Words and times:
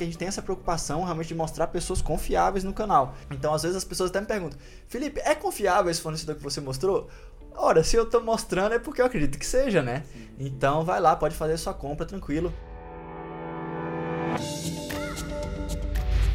a 0.00 0.04
gente 0.04 0.16
tem 0.16 0.28
essa 0.28 0.40
preocupação 0.40 1.02
realmente 1.02 1.26
de 1.26 1.34
mostrar 1.34 1.66
pessoas 1.66 2.00
confiáveis 2.00 2.62
no 2.62 2.72
canal. 2.72 3.16
Então, 3.32 3.52
às 3.52 3.62
vezes 3.62 3.76
as 3.76 3.82
pessoas 3.82 4.10
até 4.10 4.20
me 4.20 4.28
perguntam: 4.28 4.56
Felipe, 4.86 5.20
é 5.24 5.34
confiável 5.34 5.90
esse 5.90 6.00
fornecedor 6.00 6.36
que 6.36 6.42
você 6.44 6.60
mostrou? 6.60 7.08
Ora, 7.52 7.82
se 7.82 7.96
eu 7.96 8.08
tô 8.08 8.20
mostrando 8.20 8.76
é 8.76 8.78
porque 8.78 9.00
eu 9.00 9.06
acredito 9.06 9.36
que 9.36 9.44
seja, 9.44 9.82
né? 9.82 10.04
Então, 10.38 10.84
vai 10.84 11.00
lá, 11.00 11.16
pode 11.16 11.34
fazer 11.34 11.56
sua 11.56 11.74
compra 11.74 12.06
tranquilo. 12.06 12.54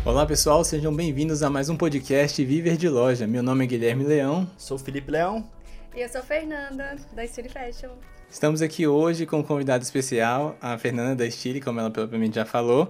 Olá 0.03 0.25
pessoal, 0.25 0.61
sejam 0.65 0.93
bem-vindos 0.93 1.41
a 1.41 1.49
mais 1.49 1.69
um 1.69 1.77
podcast 1.77 2.43
Viver 2.43 2.75
de 2.75 2.89
Loja. 2.89 3.25
Meu 3.25 3.41
nome 3.41 3.63
é 3.63 3.67
Guilherme 3.67 4.03
Leão. 4.03 4.45
Sou 4.57 4.77
Felipe 4.77 5.09
Leão. 5.09 5.49
E 5.95 6.01
eu 6.01 6.09
sou 6.09 6.21
Fernanda, 6.21 6.97
da 7.13 7.25
Style 7.25 7.47
Fashion. 7.47 7.91
Estamos 8.33 8.63
aqui 8.63 8.87
hoje 8.87 9.27
com 9.27 9.37
um 9.37 9.43
convidado 9.43 9.83
especial, 9.83 10.57
a 10.59 10.75
Fernanda 10.75 11.15
da 11.15 11.29
Style, 11.29 11.61
como 11.61 11.79
ela 11.79 11.91
propriamente 11.91 12.33
já 12.33 12.43
falou. 12.43 12.89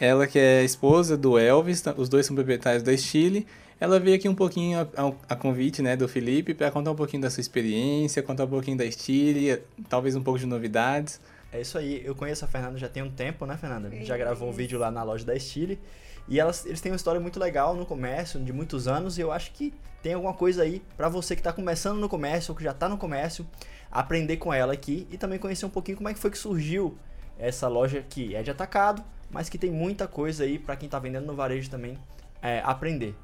Ela 0.00 0.26
que 0.26 0.38
é 0.38 0.64
esposa 0.64 1.14
do 1.14 1.38
Elvis, 1.38 1.84
os 1.98 2.08
dois 2.08 2.24
são 2.24 2.34
proprietários 2.34 2.82
da 2.82 2.96
Stile. 2.96 3.46
Ela 3.78 4.00
veio 4.00 4.16
aqui 4.16 4.26
um 4.28 4.34
pouquinho 4.34 4.80
a, 4.80 5.12
a 5.28 5.36
convite 5.36 5.82
né, 5.82 5.94
do 5.94 6.08
Felipe 6.08 6.54
para 6.54 6.70
contar 6.70 6.90
um 6.90 6.94
pouquinho 6.94 7.22
da 7.22 7.28
sua 7.28 7.42
experiência, 7.42 8.22
contar 8.22 8.44
um 8.44 8.48
pouquinho 8.48 8.78
da 8.78 8.90
Stile, 8.90 9.62
talvez 9.90 10.16
um 10.16 10.22
pouco 10.22 10.38
de 10.38 10.46
novidades. 10.46 11.20
É 11.52 11.60
isso 11.60 11.76
aí, 11.76 12.00
eu 12.02 12.14
conheço 12.14 12.44
a 12.46 12.48
Fernanda 12.48 12.78
já 12.78 12.88
tem 12.88 13.02
um 13.02 13.10
tempo, 13.10 13.44
né, 13.44 13.58
Fernanda? 13.58 13.88
A 13.88 13.90
gente 13.90 14.06
já 14.06 14.16
gravou 14.16 14.48
um 14.48 14.52
vídeo 14.52 14.78
lá 14.78 14.90
na 14.90 15.02
loja 15.02 15.24
da 15.24 15.38
Stile. 15.38 15.78
E 16.26 16.40
elas, 16.40 16.64
eles 16.64 16.80
têm 16.80 16.92
uma 16.92 16.96
história 16.96 17.20
muito 17.20 17.38
legal 17.38 17.76
no 17.76 17.84
comércio, 17.84 18.40
de 18.40 18.52
muitos 18.54 18.88
anos, 18.88 19.18
e 19.18 19.20
eu 19.20 19.30
acho 19.30 19.52
que 19.52 19.74
tem 20.02 20.14
alguma 20.14 20.32
coisa 20.32 20.62
aí 20.62 20.80
para 20.96 21.10
você 21.10 21.34
que 21.34 21.40
está 21.40 21.52
começando 21.52 21.98
no 21.98 22.08
comércio 22.08 22.52
ou 22.52 22.56
que 22.56 22.64
já 22.64 22.70
está 22.70 22.88
no 22.88 22.96
comércio, 22.96 23.46
aprender 23.90 24.38
com 24.38 24.54
ela 24.54 24.72
aqui 24.72 25.06
e 25.10 25.18
também 25.18 25.38
conhecer 25.38 25.66
um 25.66 25.70
pouquinho 25.70 25.98
como 25.98 26.08
é 26.08 26.14
que 26.14 26.20
foi 26.20 26.30
que 26.30 26.38
surgiu 26.38 26.96
essa 27.38 27.68
loja 27.68 28.02
que 28.08 28.34
é 28.34 28.42
de 28.42 28.50
atacado, 28.50 29.02
mas 29.30 29.48
que 29.48 29.58
tem 29.58 29.70
muita 29.70 30.06
coisa 30.08 30.44
aí 30.44 30.58
para 30.58 30.76
quem 30.76 30.86
está 30.86 30.98
vendendo 30.98 31.26
no 31.26 31.34
varejo 31.34 31.70
também 31.70 31.98
é, 32.42 32.60
aprender. 32.64 33.14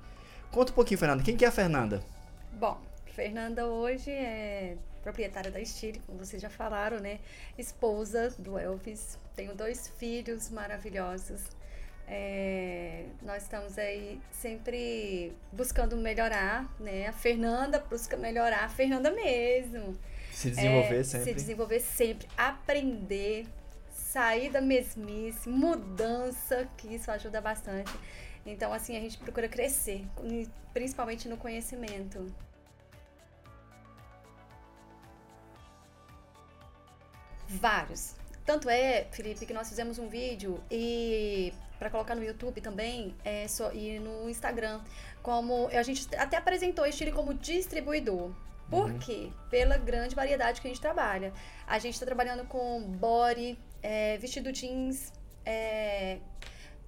Conta 0.50 0.72
um 0.72 0.74
pouquinho, 0.74 0.98
Fernanda. 0.98 1.22
Quem 1.22 1.36
que 1.36 1.44
é 1.44 1.48
a 1.48 1.52
Fernanda? 1.52 2.02
Bom, 2.52 2.80
Fernanda 3.06 3.66
hoje 3.66 4.10
é 4.10 4.76
proprietária 5.02 5.50
da 5.50 5.64
Stile, 5.64 6.00
como 6.06 6.18
vocês 6.18 6.42
já 6.42 6.50
falaram, 6.50 6.98
né? 6.98 7.20
Esposa 7.56 8.34
do 8.38 8.58
Elvis. 8.58 9.18
Tenho 9.34 9.54
dois 9.54 9.88
filhos 9.98 10.50
maravilhosos. 10.50 11.42
É, 12.08 13.04
nós 13.22 13.42
estamos 13.42 13.78
aí 13.78 14.20
sempre 14.30 15.32
buscando 15.52 15.96
melhorar, 15.96 16.72
né? 16.78 17.08
A 17.08 17.12
Fernanda 17.12 17.84
busca 17.90 18.16
melhorar, 18.16 18.64
a 18.64 18.68
Fernanda 18.68 19.10
mesmo. 19.10 19.96
Se 20.32 20.50
desenvolver 20.50 21.00
é, 21.00 21.04
sempre. 21.04 21.24
Se 21.24 21.34
desenvolver 21.34 21.80
sempre, 21.80 22.28
aprender, 22.36 23.46
sair 23.96 24.50
da 24.50 24.60
mesmice, 24.60 25.48
mudança, 25.48 26.68
que 26.76 26.94
isso 26.94 27.10
ajuda 27.10 27.40
bastante. 27.40 27.92
Então, 28.44 28.72
assim, 28.72 28.96
a 28.96 29.00
gente 29.00 29.18
procura 29.18 29.48
crescer, 29.48 30.04
principalmente 30.72 31.28
no 31.28 31.36
conhecimento. 31.36 32.32
Vários. 37.48 38.14
Tanto 38.44 38.68
é, 38.68 39.06
Felipe, 39.10 39.46
que 39.46 39.54
nós 39.54 39.68
fizemos 39.68 39.98
um 39.98 40.08
vídeo 40.08 40.62
e 40.70 41.52
para 41.78 41.90
colocar 41.90 42.14
no 42.14 42.22
YouTube 42.22 42.60
também 42.60 43.14
é 43.24 43.48
só, 43.48 43.72
e 43.72 43.98
no 43.98 44.28
Instagram, 44.30 44.80
como 45.22 45.68
a 45.68 45.82
gente 45.82 46.08
até 46.16 46.36
apresentou 46.36 46.86
esse 46.86 47.10
como 47.10 47.34
distribuidor. 47.34 48.30
Por 48.70 48.90
uhum. 48.90 48.98
quê? 48.98 49.30
Pela 49.48 49.76
grande 49.78 50.14
variedade 50.14 50.60
que 50.60 50.66
a 50.66 50.70
gente 50.70 50.80
trabalha. 50.80 51.32
A 51.66 51.78
gente 51.78 51.94
está 51.94 52.06
trabalhando 52.06 52.44
com 52.46 52.82
body, 52.82 53.56
é, 53.86 54.18
vestido 54.18 54.50
jeans, 54.50 55.12
é, 55.44 56.18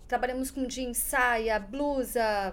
trabalhamos 0.09 0.51
com 0.51 0.67
jeans, 0.67 0.99
saia, 0.99 1.57
blusa, 1.61 2.53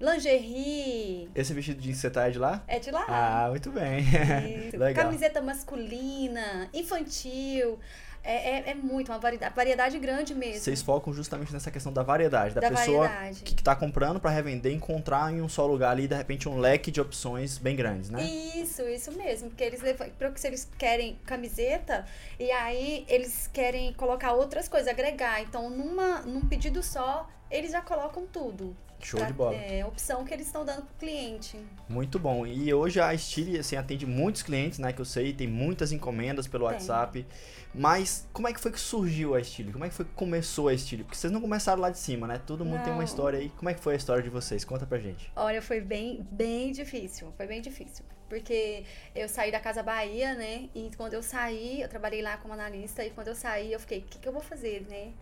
lingerie. 0.00 1.28
Esse 1.34 1.52
vestido 1.52 1.82
jeans 1.82 1.98
você 1.98 2.08
tá 2.08 2.26
é 2.26 2.30
de 2.30 2.38
lá? 2.38 2.64
É 2.66 2.78
de 2.78 2.90
lá. 2.90 3.04
Ah, 3.06 3.48
muito 3.50 3.70
bem. 3.70 4.02
Legal. 4.72 5.04
Camiseta 5.04 5.42
masculina, 5.42 6.70
infantil. 6.72 7.78
É, 8.26 8.56
é, 8.56 8.70
é, 8.70 8.74
muito, 8.74 9.12
uma 9.12 9.20
variedade, 9.20 9.54
variedade 9.54 9.98
grande 10.00 10.34
mesmo. 10.34 10.60
Vocês 10.60 10.82
focam 10.82 11.12
justamente 11.12 11.52
nessa 11.52 11.70
questão 11.70 11.92
da 11.92 12.02
variedade, 12.02 12.56
da, 12.56 12.60
da 12.60 12.70
pessoa 12.70 13.06
variedade. 13.06 13.42
que 13.42 13.52
está 13.52 13.76
comprando 13.76 14.18
para 14.18 14.32
revender, 14.32 14.72
encontrar 14.72 15.32
em 15.32 15.40
um 15.40 15.48
só 15.48 15.64
lugar 15.64 15.92
ali, 15.92 16.08
de 16.08 16.14
repente, 16.16 16.48
um 16.48 16.58
leque 16.58 16.90
de 16.90 17.00
opções 17.00 17.56
bem 17.56 17.76
grandes, 17.76 18.10
né? 18.10 18.24
Isso, 18.24 18.82
isso 18.82 19.12
mesmo. 19.12 19.48
Porque 19.48 19.62
eles 19.62 19.80
se 19.80 20.46
eles 20.48 20.68
querem 20.76 21.16
camiseta, 21.24 22.04
e 22.36 22.50
aí 22.50 23.04
eles 23.08 23.48
querem 23.52 23.92
colocar 23.92 24.32
outras 24.32 24.68
coisas, 24.68 24.88
agregar. 24.88 25.40
Então, 25.42 25.70
numa, 25.70 26.22
num 26.22 26.40
pedido 26.40 26.82
só, 26.82 27.28
eles 27.48 27.70
já 27.70 27.80
colocam 27.80 28.26
tudo. 28.26 28.76
Show 29.00 29.18
pra, 29.18 29.28
de 29.28 29.34
bola. 29.34 29.54
É, 29.54 29.84
opção 29.84 30.24
que 30.24 30.32
eles 30.32 30.46
estão 30.46 30.64
dando 30.64 30.82
pro 30.82 30.94
cliente. 30.98 31.58
Muito 31.88 32.18
bom. 32.18 32.46
E 32.46 32.72
hoje 32.72 33.00
a 33.00 33.16
Stile, 33.16 33.58
assim, 33.58 33.76
atende 33.76 34.06
muitos 34.06 34.42
clientes, 34.42 34.78
né? 34.78 34.92
Que 34.92 35.00
eu 35.00 35.04
sei, 35.04 35.32
tem 35.32 35.46
muitas 35.46 35.92
encomendas 35.92 36.46
pelo 36.46 36.66
tem. 36.66 36.74
WhatsApp. 36.74 37.26
Mas 37.74 38.26
como 38.32 38.48
é 38.48 38.52
que 38.52 38.60
foi 38.60 38.72
que 38.72 38.80
surgiu 38.80 39.34
a 39.34 39.42
Stile? 39.42 39.72
Como 39.72 39.84
é 39.84 39.88
que 39.88 39.94
foi 39.94 40.04
que 40.04 40.12
começou 40.12 40.68
a 40.68 40.76
Stile? 40.76 41.04
Porque 41.04 41.18
vocês 41.18 41.32
não 41.32 41.40
começaram 41.40 41.80
lá 41.80 41.90
de 41.90 41.98
cima, 41.98 42.26
né? 42.26 42.40
Todo 42.46 42.64
mundo 42.64 42.78
não. 42.78 42.84
tem 42.84 42.92
uma 42.92 43.04
história 43.04 43.38
aí. 43.38 43.50
Como 43.50 43.68
é 43.68 43.74
que 43.74 43.80
foi 43.80 43.94
a 43.94 43.96
história 43.96 44.22
de 44.22 44.30
vocês? 44.30 44.64
Conta 44.64 44.86
pra 44.86 44.98
gente. 44.98 45.30
Olha, 45.36 45.60
foi 45.60 45.80
bem, 45.80 46.26
bem 46.30 46.72
difícil. 46.72 47.32
Foi 47.36 47.46
bem 47.46 47.60
difícil. 47.60 48.04
Porque 48.28 48.84
eu 49.14 49.28
saí 49.28 49.52
da 49.52 49.60
Casa 49.60 49.82
Bahia, 49.82 50.34
né? 50.34 50.68
E 50.74 50.90
quando 50.96 51.14
eu 51.14 51.22
saí, 51.22 51.82
eu 51.82 51.88
trabalhei 51.88 52.22
lá 52.22 52.36
como 52.38 52.54
analista. 52.54 53.04
E 53.04 53.10
quando 53.10 53.28
eu 53.28 53.34
saí, 53.34 53.72
eu 53.72 53.78
fiquei, 53.78 53.98
o 53.98 54.02
que, 54.02 54.18
que 54.18 54.28
eu 54.28 54.32
vou 54.32 54.42
fazer, 54.42 54.86
né? 54.88 55.12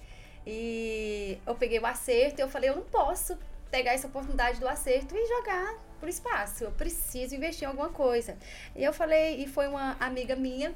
E 0.47 1.39
eu 1.47 1.55
peguei 1.55 1.79
o 1.79 1.87
acerto 1.87 2.41
e 2.41 2.43
eu 2.43 2.49
falei, 2.49 2.71
eu 2.71 2.77
não 2.77 2.83
posso 2.83 3.37
pegar 3.75 3.93
essa 3.93 4.07
oportunidade 4.07 4.61
do 4.61 4.69
acerto 4.69 5.17
e 5.17 5.27
jogar 5.27 5.75
pro 5.99 6.09
espaço. 6.09 6.63
Eu 6.63 6.71
preciso 6.71 7.35
investir 7.35 7.65
em 7.65 7.67
alguma 7.67 7.89
coisa. 7.89 8.39
E 8.73 8.85
eu 8.85 8.93
falei, 8.93 9.43
e 9.43 9.49
foi 9.49 9.67
uma 9.67 9.97
amiga 9.99 10.37
minha 10.37 10.73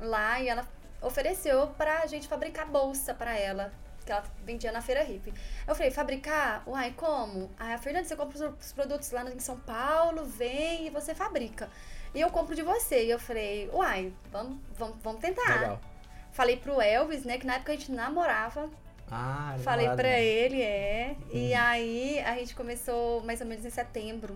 lá 0.00 0.40
e 0.40 0.48
ela 0.48 0.66
ofereceu 1.02 1.66
pra 1.76 2.06
gente 2.06 2.26
fabricar 2.26 2.66
bolsa 2.66 3.12
para 3.12 3.36
ela, 3.36 3.70
que 4.06 4.10
ela 4.10 4.24
vendia 4.46 4.72
na 4.72 4.80
feira 4.80 5.02
hippie. 5.02 5.34
Eu 5.66 5.74
falei, 5.74 5.90
fabricar? 5.90 6.66
Uai, 6.66 6.94
como? 6.96 7.50
Aí 7.58 7.74
a 7.74 7.78
Fernanda, 7.78 8.08
você 8.08 8.16
compra 8.16 8.48
os 8.48 8.72
produtos 8.72 9.10
lá 9.10 9.30
em 9.30 9.38
São 9.40 9.60
Paulo, 9.60 10.24
vem 10.24 10.86
e 10.86 10.90
você 10.90 11.14
fabrica. 11.14 11.68
E 12.14 12.20
eu 12.22 12.30
compro 12.30 12.54
de 12.54 12.62
você. 12.62 13.04
E 13.04 13.10
eu 13.10 13.18
falei, 13.18 13.68
uai, 13.74 14.10
vamos, 14.32 14.56
vamos, 14.72 14.96
vamos 15.02 15.20
tentar. 15.20 15.60
Legal. 15.60 15.80
Falei 16.32 16.56
pro 16.56 16.80
Elvis, 16.80 17.24
né, 17.24 17.36
que 17.36 17.46
na 17.46 17.56
época 17.56 17.72
a 17.72 17.76
gente 17.76 17.92
namorava. 17.92 18.70
Ah, 19.10 19.56
Falei 19.60 19.88
para 19.88 20.20
ele, 20.20 20.60
é. 20.62 21.16
Hum. 21.20 21.24
E 21.32 21.54
aí 21.54 22.20
a 22.20 22.36
gente 22.36 22.54
começou 22.54 23.22
mais 23.24 23.40
ou 23.40 23.46
menos 23.46 23.64
em 23.64 23.70
setembro 23.70 24.34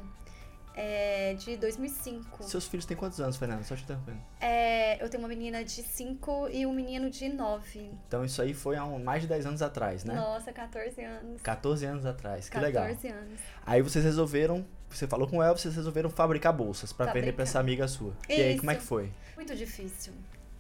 é, 0.74 1.34
de 1.34 1.56
2005. 1.56 2.42
Seus 2.44 2.66
filhos 2.66 2.86
têm 2.86 2.96
quantos 2.96 3.20
anos, 3.20 3.36
Fernanda? 3.36 3.62
Só 3.62 3.76
te 3.76 3.82
interrompendo. 3.82 4.18
É, 4.40 5.02
eu 5.02 5.08
tenho 5.08 5.22
uma 5.22 5.28
menina 5.28 5.64
de 5.64 5.82
5 5.82 6.48
e 6.50 6.66
um 6.66 6.72
menino 6.72 7.10
de 7.10 7.28
9. 7.28 7.90
Então 8.06 8.24
isso 8.24 8.40
aí 8.40 8.54
foi 8.54 8.76
há 8.76 8.84
mais 8.86 9.22
de 9.22 9.28
10 9.28 9.46
anos 9.46 9.62
atrás, 9.62 10.04
né? 10.04 10.14
Nossa, 10.14 10.52
14 10.52 11.02
anos. 11.02 11.42
14 11.42 11.84
anos 11.84 12.06
atrás, 12.06 12.48
que 12.48 12.54
14 12.54 12.66
legal. 12.66 12.88
14 12.88 13.08
anos. 13.08 13.40
Aí 13.66 13.82
vocês 13.82 14.04
resolveram, 14.04 14.64
você 14.88 15.06
falou 15.06 15.28
com 15.28 15.42
ela, 15.42 15.56
vocês 15.56 15.74
resolveram 15.74 16.08
fabricar 16.08 16.52
bolsas 16.52 16.92
para 16.92 17.12
vender 17.12 17.32
para 17.32 17.42
essa 17.42 17.60
amiga 17.60 17.86
sua. 17.86 18.14
Isso. 18.28 18.40
E 18.40 18.42
aí, 18.42 18.58
como 18.58 18.70
é 18.70 18.74
que 18.74 18.82
foi? 18.82 19.10
Muito 19.36 19.54
difícil 19.54 20.12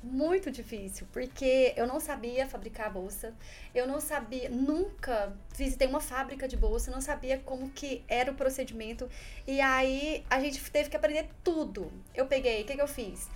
muito 0.02 0.50
difícil, 0.50 1.06
porque 1.12 1.72
eu 1.76 1.86
não 1.86 2.00
sabia 2.00 2.46
fabricar 2.46 2.92
bolsa, 2.92 3.34
eu 3.74 3.86
não 3.86 4.00
sabia, 4.00 4.48
nunca 4.50 5.32
visitei 5.54 5.86
uma 5.86 6.00
fábrica 6.00 6.48
de 6.48 6.56
bolsa, 6.56 6.90
não 6.90 7.00
sabia 7.00 7.38
como 7.38 7.70
que 7.70 8.04
era 8.08 8.30
o 8.30 8.34
procedimento, 8.34 9.08
e 9.46 9.60
aí 9.60 10.24
a 10.28 10.40
gente 10.40 10.60
teve 10.70 10.90
que 10.90 10.96
aprender 10.96 11.28
tudo. 11.44 11.92
Eu 12.14 12.26
peguei, 12.26 12.62
o 12.62 12.64
que, 12.64 12.74
que 12.74 12.82
eu 12.82 12.88
fiz? 12.88 13.28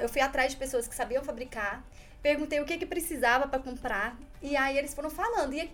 Eu 0.00 0.08
fui 0.08 0.20
atrás 0.20 0.52
de 0.52 0.58
pessoas 0.58 0.86
que 0.86 0.94
sabiam 0.94 1.24
fabricar, 1.24 1.84
perguntei 2.22 2.60
o 2.60 2.64
que 2.64 2.78
que 2.78 2.86
precisava 2.86 3.48
para 3.48 3.58
comprar, 3.58 4.16
e 4.40 4.56
aí 4.56 4.78
eles 4.78 4.94
foram 4.94 5.10
falando, 5.10 5.52
e 5.52 5.66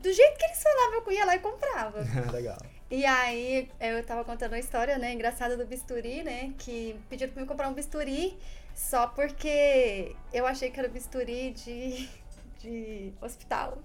do 0.00 0.12
jeito 0.12 0.38
que 0.38 0.44
eles 0.44 0.62
falavam, 0.62 1.02
eu 1.06 1.12
ia 1.12 1.24
lá 1.24 1.34
e 1.34 1.38
comprava. 1.38 2.04
Legal. 2.30 2.58
E 2.90 3.04
aí 3.06 3.70
eu 3.80 4.04
tava 4.04 4.24
contando 4.24 4.52
uma 4.52 4.58
história, 4.58 4.98
né, 4.98 5.12
engraçada 5.12 5.56
do 5.56 5.66
bisturi, 5.66 6.22
né, 6.22 6.52
que 6.58 6.94
pediram 7.08 7.32
pra 7.32 7.40
mim 7.42 7.48
comprar 7.48 7.68
um 7.68 7.72
bisturi, 7.72 8.38
só 8.74 9.06
porque 9.06 10.14
eu 10.32 10.46
achei 10.46 10.70
que 10.70 10.78
era 10.78 10.88
bisturi 10.88 11.52
de, 11.52 12.08
de 12.60 13.12
hospital. 13.20 13.78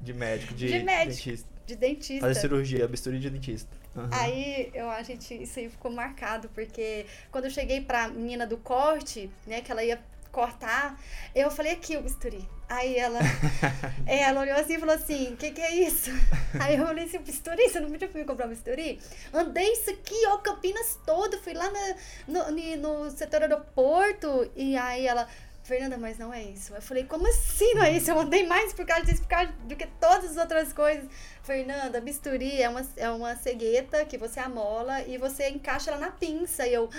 De 0.00 0.14
médico, 0.14 0.54
de, 0.54 0.68
de 0.68 0.84
médico, 0.84 1.16
dentista. 1.16 1.48
De 1.66 1.76
dentista. 1.76 2.26
Fazer 2.26 2.40
cirurgia, 2.40 2.88
bisturi 2.88 3.18
de 3.18 3.28
dentista. 3.28 3.76
Uhum. 3.96 4.08
Aí 4.12 4.70
eu 4.72 4.88
a 4.88 5.02
gente 5.02 5.34
isso 5.42 5.58
aí 5.58 5.68
ficou 5.68 5.90
marcado, 5.90 6.48
porque 6.50 7.04
quando 7.32 7.44
eu 7.46 7.50
cheguei 7.50 7.80
pra 7.80 8.08
menina 8.08 8.46
do 8.46 8.56
corte, 8.56 9.28
né, 9.46 9.60
que 9.60 9.72
ela 9.72 9.82
ia 9.82 10.00
cortar, 10.38 10.96
eu 11.34 11.50
falei 11.50 11.72
aqui 11.72 11.96
o 11.96 12.02
bisturi. 12.02 12.48
Aí 12.68 12.96
ela, 12.96 13.18
ela 14.06 14.40
olhou 14.42 14.56
assim 14.56 14.74
e 14.74 14.78
falou 14.78 14.94
assim: 14.94 15.32
o 15.32 15.36
que, 15.36 15.50
que 15.50 15.60
é 15.60 15.74
isso? 15.74 16.10
Aí 16.60 16.76
eu 16.76 16.86
falei 16.86 17.06
assim: 17.06 17.18
bisturi? 17.18 17.68
Você 17.68 17.80
não 17.80 17.90
podia 17.90 18.08
me 18.14 18.24
comprar 18.24 18.46
um 18.46 18.50
bisturi? 18.50 19.00
Andei 19.34 19.72
isso 19.72 19.90
aqui, 19.90 20.14
ó, 20.28 20.38
Campinas 20.38 20.96
todo, 21.04 21.40
fui 21.40 21.54
lá 21.54 21.68
na, 21.70 22.50
no, 22.52 22.76
no 22.76 23.10
setor 23.10 23.42
aeroporto. 23.42 24.48
E 24.54 24.76
aí 24.76 25.06
ela, 25.06 25.26
Fernanda, 25.64 25.98
mas 25.98 26.18
não 26.18 26.32
é 26.32 26.42
isso. 26.42 26.72
Eu 26.72 26.82
falei, 26.82 27.04
como 27.04 27.26
assim 27.26 27.74
não 27.74 27.82
é 27.82 27.92
isso? 27.92 28.10
Eu 28.10 28.16
mandei 28.16 28.46
mais 28.46 28.72
por 28.72 28.86
causa 28.86 29.04
disso, 29.04 29.22
por 29.22 29.28
causa 29.28 29.50
do 29.64 29.74
que 29.74 29.86
todas 29.98 30.32
as 30.32 30.36
outras 30.36 30.72
coisas. 30.72 31.08
Fernanda, 31.48 31.98
bisturi 31.98 32.60
é 32.60 32.68
uma, 32.68 32.86
é 32.94 33.08
uma 33.10 33.34
cegueta 33.34 34.04
que 34.04 34.18
você 34.18 34.38
amola 34.38 35.00
e 35.04 35.16
você 35.16 35.48
encaixa 35.48 35.90
ela 35.90 35.98
na 35.98 36.10
pinça. 36.10 36.66
E 36.66 36.74
eu, 36.74 36.90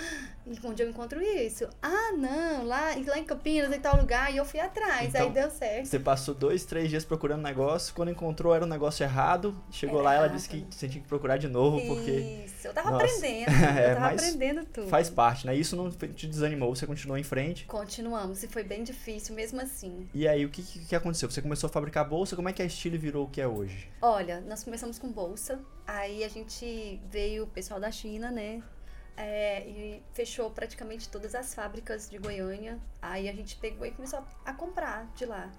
e 0.44 0.58
onde 0.66 0.82
eu 0.82 0.90
encontro 0.90 1.22
isso? 1.22 1.68
Ah, 1.80 2.10
não, 2.18 2.64
lá, 2.64 2.96
lá 3.06 3.16
em 3.16 3.22
Campinas, 3.22 3.72
em 3.72 3.78
tal 3.78 3.96
lugar. 3.96 4.34
E 4.34 4.38
eu 4.38 4.44
fui 4.44 4.58
atrás, 4.58 5.10
Então, 5.10 5.28
aí 5.28 5.30
deu 5.30 5.48
certo. 5.50 5.86
Você 5.86 6.00
passou 6.00 6.34
dois, 6.34 6.64
três 6.64 6.90
dias 6.90 7.04
procurando 7.04 7.42
negócio, 7.42 7.94
quando 7.94 8.10
encontrou 8.10 8.52
era 8.52 8.64
um 8.64 8.68
negócio 8.68 9.04
errado, 9.04 9.56
chegou 9.70 10.02
lá 10.02 10.14
ela 10.14 10.24
Errado. 10.24 10.36
disse 10.36 10.48
que 10.48 10.66
você 10.68 10.88
tinha 10.88 11.00
que 11.00 11.06
procurar 11.06 11.36
de 11.36 11.46
novo, 11.46 11.80
porque 11.86 12.10
Isso, 12.10 12.66
eu 12.66 12.74
tava 12.74 12.90
Nossa. 12.90 13.04
aprendendo. 13.04 13.50
É, 13.70 13.92
eu 13.92 13.94
tava 13.94 14.00
mas 14.00 14.22
aprendendo 14.22 14.64
tudo. 14.66 14.88
faz 14.88 15.08
parte, 15.08 15.46
né? 15.46 15.54
Isso 15.54 15.76
não 15.76 15.90
te 15.90 16.26
desanimou, 16.26 16.74
você 16.74 16.86
continuou 16.86 17.16
em 17.16 17.22
frente. 17.22 17.66
Continuamos, 17.66 18.42
e 18.42 18.48
foi 18.48 18.64
bem 18.64 18.82
difícil 18.82 19.34
mesmo 19.34 19.60
assim. 19.60 20.08
E 20.12 20.26
aí, 20.26 20.44
o 20.44 20.48
que, 20.48 20.62
que, 20.62 20.96
aconteceu? 20.96 21.30
Você 21.30 21.40
começou 21.40 21.68
a 21.68 21.70
fabricar 21.70 22.08
bolsa, 22.08 22.34
como 22.34 22.48
é 22.48 22.52
que 22.52 22.62
a 22.62 22.68
Stile 22.68 22.98
virou 22.98 23.26
o 23.26 23.30
que 23.30 23.40
é 23.40 23.46
hoje? 23.46 23.88
Olha, 24.02 24.39
nós 24.46 24.64
começamos 24.64 24.98
com 24.98 25.10
bolsa, 25.10 25.60
aí 25.86 26.24
a 26.24 26.28
gente 26.28 27.00
veio 27.10 27.44
o 27.44 27.46
pessoal 27.46 27.80
da 27.80 27.90
China, 27.90 28.30
né? 28.30 28.62
é, 29.20 29.68
e 29.68 30.02
fechou 30.14 30.50
praticamente 30.50 31.08
todas 31.08 31.34
as 31.34 31.52
fábricas 31.54 32.08
de 32.08 32.18
Goiânia. 32.18 32.78
Aí 33.02 33.28
a 33.28 33.32
gente 33.32 33.56
pegou 33.56 33.86
e 33.86 33.90
começou 33.90 34.20
a, 34.20 34.50
a 34.50 34.54
comprar 34.54 35.06
de 35.14 35.26
lá. 35.26 35.50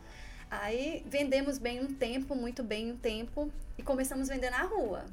Aí 0.50 1.06
vendemos 1.07 1.57
bem 1.57 1.80
um 1.80 1.94
tempo, 1.94 2.36
muito 2.36 2.63
bem 2.63 2.92
um 2.92 2.98
tempo, 2.98 3.51
e 3.78 3.83
começamos 3.83 4.30
a 4.30 4.33
vender 4.33 4.50
na 4.50 4.63
rua. 4.63 5.06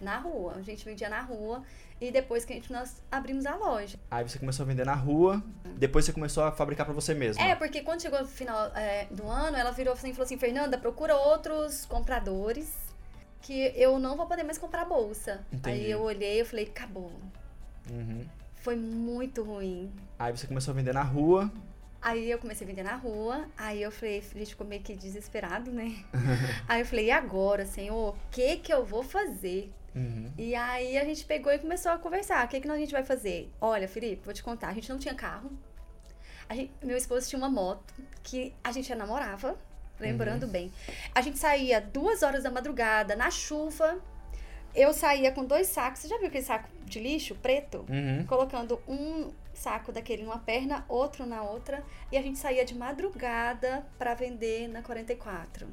Na 0.00 0.18
rua, 0.18 0.54
a 0.56 0.62
gente 0.62 0.84
vendia 0.84 1.08
na 1.08 1.20
rua 1.20 1.62
e 2.00 2.10
depois 2.10 2.44
que 2.44 2.52
a 2.52 2.56
gente, 2.56 2.72
nós 2.72 3.02
abrimos 3.10 3.44
a 3.44 3.56
loja. 3.56 3.98
Aí 4.10 4.26
você 4.26 4.38
começou 4.38 4.64
a 4.64 4.66
vender 4.66 4.86
na 4.86 4.94
rua, 4.94 5.42
depois 5.76 6.04
você 6.04 6.12
começou 6.12 6.44
a 6.44 6.52
fabricar 6.52 6.86
pra 6.86 6.94
você 6.94 7.14
mesma. 7.14 7.42
É, 7.42 7.54
porque 7.54 7.82
quando 7.82 8.02
chegou 8.02 8.20
no 8.20 8.26
final 8.26 8.66
é, 8.76 9.06
do 9.10 9.26
ano, 9.28 9.56
ela 9.56 9.70
virou 9.72 9.94
assim 9.94 10.10
e 10.10 10.12
falou 10.12 10.24
assim: 10.24 10.38
Fernanda, 10.38 10.78
procura 10.78 11.16
outros 11.16 11.84
compradores 11.86 12.72
que 13.42 13.72
eu 13.74 13.98
não 13.98 14.16
vou 14.16 14.26
poder 14.26 14.44
mais 14.44 14.58
comprar 14.58 14.84
bolsa. 14.84 15.44
Entendi. 15.52 15.80
Aí 15.80 15.90
eu 15.90 16.02
olhei 16.02 16.40
e 16.40 16.44
falei: 16.44 16.66
acabou. 16.66 17.12
Uhum. 17.90 18.24
Foi 18.56 18.76
muito 18.76 19.42
ruim. 19.42 19.92
Aí 20.18 20.36
você 20.36 20.46
começou 20.46 20.72
a 20.72 20.74
vender 20.74 20.92
na 20.92 21.02
rua. 21.02 21.50
Aí 22.00 22.30
eu 22.30 22.38
comecei 22.38 22.64
a 22.64 22.68
vender 22.70 22.84
na 22.84 22.94
rua, 22.94 23.48
aí 23.56 23.82
eu 23.82 23.90
falei, 23.90 24.18
a 24.18 24.38
gente 24.38 24.50
ficou 24.50 24.64
meio 24.64 24.80
que 24.80 24.94
desesperado, 24.94 25.72
né? 25.72 25.96
aí 26.68 26.80
eu 26.80 26.86
falei, 26.86 27.06
e 27.06 27.10
agora, 27.10 27.66
senhor, 27.66 28.14
o 28.14 28.16
que 28.30 28.56
que 28.58 28.72
eu 28.72 28.84
vou 28.84 29.02
fazer? 29.02 29.72
Uhum. 29.94 30.30
E 30.38 30.54
aí 30.54 30.96
a 30.98 31.04
gente 31.04 31.24
pegou 31.24 31.52
e 31.52 31.58
começou 31.58 31.92
a 31.92 31.98
conversar. 31.98 32.44
O 32.44 32.48
que, 32.48 32.60
que 32.60 32.70
a 32.70 32.76
gente 32.76 32.92
vai 32.92 33.02
fazer? 33.04 33.50
Olha, 33.60 33.88
Felipe, 33.88 34.22
vou 34.24 34.34
te 34.34 34.42
contar. 34.42 34.68
A 34.68 34.74
gente 34.74 34.88
não 34.90 34.98
tinha 34.98 35.14
carro. 35.14 35.50
Gente- 36.50 36.72
meu 36.82 36.96
esposo 36.96 37.28
tinha 37.28 37.38
uma 37.38 37.50
moto 37.50 37.94
que 38.22 38.54
a 38.64 38.72
gente 38.72 38.88
já 38.88 38.94
namorava, 38.96 39.56
lembrando 40.00 40.46
bem. 40.46 40.72
A 41.14 41.20
gente 41.20 41.38
saía 41.38 41.80
duas 41.80 42.22
horas 42.22 42.42
da 42.42 42.50
madrugada, 42.50 43.14
na 43.16 43.30
chuva. 43.30 43.98
Eu 44.74 44.92
saía 44.92 45.32
com 45.32 45.44
dois 45.44 45.66
sacos. 45.66 46.00
Você 46.00 46.08
já 46.08 46.18
viu 46.18 46.28
aquele 46.28 46.44
saco 46.44 46.68
de 46.84 47.00
lixo 47.00 47.34
preto? 47.34 47.84
Uhum. 47.88 48.24
Colocando 48.26 48.80
um 48.88 49.30
saco 49.52 49.90
daquele 49.90 50.22
numa 50.22 50.38
perna, 50.38 50.84
outro 50.88 51.26
na 51.26 51.42
outra. 51.42 51.82
E 52.12 52.16
a 52.16 52.22
gente 52.22 52.38
saía 52.38 52.64
de 52.64 52.74
madrugada 52.74 53.84
pra 53.98 54.14
vender 54.14 54.68
na 54.68 54.82
44. 54.82 55.66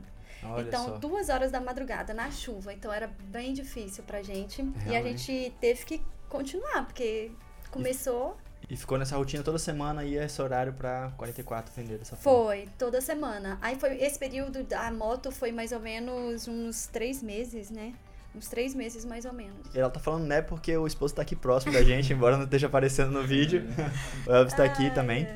Olha 0.52 0.68
então, 0.68 0.86
só. 0.86 0.98
duas 0.98 1.30
horas 1.30 1.52
da 1.52 1.60
madrugada 1.60 2.14
na 2.14 2.30
chuva. 2.32 2.74
Então, 2.74 2.92
era 2.92 3.08
bem 3.26 3.54
difícil 3.54 4.04
pra 4.04 4.22
gente. 4.22 4.62
E 4.62 4.90
a 4.90 4.92
Realmente. 4.92 5.32
gente 5.32 5.54
teve 5.60 5.86
que 5.86 6.02
continuar, 6.30 6.86
porque 6.86 7.32
começou. 7.72 8.38
E 8.70 8.76
ficou 8.76 8.98
nessa 8.98 9.16
rotina 9.16 9.44
toda 9.44 9.60
semana 9.60 10.04
e 10.04 10.16
esse 10.16 10.42
horário 10.42 10.74
pra 10.74 11.12
44 11.18 11.72
vender 11.76 12.00
dessa 12.00 12.16
forma. 12.16 12.46
Foi, 12.46 12.70
toda 12.80 13.00
semana. 13.00 13.60
Aí 13.62 13.76
foi 13.76 13.96
esse 14.02 14.18
período 14.18 14.64
da 14.64 14.90
moto 14.92 15.32
foi 15.32 15.52
mais 15.52 15.72
ou 15.72 15.80
menos 15.80 16.48
uns 16.48 16.88
três 16.88 17.22
meses, 17.22 17.70
né? 17.70 17.94
Uns 18.34 18.48
três 18.48 18.74
meses 18.74 19.06
mais 19.06 19.24
ou 19.24 19.32
menos. 19.34 19.74
Ela 19.74 19.90
tá 19.90 20.00
falando 20.00 20.26
né 20.26 20.42
porque 20.42 20.76
o 20.76 20.88
esposo 20.88 21.14
tá 21.14 21.22
aqui 21.22 21.36
próximo 21.36 21.74
da 21.74 21.84
gente, 21.84 22.12
embora 22.12 22.38
não 22.38 22.46
esteja 22.46 22.66
aparecendo 22.68 23.12
no 23.12 23.24
vídeo. 23.24 23.64
o 24.28 24.34
Elvis 24.34 24.54
tá 24.56 24.64
aqui 24.64 24.90
também. 24.96 25.28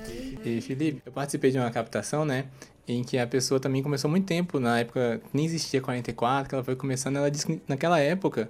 E 0.43 0.59
Felipe, 0.61 1.01
eu 1.05 1.11
participei 1.11 1.51
de 1.51 1.59
uma 1.59 1.69
captação, 1.69 2.25
né? 2.25 2.47
Em 2.91 3.03
que 3.03 3.19
a 3.19 3.27
pessoa 3.27 3.59
também 3.59 3.83
começou 3.83 4.09
muito 4.09 4.25
tempo, 4.25 4.59
na 4.59 4.79
época 4.79 5.21
nem 5.31 5.45
existia 5.45 5.79
44, 5.79 6.49
que 6.49 6.55
ela 6.55 6.63
foi 6.63 6.75
começando, 6.75 7.17
ela 7.17 7.29
disse 7.29 7.45
que 7.45 7.61
naquela 7.67 7.99
época 7.99 8.49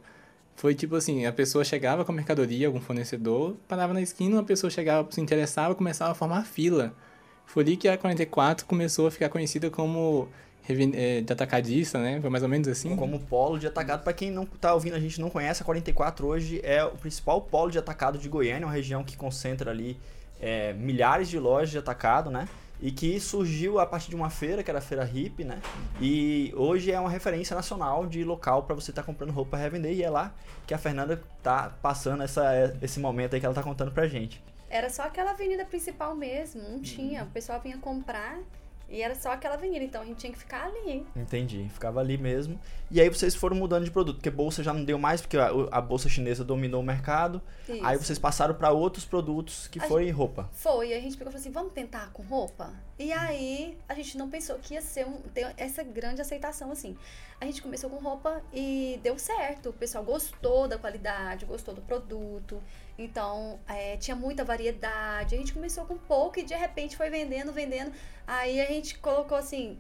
foi 0.56 0.74
tipo 0.74 0.96
assim, 0.96 1.26
a 1.26 1.34
pessoa 1.34 1.66
chegava 1.66 2.06
com 2.06 2.14
a 2.14 2.16
mercadoria, 2.16 2.68
algum 2.68 2.80
fornecedor, 2.80 3.58
parava 3.68 3.94
na 3.94 4.02
esquina, 4.02 4.38
uma 4.38 4.44
pessoa 4.44 4.72
chegava, 4.72 5.12
se 5.12 5.20
interessava, 5.20 5.76
começava 5.76 6.12
a 6.12 6.16
formar 6.16 6.46
fila. 6.46 6.94
Foi 7.46 7.64
ali 7.64 7.76
que 7.76 7.88
a 7.90 7.98
44 7.98 8.66
começou 8.66 9.08
a 9.08 9.12
ficar 9.12 9.28
conhecida 9.28 9.70
como 9.70 10.30
eh, 10.70 11.22
de 11.22 11.34
atacadista, 11.34 12.00
né? 12.00 12.22
Foi 12.22 12.30
mais 12.30 12.44
ou 12.44 12.50
menos 12.50 12.68
assim. 12.68 12.96
Como 12.96 13.20
polo 13.20 13.58
de 13.58 13.68
atacado, 13.68 14.04
pra 14.04 14.14
quem 14.14 14.32
não 14.32 14.46
tá 14.46 14.74
ouvindo, 14.74 14.96
a 14.96 15.00
gente 15.00 15.20
não 15.20 15.30
conhece, 15.30 15.62
a 15.62 15.66
44 15.66 16.28
hoje 16.28 16.62
é 16.64 16.84
o 16.84 16.92
principal 16.92 17.42
polo 17.42 17.72
de 17.72 17.78
atacado 17.78 18.18
de 18.18 18.30
Goiânia, 18.30 18.68
uma 18.68 18.74
região 18.74 19.04
que 19.04 19.18
concentra 19.18 19.72
ali 19.72 19.98
é, 20.40 20.74
milhares 20.74 21.28
de 21.28 21.40
lojas 21.40 21.72
de 21.72 21.78
atacado, 21.78 22.30
né? 22.30 22.48
E 22.82 22.92
que 22.92 23.20
surgiu 23.20 23.80
a 23.80 23.86
partir 23.86 24.10
de 24.10 24.16
uma 24.16 24.30
feira, 24.30 24.64
que 24.64 24.72
era 24.72 24.80
a 24.80 24.82
Feira 24.82 25.04
Hip, 25.04 25.44
né? 25.44 25.62
E 26.00 26.54
hoje 26.56 26.92
é 26.92 27.00
uma 27.00 27.10
referência 27.10 27.54
nacional 27.56 28.06
de 28.06 28.24
local 28.24 28.64
pra 28.64 28.74
você 28.74 28.92
estar 28.92 29.04
comprando 29.04 29.32
roupa 29.32 29.52
pra 29.52 29.60
revender. 29.60 29.94
E 29.94 30.04
é 30.04 30.10
lá 30.10 30.34
que 30.66 30.74
a 30.74 30.78
Fernanda 30.78 31.22
tá 31.44 31.74
passando 31.82 32.24
essa, 32.24 32.78
esse 32.82 33.00
momento 33.00 33.34
aí 33.34 33.40
que 33.40 33.46
ela 33.46 33.56
tá 33.56 33.64
contando 33.64 33.92
pra 33.92 34.08
gente. 34.08 34.42
Era 34.70 34.90
só 34.90 35.04
aquela 35.04 35.32
avenida 35.32 35.66
principal 35.66 36.16
mesmo, 36.16 36.62
não 36.62 36.80
tinha. 36.80 37.24
O 37.24 37.28
pessoal 37.28 37.60
vinha 37.60 37.78
comprar 37.78 38.40
e 38.90 39.02
era 39.02 39.14
só 39.14 39.32
aquela 39.32 39.56
avenida, 39.56 39.86
então 39.86 40.02
a 40.02 40.06
gente 40.06 40.18
tinha 40.18 40.32
que 40.32 40.40
ficar 40.40 40.66
ali. 40.66 41.06
Entendi, 41.16 41.70
ficava 41.70 42.00
ali 42.00 42.18
mesmo. 42.18 42.60
E 42.90 43.00
aí 43.00 43.08
vocês 43.08 43.36
foram 43.36 43.56
mudando 43.56 43.86
de 43.86 43.92
produto, 43.92 44.16
porque 44.16 44.32
bolsa 44.32 44.64
já 44.64 44.74
não 44.74 44.84
deu 44.84 44.98
mais, 44.98 45.22
porque 45.22 45.38
a, 45.38 45.52
a 45.72 45.80
bolsa 45.80 46.10
chinesa 46.10 46.44
dominou 46.44 46.82
o 46.82 46.84
mercado. 46.84 47.40
Isso. 47.68 47.86
Aí 47.86 47.98
vocês 47.98 48.18
passaram 48.18 48.56
pra 48.56 48.72
outros 48.72 49.06
produtos 49.06 49.68
que 49.68 49.80
A 49.80 49.84
foi 49.84 50.10
roupa. 50.10 50.50
Foi, 50.54 50.92
a 50.94 51.00
gente 51.00 51.16
pegou 51.16 51.30
e 51.30 51.34
falou 51.34 51.40
assim, 51.40 51.52
vamos 51.52 51.74
tentar 51.74 52.10
com 52.12 52.24
roupa? 52.24 52.74
E 52.98 53.14
aí, 53.14 53.78
a 53.88 53.94
gente 53.94 54.18
não 54.18 54.30
pensou 54.30 54.58
que 54.58 54.74
ia 54.74 54.82
ser 54.82 55.06
um, 55.06 55.22
ter 55.34 55.54
essa 55.56 55.84
grande 55.84 56.20
aceitação, 56.20 56.72
assim. 56.72 56.98
A 57.40 57.46
gente 57.46 57.62
começou 57.62 57.90
com 57.90 57.98
roupa 57.98 58.42
e 58.52 59.00
deu 59.04 59.18
certo. 59.18 59.70
O 59.70 59.74
pessoal 59.74 60.04
gostou 60.04 60.68
da 60.68 60.78
qualidade, 60.78 61.46
gostou 61.46 61.74
do 61.74 61.82
produto. 61.82 62.62
Então, 63.04 63.60
é, 63.68 63.96
tinha 63.98 64.16
muita 64.16 64.44
variedade. 64.44 65.34
A 65.36 65.38
gente 65.38 65.54
começou 65.54 65.86
com 65.86 65.98
pouco 65.98 66.38
e 66.40 66.44
de 66.44 66.54
repente 66.54 66.98
foi 66.98 67.10
vendendo, 67.10 67.52
vendendo. 67.54 67.92
Aí 68.28 68.60
a 68.62 68.66
gente 68.66 68.98
colocou 69.00 69.38
assim... 69.38 69.80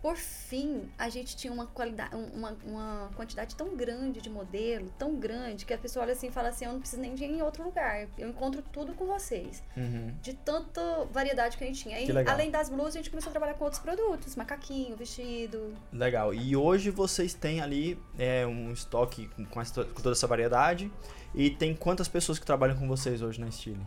Por 0.00 0.16
fim, 0.16 0.90
a 0.98 1.08
gente 1.08 1.36
tinha 1.36 1.52
uma 1.52 1.64
qualidade, 1.68 2.16
um, 2.16 2.24
uma, 2.34 2.56
uma 2.64 3.10
quantidade 3.14 3.54
tão 3.54 3.76
grande 3.76 4.20
de 4.20 4.28
modelo, 4.28 4.90
tão 4.98 5.14
grande, 5.14 5.64
que 5.64 5.72
a 5.72 5.78
pessoa 5.78 6.02
olha 6.04 6.12
assim 6.12 6.26
e 6.26 6.30
fala 6.32 6.48
assim, 6.48 6.64
eu 6.64 6.72
não 6.72 6.80
preciso 6.80 7.00
nem 7.00 7.14
de 7.14 7.22
ir 7.22 7.30
em 7.30 7.40
outro 7.40 7.62
lugar. 7.62 8.08
Eu 8.18 8.28
encontro 8.28 8.60
tudo 8.72 8.94
com 8.94 9.06
vocês 9.06 9.62
Uhum. 9.76 10.12
de 10.20 10.34
tanta 10.34 11.04
variedade 11.12 11.56
que 11.56 11.62
a 11.62 11.66
gente 11.68 11.84
tinha. 11.84 12.00
E 12.00 12.10
além 12.28 12.50
das 12.50 12.68
blusas, 12.68 12.96
a 12.96 12.98
gente 12.98 13.10
começou 13.10 13.30
a 13.30 13.32
trabalhar 13.32 13.54
com 13.54 13.62
outros 13.62 13.80
produtos, 13.80 14.34
macaquinho, 14.34 14.96
vestido. 14.96 15.72
Legal. 15.92 16.34
E 16.34 16.56
hoje 16.56 16.90
vocês 16.90 17.32
têm 17.32 17.60
ali 17.60 17.96
é, 18.18 18.44
um 18.44 18.72
estoque 18.72 19.30
com 19.52 19.60
essa- 19.60 19.84
com 19.84 20.02
toda 20.02 20.10
essa 20.16 20.26
variedade. 20.26 20.90
E 21.34 21.50
tem 21.50 21.74
quantas 21.74 22.08
pessoas 22.08 22.38
que 22.38 22.44
trabalham 22.46 22.76
com 22.76 22.86
vocês 22.86 23.22
hoje 23.22 23.40
na 23.40 23.50
Stile? 23.50 23.80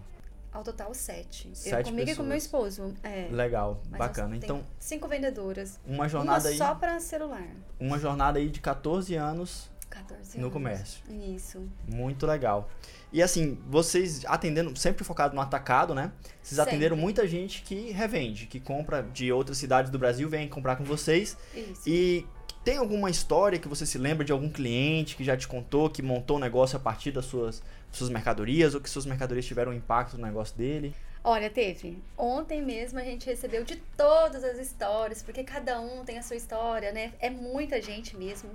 Ao 0.52 0.64
total, 0.64 0.94
sete. 0.94 1.50
eu 1.50 1.56
Sete 1.56 1.90
comigo 1.90 2.10
e 2.10 2.16
com 2.16 2.24
meu 2.24 2.32
pessoas. 2.34 2.74
esposo. 2.78 2.94
É. 3.04 3.28
Legal, 3.30 3.82
Mas 3.90 4.00
bacana. 4.00 4.36
Então, 4.38 4.64
Cinco 4.80 5.08
vendedoras. 5.08 5.80
uma 5.86 6.08
jornada 6.08 6.46
uma 6.46 6.50
aí, 6.50 6.58
só 6.58 6.74
pra 6.74 7.00
celular. 7.00 7.46
uma 7.80 8.00
jornada 8.00 8.40
aí 8.40 8.50
de 8.50 8.62
14 8.62 9.16
anos 9.16 9.70
14 9.90 10.38
no 10.38 10.44
anos. 10.46 10.54
comércio. 10.54 11.04
Isso. 11.10 11.62
Muito 11.88 12.26
legal. 12.26 12.70
E 13.12 13.22
assim, 13.22 13.58
vocês 13.68 14.24
atendendo, 14.26 14.76
sempre 14.78 15.04
focado 15.04 15.36
no 15.36 15.42
atacado, 15.42 15.94
né? 15.94 16.12
Vocês 16.42 16.56
Sempre. 16.58 16.72
atenderam 16.72 16.96
muita 16.98 17.28
gente 17.28 17.62
que 17.62 17.92
revende, 17.92 18.46
que 18.48 18.60
compra 18.60 19.04
de 19.04 19.32
outras 19.32 19.58
cidades 19.58 19.92
do 19.92 20.00
Brasil, 20.00 20.28
vem 20.30 20.48
comprar 20.50 20.78
com 20.78 20.84
vocês. 20.86 21.38
Isso. 21.54 21.82
E 21.88 22.26
tem 22.66 22.78
alguma 22.78 23.12
história 23.12 23.60
que 23.60 23.68
você 23.68 23.86
se 23.86 24.00
lembra 24.00 24.26
de 24.26 24.32
algum 24.32 24.50
cliente 24.50 25.16
que 25.16 25.24
já 25.24 25.38
te 25.38 25.48
contou, 25.48 25.88
que 25.88 26.02
montou 26.02 26.38
um 26.38 26.40
negócio 26.40 26.76
a 26.76 26.80
partir 26.80 27.12
das 27.12 27.26
suas, 27.26 27.62
suas 27.92 28.10
mercadorias, 28.10 28.74
ou 28.74 28.82
que 28.82 28.90
suas 28.90 29.06
mercadorias 29.06 29.46
tiveram 29.46 29.72
um 29.72 29.76
impacto 29.76 30.18
no 30.18 30.26
negócio 30.26 30.58
dele? 30.58 30.92
Olha, 31.24 31.48
teve. 31.48 32.00
Ontem 32.18 32.64
mesmo 32.64 32.98
a 32.98 33.04
gente 33.04 33.28
recebeu 33.28 33.64
de 33.64 33.76
todas 33.96 34.44
as 34.44 34.58
histórias, 34.58 35.22
porque 35.22 35.44
cada 35.44 35.80
um 35.80 36.04
tem 36.04 36.18
a 36.18 36.24
sua 36.24 36.36
história, 36.36 36.92
né? 36.92 37.14
É 37.20 37.30
muita 37.30 37.80
gente 37.80 38.18
mesmo. 38.18 38.50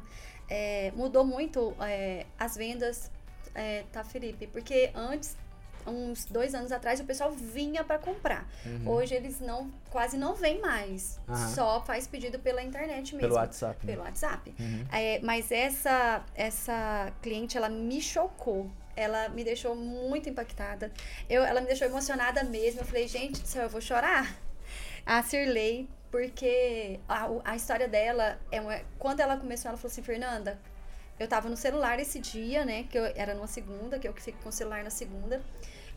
É, 0.49 0.93
mudou 0.97 1.25
muito 1.25 1.73
é, 1.81 2.27
as 2.37 2.57
vendas, 2.57 3.09
é, 3.55 3.85
tá, 3.93 4.03
Felipe? 4.03 4.49
Porque 4.49 4.91
antes, 4.93 5.37
uns 5.87 6.25
dois 6.25 6.55
anos 6.55 6.73
atrás, 6.73 7.01
o 7.01 7.05
pessoal 7.05 7.31
vinha 7.33 7.83
pra 7.85 7.99
comprar. 7.99 8.49
Hoje 8.87 9.15
eles 9.15 9.41
não, 9.41 9.71
quase 9.91 10.17
não 10.17 10.35
vêm 10.35 10.61
mais. 10.61 11.19
Uhum. 11.29 11.49
Só 11.49 11.83
faz 11.83 12.07
pedido 12.07 12.39
pela 12.39 12.63
internet 12.63 13.15
mesmo. 13.15 13.29
Pelo 13.29 13.35
WhatsApp. 13.35 13.87
né? 13.87 13.93
Pelo 13.93 14.05
WhatsApp. 14.05 14.55
Uhum. 14.59 14.85
É, 14.93 15.21
mas 15.23 15.51
essa, 15.51 16.25
essa 16.35 17.13
cliente, 17.23 17.57
ela 17.57 17.69
me 17.69 18.01
chocou. 18.01 18.71
ela 18.97 19.29
me 19.31 19.43
deixou 19.45 19.75
muito 19.75 20.29
impactada. 20.29 20.93
Eu, 21.29 21.43
ela 21.43 21.61
me 21.61 21.67
deixou 21.67 21.87
emocionada 21.89 22.45
mesmo. 22.45 22.81
Eu 22.81 22.85
falei, 22.85 23.09
gente 23.09 23.41
do 23.41 23.47
céu, 23.49 23.63
eu 23.63 23.71
vou 23.71 23.81
chorar. 23.81 24.37
A 25.07 25.23
Cirlei, 25.23 25.89
porque 26.11 27.01
a, 27.09 27.29
a 27.45 27.57
história 27.57 27.89
dela 27.89 28.39
é 28.53 28.61
uma, 28.61 28.79
quando 28.99 29.21
ela 29.21 29.37
começou, 29.39 29.71
ela 29.71 29.79
falou 29.79 29.91
assim, 29.91 30.03
Fernanda, 30.03 30.59
eu 31.21 31.29
tava 31.29 31.51
no 31.51 31.57
celular 31.57 32.01
esse 32.01 32.19
dia, 32.19 32.65
né? 32.65 32.85
Que 32.85 32.99
eu, 32.99 33.05
era 33.15 33.35
numa 33.35 33.47
segunda, 33.47 33.99
que 33.99 34.09
eu 34.09 34.13
que 34.15 34.23
fico 34.23 34.43
com 34.43 34.49
o 34.49 34.53
celular 34.53 34.83
na 34.83 34.89
segunda. 34.89 35.43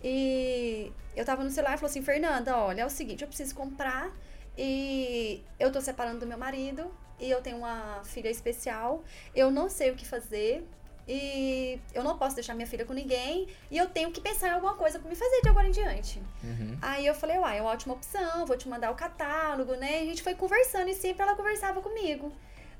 E 0.03 0.91
eu 1.15 1.23
tava 1.23 1.45
no 1.45 1.49
celular 1.49 1.75
e 1.75 1.77
falou 1.77 1.89
assim, 1.89 2.03
Fernanda, 2.03 2.57
olha, 2.57 2.81
é 2.81 2.85
o 2.85 2.89
seguinte, 2.89 3.21
eu 3.21 3.27
preciso 3.29 3.55
comprar 3.55 4.13
e 4.57 5.41
eu 5.57 5.71
tô 5.71 5.79
separando 5.79 6.19
do 6.19 6.27
meu 6.27 6.37
marido 6.37 6.93
e 7.17 7.31
eu 7.31 7.41
tenho 7.41 7.57
uma 7.57 8.01
filha 8.03 8.29
especial. 8.29 9.01
Eu 9.33 9.49
não 9.49 9.69
sei 9.69 9.91
o 9.91 9.95
que 9.95 10.05
fazer 10.05 10.67
e 11.07 11.79
eu 11.93 12.03
não 12.03 12.17
posso 12.17 12.35
deixar 12.35 12.53
minha 12.53 12.67
filha 12.67 12.83
com 12.83 12.91
ninguém 12.91 13.47
e 13.71 13.77
eu 13.77 13.87
tenho 13.87 14.11
que 14.11 14.19
pensar 14.19 14.49
em 14.49 14.51
alguma 14.51 14.75
coisa 14.75 14.99
para 14.99 15.09
me 15.09 15.15
fazer 15.15 15.39
de 15.41 15.47
agora 15.47 15.69
em 15.69 15.71
diante. 15.71 16.21
Uhum. 16.43 16.77
Aí 16.81 17.07
eu 17.07 17.15
falei, 17.15 17.37
uai, 17.37 17.59
é 17.59 17.61
uma 17.61 17.71
ótima 17.71 17.93
opção, 17.93 18.45
vou 18.45 18.57
te 18.57 18.67
mandar 18.67 18.91
o 18.91 18.95
catálogo, 18.95 19.73
né? 19.75 20.01
E 20.01 20.03
a 20.03 20.05
gente 20.07 20.21
foi 20.21 20.35
conversando 20.35 20.89
e 20.89 20.93
sempre 20.93 21.23
ela 21.23 21.33
conversava 21.33 21.79
comigo. 21.81 22.29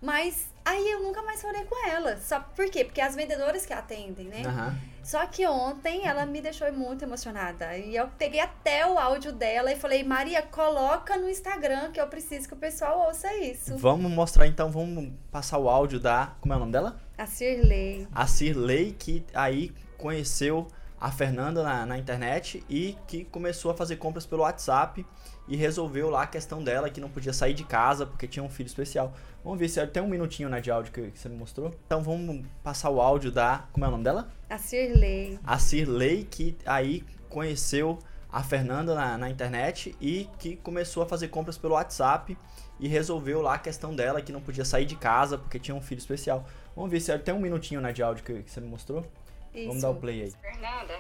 Mas 0.03 0.49
aí 0.65 0.91
eu 0.91 1.01
nunca 1.01 1.21
mais 1.21 1.41
falei 1.41 1.63
com 1.63 1.87
ela. 1.87 2.17
Só 2.17 2.37
por 2.41 2.69
quê? 2.69 2.83
Porque 2.83 2.99
as 2.99 3.15
vendedoras 3.15 3.65
que 3.65 3.71
atendem, 3.71 4.27
né? 4.27 4.43
Aham. 4.45 4.77
Só 5.01 5.25
que 5.27 5.47
ontem 5.47 6.05
ela 6.05 6.25
me 6.25 6.41
deixou 6.41 6.71
muito 6.73 7.03
emocionada. 7.03 7.77
E 7.77 7.95
eu 7.95 8.09
peguei 8.17 8.41
até 8.41 8.85
o 8.85 8.99
áudio 8.99 9.31
dela 9.31 9.71
e 9.71 9.77
falei, 9.77 10.03
Maria, 10.03 10.41
coloca 10.41 11.17
no 11.17 11.29
Instagram 11.29 11.91
que 11.91 12.01
eu 12.01 12.07
preciso 12.07 12.49
que 12.49 12.53
o 12.53 12.57
pessoal 12.57 13.07
ouça 13.07 13.33
isso. 13.37 13.77
Vamos 13.77 14.11
mostrar 14.11 14.45
então, 14.45 14.69
vamos 14.69 15.13
passar 15.31 15.57
o 15.57 15.69
áudio 15.69 15.99
da. 15.99 16.35
Como 16.41 16.53
é 16.53 16.57
o 16.57 16.59
nome 16.59 16.73
dela? 16.73 16.99
A 17.17 17.25
Cirlei. 17.25 18.05
A 18.13 18.27
Cirlei, 18.27 18.93
que 18.97 19.25
aí 19.33 19.73
conheceu 19.97 20.67
a 20.99 21.11
Fernanda 21.11 21.63
na, 21.63 21.85
na 21.85 21.97
internet 21.97 22.63
e 22.69 22.97
que 23.07 23.25
começou 23.25 23.71
a 23.71 23.73
fazer 23.73 23.97
compras 23.97 24.25
pelo 24.25 24.43
WhatsApp 24.43 25.05
e 25.49 25.55
resolveu 25.57 26.09
lá 26.09 26.23
a 26.23 26.27
questão 26.27 26.63
dela 26.63 26.89
que 26.89 27.01
não 27.01 27.09
podia 27.09 27.33
sair 27.33 27.53
de 27.53 27.65
casa 27.65 28.05
porque 28.05 28.25
tinha 28.25 28.41
um 28.41 28.49
filho 28.49 28.67
especial. 28.67 29.13
Vamos 29.43 29.59
ver 29.59 29.67
se 29.67 29.85
tem 29.87 30.01
um 30.01 30.07
minutinho 30.07 30.47
né, 30.47 30.61
de 30.61 30.71
áudio 30.71 30.93
que, 30.93 31.11
que 31.11 31.19
você 31.19 31.27
me 31.27 31.35
mostrou. 31.35 31.75
Então 31.85 32.01
vamos 32.01 32.45
passar 32.63 32.89
o 32.89 33.01
áudio 33.01 33.31
da. 33.31 33.65
Como 33.73 33.83
é 33.83 33.87
o 33.87 33.91
nome 33.91 34.03
dela? 34.03 34.31
A 34.49 34.57
Cirlei. 34.57 35.37
A 35.43 35.59
Cirlei, 35.59 36.23
que 36.23 36.57
aí 36.65 37.03
conheceu 37.29 37.99
a 38.31 38.41
Fernanda 38.41 38.95
na, 38.95 39.17
na 39.17 39.29
internet 39.29 39.95
e 39.99 40.29
que 40.39 40.55
começou 40.55 41.03
a 41.03 41.05
fazer 41.05 41.27
compras 41.27 41.57
pelo 41.57 41.73
WhatsApp 41.73 42.37
e 42.79 42.87
resolveu 42.87 43.41
lá 43.41 43.55
a 43.55 43.59
questão 43.59 43.95
dela 43.95 44.21
que 44.21 44.31
não 44.31 44.41
podia 44.41 44.65
sair 44.65 44.85
de 44.85 44.95
casa 44.95 45.37
porque 45.37 45.59
tinha 45.59 45.75
um 45.75 45.81
filho 45.81 45.99
especial. 45.99 46.45
Vamos 46.75 46.89
ver 46.89 46.99
se 46.99 47.15
tem 47.19 47.33
um 47.33 47.39
minutinho 47.39 47.81
né, 47.81 47.91
de 47.91 48.01
áudio 48.01 48.23
que, 48.23 48.41
que 48.43 48.49
você 48.49 48.61
me 48.61 48.67
mostrou. 48.67 49.05
Isso. 49.53 49.67
Vamos 49.67 49.81
dar 49.81 49.89
o 49.89 49.95
play 49.95 50.23
aí. 50.23 50.33
Fernanda, 50.41 50.99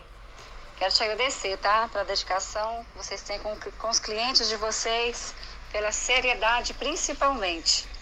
quero 0.77 0.93
te 0.93 1.03
agradecer, 1.03 1.57
tá? 1.57 1.87
Pela 1.87 2.03
dedicação 2.03 2.85
que 2.91 2.97
vocês 2.97 3.21
têm 3.23 3.39
com, 3.39 3.55
com 3.79 3.89
os 3.89 3.99
clientes 3.99 4.47
de 4.47 4.55
vocês, 4.57 5.33
pela 5.71 5.91
seriedade 5.91 6.73
principalmente. 6.75 7.92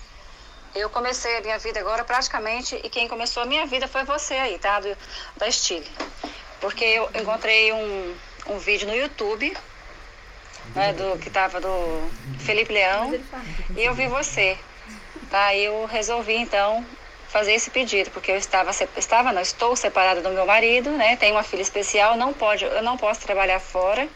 Eu 0.73 0.89
comecei 0.89 1.37
a 1.37 1.41
minha 1.41 1.59
vida 1.59 1.79
agora 1.79 2.03
praticamente 2.03 2.79
e 2.83 2.89
quem 2.89 3.07
começou 3.07 3.43
a 3.43 3.45
minha 3.45 3.65
vida 3.65 3.87
foi 3.87 4.03
você 4.05 4.35
aí, 4.35 4.57
tá? 4.57 4.79
Do, 4.79 4.97
da 5.37 5.51
Stile. 5.51 5.89
Porque 6.61 6.85
eu 6.85 7.09
encontrei 7.15 7.73
um, 7.73 8.15
um 8.47 8.57
vídeo 8.57 8.87
no 8.87 8.95
YouTube, 8.95 9.55
né, 10.75 10.93
do, 10.93 11.19
que 11.19 11.29
tava 11.29 11.59
do 11.59 12.09
Felipe 12.39 12.71
Leão, 12.71 13.13
e 13.75 13.83
eu 13.83 13.93
vi 13.93 14.07
você, 14.07 14.57
tá? 15.29 15.53
E 15.53 15.65
eu 15.65 15.85
resolvi 15.85 16.35
então 16.35 16.85
fazer 17.27 17.53
esse 17.53 17.69
pedido, 17.69 18.11
porque 18.11 18.31
eu 18.31 18.37
estava, 18.37 18.71
estava 18.97 19.31
não, 19.31 19.41
estou 19.41 19.75
separada 19.75 20.21
do 20.21 20.29
meu 20.29 20.45
marido, 20.45 20.91
né? 20.91 21.15
Tenho 21.15 21.35
uma 21.35 21.43
filha 21.43 21.61
especial, 21.61 22.15
não 22.15 22.33
pode, 22.33 22.63
eu 22.63 22.81
não 22.81 22.97
posso 22.97 23.21
trabalhar 23.21 23.59
fora. 23.59 24.07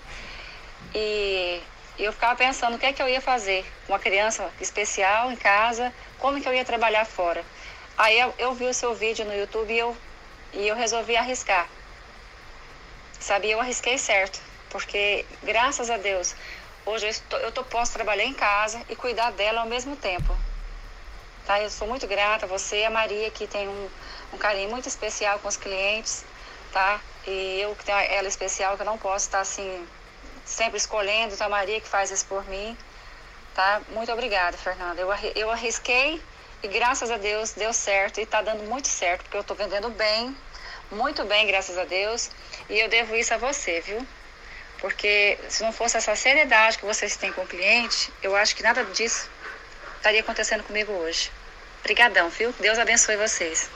E 0.93 1.61
eu 2.03 2.11
ficava 2.11 2.35
pensando 2.35 2.75
o 2.75 2.79
que 2.79 2.85
é 2.85 2.93
que 2.93 3.01
eu 3.01 3.07
ia 3.07 3.21
fazer 3.21 3.65
uma 3.87 3.97
criança 3.97 4.51
especial 4.59 5.31
em 5.31 5.35
casa, 5.35 5.93
como 6.17 6.41
que 6.41 6.47
eu 6.47 6.53
ia 6.53 6.65
trabalhar 6.65 7.05
fora. 7.05 7.43
Aí 7.97 8.19
eu, 8.19 8.33
eu 8.37 8.53
vi 8.53 8.65
o 8.65 8.73
seu 8.73 8.93
vídeo 8.93 9.23
no 9.25 9.33
YouTube 9.33 9.73
e 9.73 9.77
eu, 9.77 9.97
e 10.53 10.67
eu 10.67 10.75
resolvi 10.75 11.15
arriscar. 11.15 11.69
Sabe, 13.19 13.49
eu 13.49 13.59
arrisquei 13.61 13.97
certo, 13.97 14.41
porque 14.69 15.25
graças 15.41 15.89
a 15.89 15.97
Deus, 15.97 16.35
hoje 16.85 17.05
eu, 17.05 17.09
estou, 17.09 17.39
eu 17.39 17.51
tô, 17.51 17.63
posso 17.63 17.93
trabalhar 17.93 18.25
em 18.25 18.33
casa 18.33 18.81
e 18.89 18.95
cuidar 18.95 19.31
dela 19.31 19.61
ao 19.61 19.67
mesmo 19.67 19.95
tempo. 19.95 20.35
Tá? 21.45 21.61
Eu 21.61 21.69
sou 21.69 21.87
muito 21.87 22.05
grata 22.07 22.45
a 22.45 22.49
você 22.49 22.81
e 22.81 22.85
a 22.85 22.89
Maria, 22.89 23.31
que 23.31 23.47
tem 23.47 23.67
um, 23.69 23.89
um 24.33 24.37
carinho 24.37 24.69
muito 24.69 24.89
especial 24.89 25.39
com 25.39 25.47
os 25.47 25.55
clientes, 25.55 26.25
tá? 26.73 26.99
E 27.25 27.61
eu 27.61 27.75
que 27.75 27.85
tenho 27.85 27.97
ela 27.97 28.27
especial, 28.27 28.75
que 28.75 28.81
eu 28.81 28.85
não 28.85 28.97
posso 28.97 29.27
estar 29.27 29.39
assim, 29.39 29.87
sempre 30.45 30.77
escolhendo, 30.77 31.33
então 31.33 31.47
a 31.47 31.49
Maria 31.49 31.81
que 31.81 31.87
faz 31.87 32.11
isso 32.11 32.25
por 32.27 32.47
mim, 32.47 32.77
tá? 33.53 33.81
Muito 33.89 34.11
obrigada, 34.11 34.55
Fernanda. 34.55 35.01
Eu, 35.01 35.09
eu 35.35 35.51
arrisquei 35.51 36.21
e 36.63 36.67
graças 36.67 37.11
a 37.11 37.17
Deus 37.17 37.53
deu 37.53 37.73
certo 37.73 38.21
e 38.21 38.25
tá 38.25 38.41
dando 38.41 38.63
muito 38.63 38.87
certo, 38.87 39.23
porque 39.23 39.37
eu 39.37 39.43
tô 39.43 39.55
vendendo 39.55 39.89
bem, 39.89 40.35
muito 40.91 41.25
bem, 41.25 41.47
graças 41.47 41.77
a 41.77 41.83
Deus, 41.83 42.29
e 42.69 42.79
eu 42.79 42.87
devo 42.87 43.15
isso 43.15 43.33
a 43.33 43.37
você, 43.37 43.81
viu? 43.81 44.05
Porque 44.79 45.39
se 45.49 45.63
não 45.63 45.71
fosse 45.71 45.97
essa 45.97 46.15
seriedade 46.15 46.77
que 46.77 46.85
vocês 46.85 47.15
têm 47.17 47.31
com 47.33 47.41
o 47.41 47.47
cliente, 47.47 48.11
eu 48.21 48.35
acho 48.35 48.55
que 48.55 48.61
nada 48.61 48.83
disso 48.85 49.29
estaria 49.97 50.19
acontecendo 50.19 50.63
comigo 50.63 50.91
hoje. 50.91 51.31
Obrigadão, 51.79 52.29
viu? 52.29 52.53
Deus 52.59 52.77
abençoe 52.77 53.17
vocês. 53.17 53.69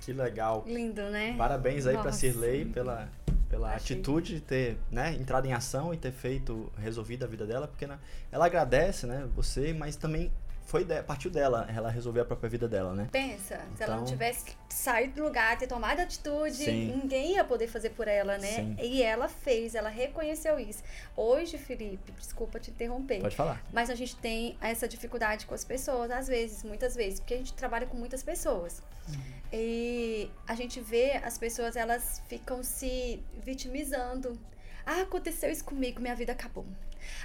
Que 0.00 0.12
legal. 0.12 0.62
Lindo, 0.66 1.02
né? 1.10 1.34
Parabéns 1.36 1.86
aí 1.86 1.94
pra 1.94 2.04
Nossa. 2.04 2.18
Cirlei 2.18 2.64
pela, 2.64 3.08
pela 3.48 3.74
Achei. 3.74 3.96
atitude 3.96 4.34
de 4.34 4.40
ter 4.40 4.78
né, 4.90 5.14
entrado 5.14 5.46
em 5.46 5.52
ação 5.52 5.92
e 5.94 5.96
ter 5.96 6.12
feito, 6.12 6.70
resolvido 6.78 7.24
a 7.24 7.26
vida 7.26 7.46
dela, 7.46 7.66
porque 7.66 7.86
né, 7.86 7.98
ela 8.30 8.46
agradece, 8.46 9.06
né, 9.06 9.28
você, 9.34 9.72
mas 9.72 9.96
também 9.96 10.30
foi 10.66 10.84
de, 10.84 11.00
partiu 11.02 11.30
dela, 11.30 11.66
ela 11.74 11.88
resolver 11.88 12.20
a 12.20 12.24
própria 12.24 12.50
vida 12.50 12.68
dela, 12.68 12.92
né? 12.92 13.08
Pensa, 13.10 13.60
se 13.76 13.82
ela 13.82 13.94
não 13.96 14.02
Então- 14.02 14.12
tivesse 14.12 14.44
saído 14.68 15.14
do 15.14 15.22
lugar, 15.24 15.56
ter 15.56 15.66
tomado 15.68 16.00
atitude, 16.00 16.56
Sim. 16.56 16.92
ninguém 17.00 17.34
ia 17.34 17.44
poder 17.44 17.68
fazer 17.68 17.90
por 17.90 18.08
ela, 18.08 18.36
né? 18.36 18.52
Sim. 18.52 18.76
E 18.82 19.00
ela 19.02 19.28
fez, 19.28 19.74
ela 19.76 19.88
reconheceu 19.88 20.58
isso. 20.58 20.82
Hoje, 21.16 21.56
Felipe, 21.56 22.12
desculpa 22.12 22.58
te 22.58 22.70
interromper. 22.72 23.20
Pode 23.20 23.36
falar. 23.36 23.62
Mas 23.72 23.88
a 23.90 23.94
gente 23.94 24.16
tem 24.16 24.58
essa 24.60 24.86
dificuldade 24.88 25.46
com 25.46 25.54
as 25.54 25.64
pessoas, 25.64 26.10
às 26.10 26.26
vezes, 26.26 26.62
muitas 26.64 26.94
vezes, 26.96 27.20
porque 27.20 27.34
a 27.34 27.38
gente 27.38 27.54
trabalha 27.54 27.86
com 27.86 27.96
muitas 27.96 28.22
pessoas. 28.22 28.82
E 29.52 30.28
a 30.48 30.54
gente 30.56 30.80
vê 30.80 31.12
as 31.22 31.38
pessoas, 31.38 31.76
elas 31.76 32.20
ficam 32.28 32.62
se 32.64 33.22
vitimizando. 33.42 34.38
Ah, 34.84 35.02
aconteceu 35.02 35.50
isso 35.50 35.64
comigo, 35.64 36.00
minha 36.00 36.14
vida 36.16 36.32
acabou. 36.32 36.66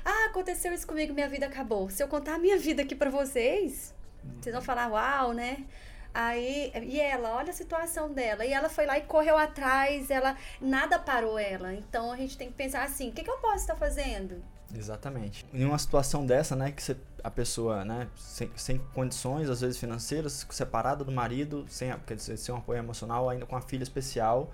Ah, 0.03 0.27
aconteceu 0.29 0.73
isso 0.73 0.87
comigo, 0.87 1.13
minha 1.13 1.29
vida 1.29 1.45
acabou. 1.45 1.89
Se 1.89 2.01
eu 2.03 2.07
contar 2.07 2.35
a 2.35 2.39
minha 2.39 2.57
vida 2.57 2.81
aqui 2.81 2.95
pra 2.95 3.09
vocês, 3.09 3.93
vocês 4.39 4.53
vão 4.53 4.61
falar, 4.61 4.87
uau, 4.89 5.33
né? 5.33 5.65
Aí, 6.13 6.71
e 6.83 6.99
ela, 6.99 7.35
olha 7.35 7.51
a 7.51 7.53
situação 7.53 8.11
dela. 8.11 8.45
E 8.45 8.51
ela 8.51 8.67
foi 8.67 8.85
lá 8.85 8.97
e 8.97 9.01
correu 9.01 9.37
atrás, 9.37 10.11
ela 10.11 10.35
nada 10.59 10.99
parou 10.99 11.39
ela. 11.39 11.73
Então 11.73 12.11
a 12.11 12.17
gente 12.17 12.37
tem 12.37 12.47
que 12.49 12.53
pensar 12.53 12.83
assim, 12.83 13.09
o 13.09 13.11
que, 13.13 13.23
que 13.23 13.29
eu 13.29 13.37
posso 13.37 13.57
estar 13.57 13.75
fazendo? 13.75 14.43
Exatamente. 14.75 15.45
Em 15.53 15.65
uma 15.65 15.77
situação 15.77 16.25
dessa, 16.25 16.55
né, 16.55 16.71
que 16.71 16.81
você, 16.81 16.95
a 17.23 17.29
pessoa, 17.29 17.83
né, 17.83 18.07
sem, 18.15 18.49
sem 18.55 18.77
condições, 18.93 19.49
às 19.49 19.61
vezes 19.61 19.77
financeiras, 19.77 20.45
separada 20.49 21.03
do 21.03 21.11
marido, 21.11 21.65
sem, 21.69 21.93
quer 22.05 22.15
dizer, 22.15 22.37
sem 22.37 22.53
um 22.53 22.57
apoio 22.57 22.79
emocional, 22.79 23.29
ainda 23.29 23.45
com 23.45 23.55
a 23.55 23.61
filha 23.61 23.83
especial, 23.83 24.51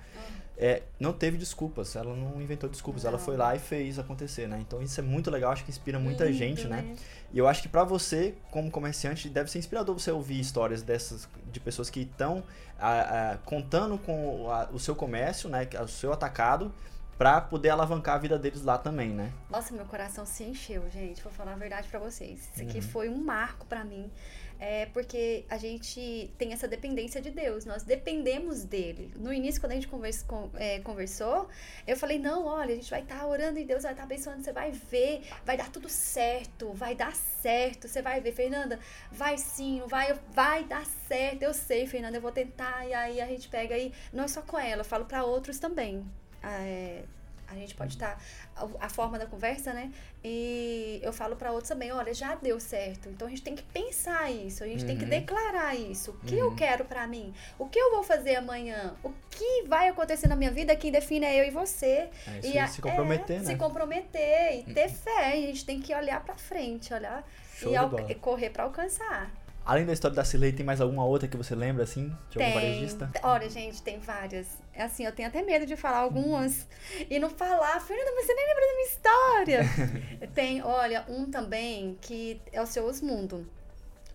é, 0.57 0.81
não 0.99 1.13
teve 1.13 1.37
desculpas, 1.37 1.95
ela 1.95 2.15
não 2.15 2.41
inventou 2.41 2.67
desculpas, 2.67 3.05
ela 3.05 3.17
Não. 3.17 3.23
foi 3.23 3.37
lá 3.37 3.55
e 3.55 3.59
fez 3.59 3.99
acontecer, 3.99 4.47
né? 4.47 4.57
Então 4.59 4.81
isso 4.81 4.99
é 4.99 5.03
muito 5.03 5.29
legal, 5.29 5.51
acho 5.51 5.63
que 5.63 5.69
inspira 5.69 5.99
muita 5.99 6.25
Lindo, 6.25 6.37
gente, 6.37 6.67
né? 6.67 6.95
E 7.31 7.37
eu 7.37 7.47
acho 7.47 7.61
que 7.61 7.67
pra 7.69 7.83
você, 7.83 8.33
como 8.49 8.71
comerciante, 8.71 9.29
deve 9.29 9.51
ser 9.51 9.59
inspirador 9.59 9.93
você 9.97 10.09
ouvir 10.11 10.39
histórias 10.39 10.81
dessas 10.81 11.27
de 11.51 11.59
pessoas 11.59 11.89
que 11.91 12.01
estão 12.01 12.43
contando 13.45 13.97
com 13.97 14.49
a- 14.51 14.67
o 14.71 14.79
seu 14.79 14.95
comércio, 14.95 15.49
né, 15.49 15.67
o 15.83 15.87
seu 15.87 16.11
atacado, 16.13 16.73
pra 17.17 17.41
poder 17.41 17.69
alavancar 17.69 18.15
a 18.15 18.17
vida 18.19 18.37
deles 18.37 18.61
lá 18.63 18.77
também, 18.77 19.09
né? 19.09 19.31
Nossa, 19.49 19.73
meu 19.73 19.85
coração 19.85 20.23
se 20.23 20.43
encheu, 20.43 20.87
gente. 20.91 21.21
Vou 21.23 21.31
falar 21.31 21.53
a 21.53 21.55
verdade 21.55 21.87
pra 21.87 21.99
vocês. 21.99 22.47
Isso 22.53 22.61
aqui 22.63 22.77
Uhum. 22.77 22.81
foi 22.83 23.09
um 23.09 23.17
marco 23.23 23.65
pra 23.65 23.83
mim. 23.83 24.11
É 24.59 24.87
porque 24.87 25.45
a 25.49 25.57
gente 25.57 26.31
tem 26.37 26.51
essa 26.51 26.67
dependência 26.67 27.21
de 27.21 27.29
Deus. 27.29 27.63
Nós 27.65 27.83
dependemos 27.83 28.63
dele. 28.63 29.11
No 29.15 29.31
início, 29.31 29.61
quando 29.61 29.73
a 29.73 29.75
gente 29.75 29.87
convers- 29.87 30.23
con- 30.23 30.49
é, 30.55 30.79
conversou, 30.79 31.47
eu 31.85 31.95
falei: 31.95 32.17
não, 32.17 32.45
olha, 32.45 32.73
a 32.73 32.75
gente 32.75 32.89
vai 32.89 33.01
estar 33.01 33.25
orando 33.27 33.59
e 33.59 33.65
Deus 33.65 33.83
vai 33.83 33.91
estar 33.91 34.03
abençoando. 34.03 34.43
Você 34.43 34.51
vai 34.51 34.71
ver, 34.71 35.21
vai 35.45 35.55
dar 35.57 35.69
tudo 35.71 35.87
certo, 35.87 36.73
vai 36.73 36.95
dar 36.95 37.15
certo. 37.15 37.87
Você 37.87 38.01
vai 38.01 38.19
ver, 38.19 38.31
Fernanda, 38.31 38.79
vai 39.11 39.37
sim, 39.37 39.83
vai, 39.87 40.13
vai 40.33 40.63
dar 40.63 40.85
certo. 41.07 41.43
Eu 41.43 41.53
sei, 41.53 41.85
Fernanda, 41.85 42.17
eu 42.17 42.21
vou 42.21 42.31
tentar. 42.31 42.85
E 42.87 42.93
aí 42.93 43.21
a 43.21 43.27
gente 43.27 43.47
pega 43.49 43.75
aí, 43.75 43.93
não 44.11 44.23
é 44.23 44.27
só 44.27 44.41
com 44.41 44.57
ela, 44.57 44.81
eu 44.81 44.85
falo 44.85 45.05
pra 45.05 45.23
outros 45.23 45.59
também. 45.59 46.03
Ah, 46.41 46.61
é, 46.61 47.03
A 47.47 47.55
gente 47.55 47.73
pode 47.75 47.93
estar 47.93 48.15
tá, 48.15 48.67
a, 48.79 48.85
a, 48.85 48.89
forma 48.89 49.17
da 49.17 49.25
conversa, 49.25 49.73
né? 49.73 49.91
E 50.23 50.99
eu 51.01 51.13
falo 51.13 51.35
para 51.35 51.51
outros 51.51 51.69
também, 51.69 51.91
olha, 51.91 52.13
já 52.13 52.35
deu 52.35 52.59
certo. 52.59 53.07
Então 53.09 53.27
a 53.27 53.29
gente 53.29 53.41
tem 53.41 53.55
que 53.55 53.63
pensar 53.63 54.29
isso, 54.29 54.63
a 54.63 54.67
gente 54.67 54.81
uhum. 54.81 54.87
tem 54.87 54.97
que 54.97 55.03
uhum. 55.05 55.09
declarar 55.09 55.75
isso. 55.75 56.11
O 56.11 56.25
que 56.25 56.35
uhum. 56.35 56.41
eu 56.41 56.55
quero 56.55 56.83
para 56.85 57.07
mim? 57.07 57.33
O 57.57 57.67
que 57.67 57.79
eu 57.79 57.91
vou 57.91 58.03
fazer 58.03 58.35
amanhã? 58.35 58.95
O 59.01 59.11
que 59.29 59.63
vai 59.67 59.87
acontecer 59.87 60.27
na 60.27 60.35
minha 60.35 60.51
vida? 60.51 60.75
Quem 60.75 60.91
define 60.91 61.25
é 61.25 61.41
eu 61.41 61.45
e 61.45 61.51
você. 61.51 62.09
É, 62.27 62.39
e 62.43 62.59
a, 62.59 62.67
se 62.67 62.81
comprometer, 62.81 63.37
é, 63.37 63.39
né? 63.39 63.45
Se 63.45 63.55
comprometer 63.55 64.59
e 64.59 64.73
ter 64.73 64.87
uhum. 64.87 64.95
fé. 64.95 65.33
A 65.33 65.35
gente 65.35 65.65
tem 65.65 65.79
que 65.79 65.93
olhar 65.95 66.21
para 66.23 66.35
frente, 66.35 66.93
olhar 66.93 67.25
Show 67.55 67.71
e, 67.71 68.11
e 68.11 68.15
correr 68.15 68.49
para 68.49 68.63
alcançar. 68.63 69.31
Além 69.67 69.85
da 69.85 69.91
história 69.91 70.15
da 70.15 70.23
Cirlei, 70.23 70.53
tem 70.53 70.65
mais 70.65 70.79
alguma 70.79 71.03
outra 71.03 71.27
que 71.27 71.35
você 71.35 71.53
lembra, 71.53 71.83
assim, 71.83 72.15
de 72.29 72.41
algum 72.41 72.53
varejista? 72.53 73.11
Olha, 73.21 73.49
gente, 73.49 73.81
tem 73.81 73.99
várias. 73.99 74.47
É 74.73 74.83
assim, 74.83 75.05
eu 75.05 75.11
tenho 75.11 75.27
até 75.27 75.41
medo 75.41 75.65
de 75.65 75.75
falar 75.75 75.97
algumas 75.97 76.65
e 77.09 77.19
não 77.19 77.29
falar. 77.29 77.77
Fernanda, 77.81 78.11
você 78.11 78.33
nem 78.33 78.47
lembra 78.47 78.65
da 78.65 78.73
minha 78.73 78.87
história. 78.87 80.27
tem, 80.33 80.63
olha, 80.63 81.03
um 81.09 81.29
também 81.29 81.97
que 81.99 82.41
é 82.53 82.61
o 82.61 82.65
seu 82.65 82.85
Osmundo. 82.85 83.45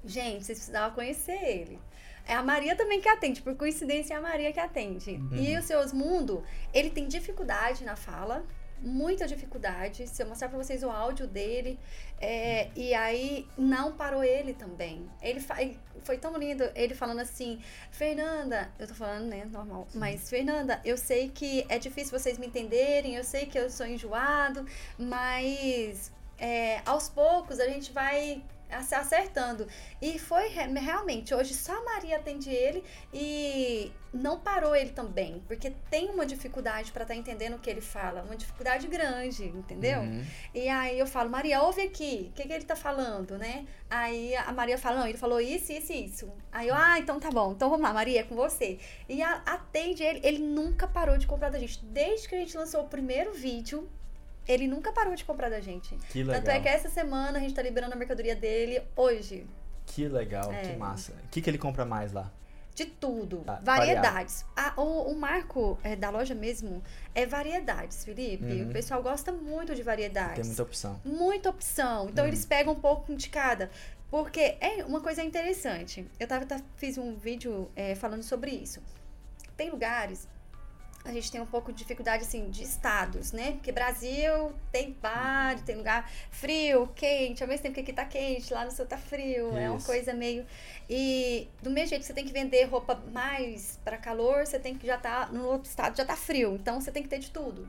Gente, 0.03 0.43
vocês 0.43 0.57
precisavam 0.57 0.95
conhecer 0.95 1.39
ele. 1.45 1.79
É 2.27 2.33
a 2.33 2.43
Maria 2.43 2.75
também 2.75 3.03
que 3.03 3.09
atende, 3.09 3.43
por 3.43 3.55
coincidência 3.55 4.15
é 4.15 4.17
a 4.17 4.23
Maria 4.23 4.53
que 4.55 4.61
atende. 4.61 5.11
Uhum. 5.11 5.37
E 5.37 5.55
o 5.59 5.63
seu 5.63 5.81
Osmundo, 5.81 6.43
ele 6.73 6.89
tem 6.89 7.07
dificuldade 7.07 7.85
na 7.85 7.95
fala, 7.95 8.43
muita 8.83 9.27
dificuldade. 9.27 10.07
Se 10.07 10.23
eu 10.23 10.27
mostrar 10.27 10.49
para 10.49 10.59
vocês 10.59 10.83
o 10.83 10.91
áudio 10.91 11.27
dele, 11.27 11.79
é, 12.21 12.71
e 12.77 12.95
aí 12.95 13.47
não 13.57 13.93
parou 13.93 14.23
ele 14.23 14.55
também. 14.55 15.09
Ele, 15.21 15.41
foi 16.01 16.19
tão 16.19 16.37
lindo 16.37 16.69
ele 16.75 16.95
falando 16.95 17.21
assim: 17.21 17.61
Fernanda, 17.91 18.71
eu 18.79 18.87
tô 18.87 18.95
falando, 18.95 19.27
né, 19.27 19.45
normal, 19.45 19.87
mas 19.95 20.29
Fernanda, 20.29 20.81
eu 20.85 20.97
sei 20.97 21.29
que 21.29 21.65
é 21.69 21.79
difícil 21.79 22.19
vocês 22.19 22.39
me 22.39 22.47
entenderem, 22.47 23.15
eu 23.17 23.25
sei 23.25 23.47
que 23.47 23.59
eu 23.59 23.71
sou 23.71 23.87
enjoado, 23.87 24.67
mas 24.99 26.13
é, 26.39 26.81
aos 26.85 27.09
poucos 27.09 27.61
a 27.61 27.69
gente 27.69 27.93
vai 27.93 28.43
se 28.81 28.95
acertando. 28.95 29.67
E 30.01 30.19
foi 30.19 30.49
realmente, 30.49 31.35
hoje 31.35 31.55
só 31.55 31.77
a 31.77 31.85
Maria 31.85 32.17
atende 32.17 32.51
ele 32.51 32.83
e 33.13 33.93
não 34.13 34.39
parou 34.39 34.77
ele 34.77 34.91
também, 34.91 35.43
porque 35.47 35.73
tem 35.91 36.11
uma 36.11 36.27
dificuldade 36.27 36.93
para 36.93 37.03
estar 37.03 37.15
tá 37.15 37.21
entendendo 37.21 37.55
o 37.55 37.59
que 37.59 37.71
ele 37.71 37.81
fala, 37.81 38.23
uma 38.23 38.37
dificuldade 38.37 38.87
grande, 38.87 39.45
entendeu? 39.45 40.01
Uhum. 40.01 40.25
E 40.55 40.69
aí 40.69 40.99
eu 40.99 41.07
falo, 41.07 41.31
Maria, 41.31 41.63
ouve 41.63 41.81
aqui, 41.81 42.31
o 42.31 42.35
que, 42.35 42.47
que 42.47 42.53
ele 42.53 42.65
tá 42.65 42.77
falando, 42.77 43.39
né? 43.39 43.67
Aí 43.89 44.35
a 44.37 44.53
Maria 44.53 44.77
fala, 44.77 45.01
não, 45.01 45.07
ele 45.07 45.19
falou 45.19 45.41
isso, 45.41 45.73
isso 45.73 45.93
e 45.93 46.05
isso. 46.05 46.33
Aí 46.51 46.69
eu, 46.69 46.75
ah, 46.75 46.99
então 46.99 47.19
tá 47.19 47.31
bom, 47.31 47.53
então 47.53 47.71
vamos 47.71 47.85
lá, 47.85 47.93
Maria, 47.93 48.21
é 48.21 48.23
com 48.23 48.35
você. 48.35 48.79
E 49.09 49.23
a, 49.23 49.43
atende 49.47 50.03
ele, 50.03 50.21
ele 50.23 50.39
nunca 50.39 50.87
parou 50.87 51.17
de 51.17 51.27
comprar 51.27 51.51
da 51.51 51.59
gente, 51.59 51.83
desde 51.85 52.29
que 52.29 52.35
a 52.35 52.39
gente 52.39 52.57
lançou 52.57 52.83
o 52.83 52.89
primeiro 52.89 53.33
vídeo, 53.33 53.89
ele 54.47 54.67
nunca 54.67 54.93
parou 54.93 55.15
de 55.15 55.25
comprar 55.25 55.49
da 55.49 55.61
gente. 55.61 55.97
Que 56.11 56.23
legal. 56.23 56.37
Tanto 56.37 56.51
é 56.51 56.61
que 56.61 56.69
essa 56.69 56.89
semana 56.89 57.39
a 57.39 57.41
gente 57.41 57.55
tá 57.55 57.63
liberando 57.63 57.95
a 57.95 57.97
mercadoria 57.97 58.35
dele 58.35 58.83
hoje. 58.97 59.47
Que 59.87 60.09
legal, 60.09 60.53
é. 60.53 60.63
que 60.63 60.77
massa. 60.77 61.13
O 61.25 61.29
que, 61.29 61.41
que 61.41 61.51
ele 61.51 61.59
compra 61.59 61.85
mais 61.85 62.13
lá? 62.13 62.31
De 62.75 62.87
tudo. 62.87 63.45
Ah, 63.47 63.61
variedades. 63.63 64.47
Ah, 64.57 64.73
o, 64.79 65.11
o, 65.11 65.15
marco 65.15 65.79
é, 65.83 65.95
da 65.95 66.09
loja 66.09 66.35
mesmo 66.35 66.83
é 67.15 67.27
variedades, 67.27 68.03
Felipe. 68.03 68.45
Uhum. 68.45 68.71
O 68.71 68.73
pessoal 68.73 69.03
gosta 69.03 69.31
muito 69.31 69.75
de 69.75 69.83
variedades. 69.83 70.37
Tem 70.37 70.45
muita 70.45 70.63
opção. 70.63 71.01
Muita 71.05 71.51
opção. 71.51 72.09
Então 72.09 72.25
uhum. 72.25 72.29
eles 72.29 72.47
pegam 72.47 72.73
um 72.73 72.81
pouco 72.81 73.15
de 73.15 73.29
cada. 73.29 73.71
Porque 74.11 74.57
é 74.61 74.85
uma 74.87 75.01
coisa 75.01 75.23
interessante. 75.23 76.07
Eu 76.19 76.27
tava, 76.27 76.47
tá, 76.47 76.61
fiz 76.77 76.97
um 76.97 77.15
vídeo 77.15 77.71
é, 77.77 77.95
falando 77.95 78.23
sobre 78.23 78.51
isso. 78.51 78.83
Tem 79.55 79.71
lugares 79.71 80.27
a 81.05 81.13
gente 81.13 81.33
tem 81.33 81.41
um 81.41 81.47
pouco 81.47 81.73
de 81.73 81.79
dificuldade, 81.79 82.23
assim, 82.23 82.49
de 82.49 82.63
estados, 82.63 83.33
né? 83.33 83.53
Porque 83.53 83.73
Brasil 83.73 84.53
tem 84.71 84.97
vários, 85.01 85.63
tem 85.63 85.77
lugar 85.77 86.09
frio, 86.31 86.89
quente, 86.95 87.43
ao 87.43 87.49
mesmo 87.49 87.65
tempo 87.65 87.75
que 87.75 87.81
aqui 87.81 87.93
tá 87.93 88.05
quente, 88.05 88.55
lá 88.55 88.65
no 88.65 88.71
sul 88.71 88.87
tá 88.87 88.97
frio, 88.97 89.49
Isso. 89.49 89.59
é 89.59 89.71
uma 89.71 89.83
coisa 89.83 90.15
meio... 90.15 90.47
E 90.89 91.49
do 91.61 91.71
mesmo 91.71 91.91
jeito 91.91 92.03
que 92.03 92.07
você 92.07 92.13
tem 92.13 92.25
que 92.25 92.33
vender 92.33 92.65
roupa 92.65 93.01
mais 93.13 93.81
para 93.85 93.97
calor, 93.97 94.47
você 94.47 94.59
tem 94.59 94.77
que 94.77 94.87
já 94.87 94.97
tá, 94.97 95.29
no 95.33 95.45
outro 95.45 95.69
estado 95.69 95.97
já 95.97 96.05
tá 96.05 96.17
frio, 96.17 96.55
então 96.55 96.81
você 96.81 96.93
tem 96.93 97.03
que 97.03 97.09
ter 97.09 97.19
de 97.19 97.31
tudo. 97.31 97.69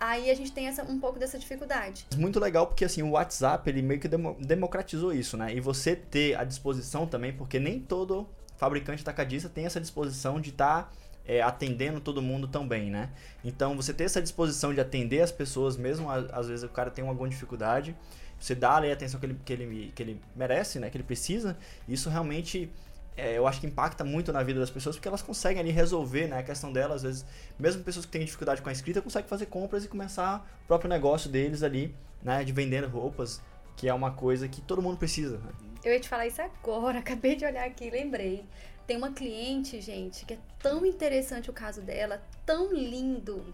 Aí 0.00 0.28
a 0.28 0.34
gente 0.34 0.50
tem 0.50 0.66
essa, 0.66 0.82
um 0.82 0.98
pouco 0.98 1.18
dessa 1.20 1.38
dificuldade. 1.38 2.06
Muito 2.16 2.40
legal 2.40 2.66
porque 2.66 2.84
assim, 2.84 3.02
o 3.02 3.10
WhatsApp, 3.10 3.68
ele 3.70 3.82
meio 3.82 4.00
que 4.00 4.08
democratizou 4.08 5.12
isso, 5.12 5.36
né? 5.36 5.54
E 5.54 5.60
você 5.60 5.94
ter 5.94 6.34
a 6.34 6.42
disposição 6.42 7.06
também, 7.06 7.32
porque 7.32 7.60
nem 7.60 7.78
todo 7.78 8.28
fabricante 8.56 9.04
tacadista 9.04 9.48
tem 9.48 9.66
essa 9.66 9.80
disposição 9.80 10.40
de 10.40 10.50
estar... 10.50 10.84
Tá 10.84 11.02
é, 11.26 11.40
atendendo 11.40 12.00
todo 12.00 12.20
mundo 12.20 12.48
também, 12.48 12.90
né? 12.90 13.10
Então, 13.44 13.76
você 13.76 13.92
ter 13.92 14.04
essa 14.04 14.20
disposição 14.20 14.72
de 14.74 14.80
atender 14.80 15.20
as 15.20 15.32
pessoas, 15.32 15.76
mesmo 15.76 16.08
às 16.10 16.48
vezes 16.48 16.64
o 16.64 16.68
cara 16.68 16.90
tem 16.90 17.06
alguma 17.06 17.28
dificuldade, 17.28 17.96
você 18.38 18.54
dá 18.54 18.76
ali 18.76 18.90
a 18.90 18.92
atenção 18.92 19.20
que 19.20 19.26
ele, 19.26 19.38
que 19.44 19.52
ele, 19.52 19.92
que 19.94 20.02
ele 20.02 20.20
merece, 20.34 20.78
né? 20.78 20.90
Que 20.90 20.96
ele 20.96 21.04
precisa, 21.04 21.56
isso 21.88 22.10
realmente 22.10 22.70
é, 23.16 23.36
eu 23.36 23.46
acho 23.46 23.60
que 23.60 23.66
impacta 23.66 24.04
muito 24.04 24.32
na 24.32 24.42
vida 24.42 24.58
das 24.58 24.70
pessoas 24.70 24.96
porque 24.96 25.06
elas 25.06 25.22
conseguem 25.22 25.60
ali 25.60 25.70
resolver 25.70 26.28
né, 26.28 26.38
a 26.38 26.42
questão 26.42 26.72
delas. 26.72 26.96
Às 26.96 27.02
vezes, 27.02 27.26
mesmo 27.58 27.84
pessoas 27.84 28.06
que 28.06 28.12
têm 28.12 28.24
dificuldade 28.24 28.62
com 28.62 28.68
a 28.68 28.72
escrita 28.72 29.02
conseguem 29.02 29.28
fazer 29.28 29.46
compras 29.46 29.84
e 29.84 29.88
começar 29.88 30.46
o 30.64 30.66
próprio 30.66 30.88
negócio 30.88 31.30
deles 31.30 31.62
ali, 31.62 31.94
né, 32.22 32.42
de 32.42 32.52
vendendo 32.52 32.88
roupas, 32.88 33.42
que 33.76 33.88
é 33.88 33.94
uma 33.94 34.12
coisa 34.12 34.48
que 34.48 34.60
todo 34.60 34.80
mundo 34.80 34.96
precisa. 34.96 35.38
Né? 35.38 35.52
Eu 35.84 35.92
ia 35.92 36.00
te 36.00 36.08
falar 36.08 36.26
isso 36.26 36.40
agora, 36.40 36.98
acabei 37.00 37.36
de 37.36 37.44
olhar 37.44 37.66
aqui 37.66 37.90
lembrei. 37.90 38.44
Tem 38.86 38.96
uma 38.96 39.12
cliente, 39.12 39.80
gente, 39.80 40.24
que 40.24 40.34
é 40.34 40.38
tão 40.62 40.86
interessante 40.86 41.50
o 41.50 41.52
caso 41.52 41.80
dela, 41.82 42.22
tão 42.46 42.72
lindo, 42.72 43.44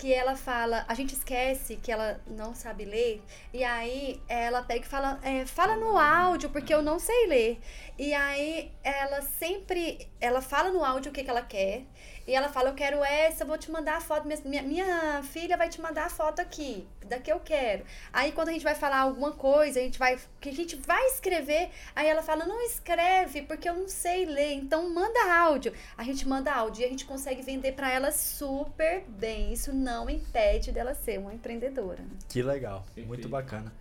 que 0.00 0.14
ela 0.14 0.34
fala, 0.34 0.82
a 0.88 0.94
gente 0.94 1.12
esquece 1.12 1.76
que 1.76 1.92
ela 1.92 2.18
não 2.26 2.54
sabe 2.54 2.86
ler, 2.86 3.22
e 3.52 3.62
aí 3.62 4.18
ela 4.26 4.62
pega 4.62 4.86
e 4.86 4.88
fala, 4.88 5.20
é, 5.22 5.44
fala 5.44 5.76
no 5.76 5.98
áudio, 5.98 6.48
porque 6.48 6.72
eu 6.72 6.80
não 6.80 6.98
sei 6.98 7.26
ler. 7.26 7.60
E 7.98 8.14
aí 8.14 8.72
ela 8.82 9.20
sempre, 9.20 10.08
ela 10.18 10.40
fala 10.40 10.70
no 10.70 10.82
áudio 10.82 11.10
o 11.10 11.12
que, 11.12 11.22
que 11.22 11.28
ela 11.28 11.42
quer, 11.42 11.84
e 12.26 12.34
ela 12.34 12.48
fala, 12.48 12.70
eu 12.70 12.74
quero 12.74 13.04
essa, 13.04 13.42
eu 13.42 13.46
vou 13.46 13.58
te 13.58 13.70
mandar 13.70 13.96
a 13.96 14.00
foto, 14.00 14.26
minha, 14.46 14.62
minha 14.62 15.22
filha 15.22 15.54
vai 15.58 15.68
te 15.68 15.82
mandar 15.82 16.06
a 16.06 16.08
foto 16.08 16.40
aqui, 16.40 16.88
daqui 17.04 17.30
eu 17.30 17.40
quero. 17.40 17.84
Aí 18.10 18.32
quando 18.32 18.48
a 18.48 18.52
gente 18.52 18.64
vai 18.64 18.74
falar 18.74 19.00
alguma 19.00 19.32
coisa, 19.32 19.80
a 19.80 19.82
gente 19.82 19.98
vai, 19.98 20.18
que 20.40 20.48
a 20.48 20.52
gente 20.52 20.76
vai 20.76 21.04
escrever, 21.08 21.70
aí 21.94 22.08
ela 22.08 22.22
fala, 22.22 22.46
não 22.46 22.62
escreve, 22.62 23.42
porque 23.42 23.68
eu 23.68 23.74
não 23.74 23.88
sei 23.88 24.24
ler, 24.24 24.54
então 24.54 24.88
manda 24.88 25.34
áudio. 25.42 25.74
A 25.98 26.04
gente 26.04 26.26
manda 26.26 26.49
e 26.80 26.84
a 26.84 26.88
gente 26.88 27.04
consegue 27.04 27.42
vender 27.42 27.72
para 27.72 27.90
ela 27.90 28.10
super 28.10 29.04
bem. 29.08 29.52
Isso 29.52 29.72
não 29.72 30.10
impede 30.10 30.72
dela 30.72 30.94
ser 30.94 31.18
uma 31.18 31.32
empreendedora. 31.32 32.02
Que 32.28 32.42
legal, 32.42 32.84
muito 33.06 33.28
bacana. 33.28 33.72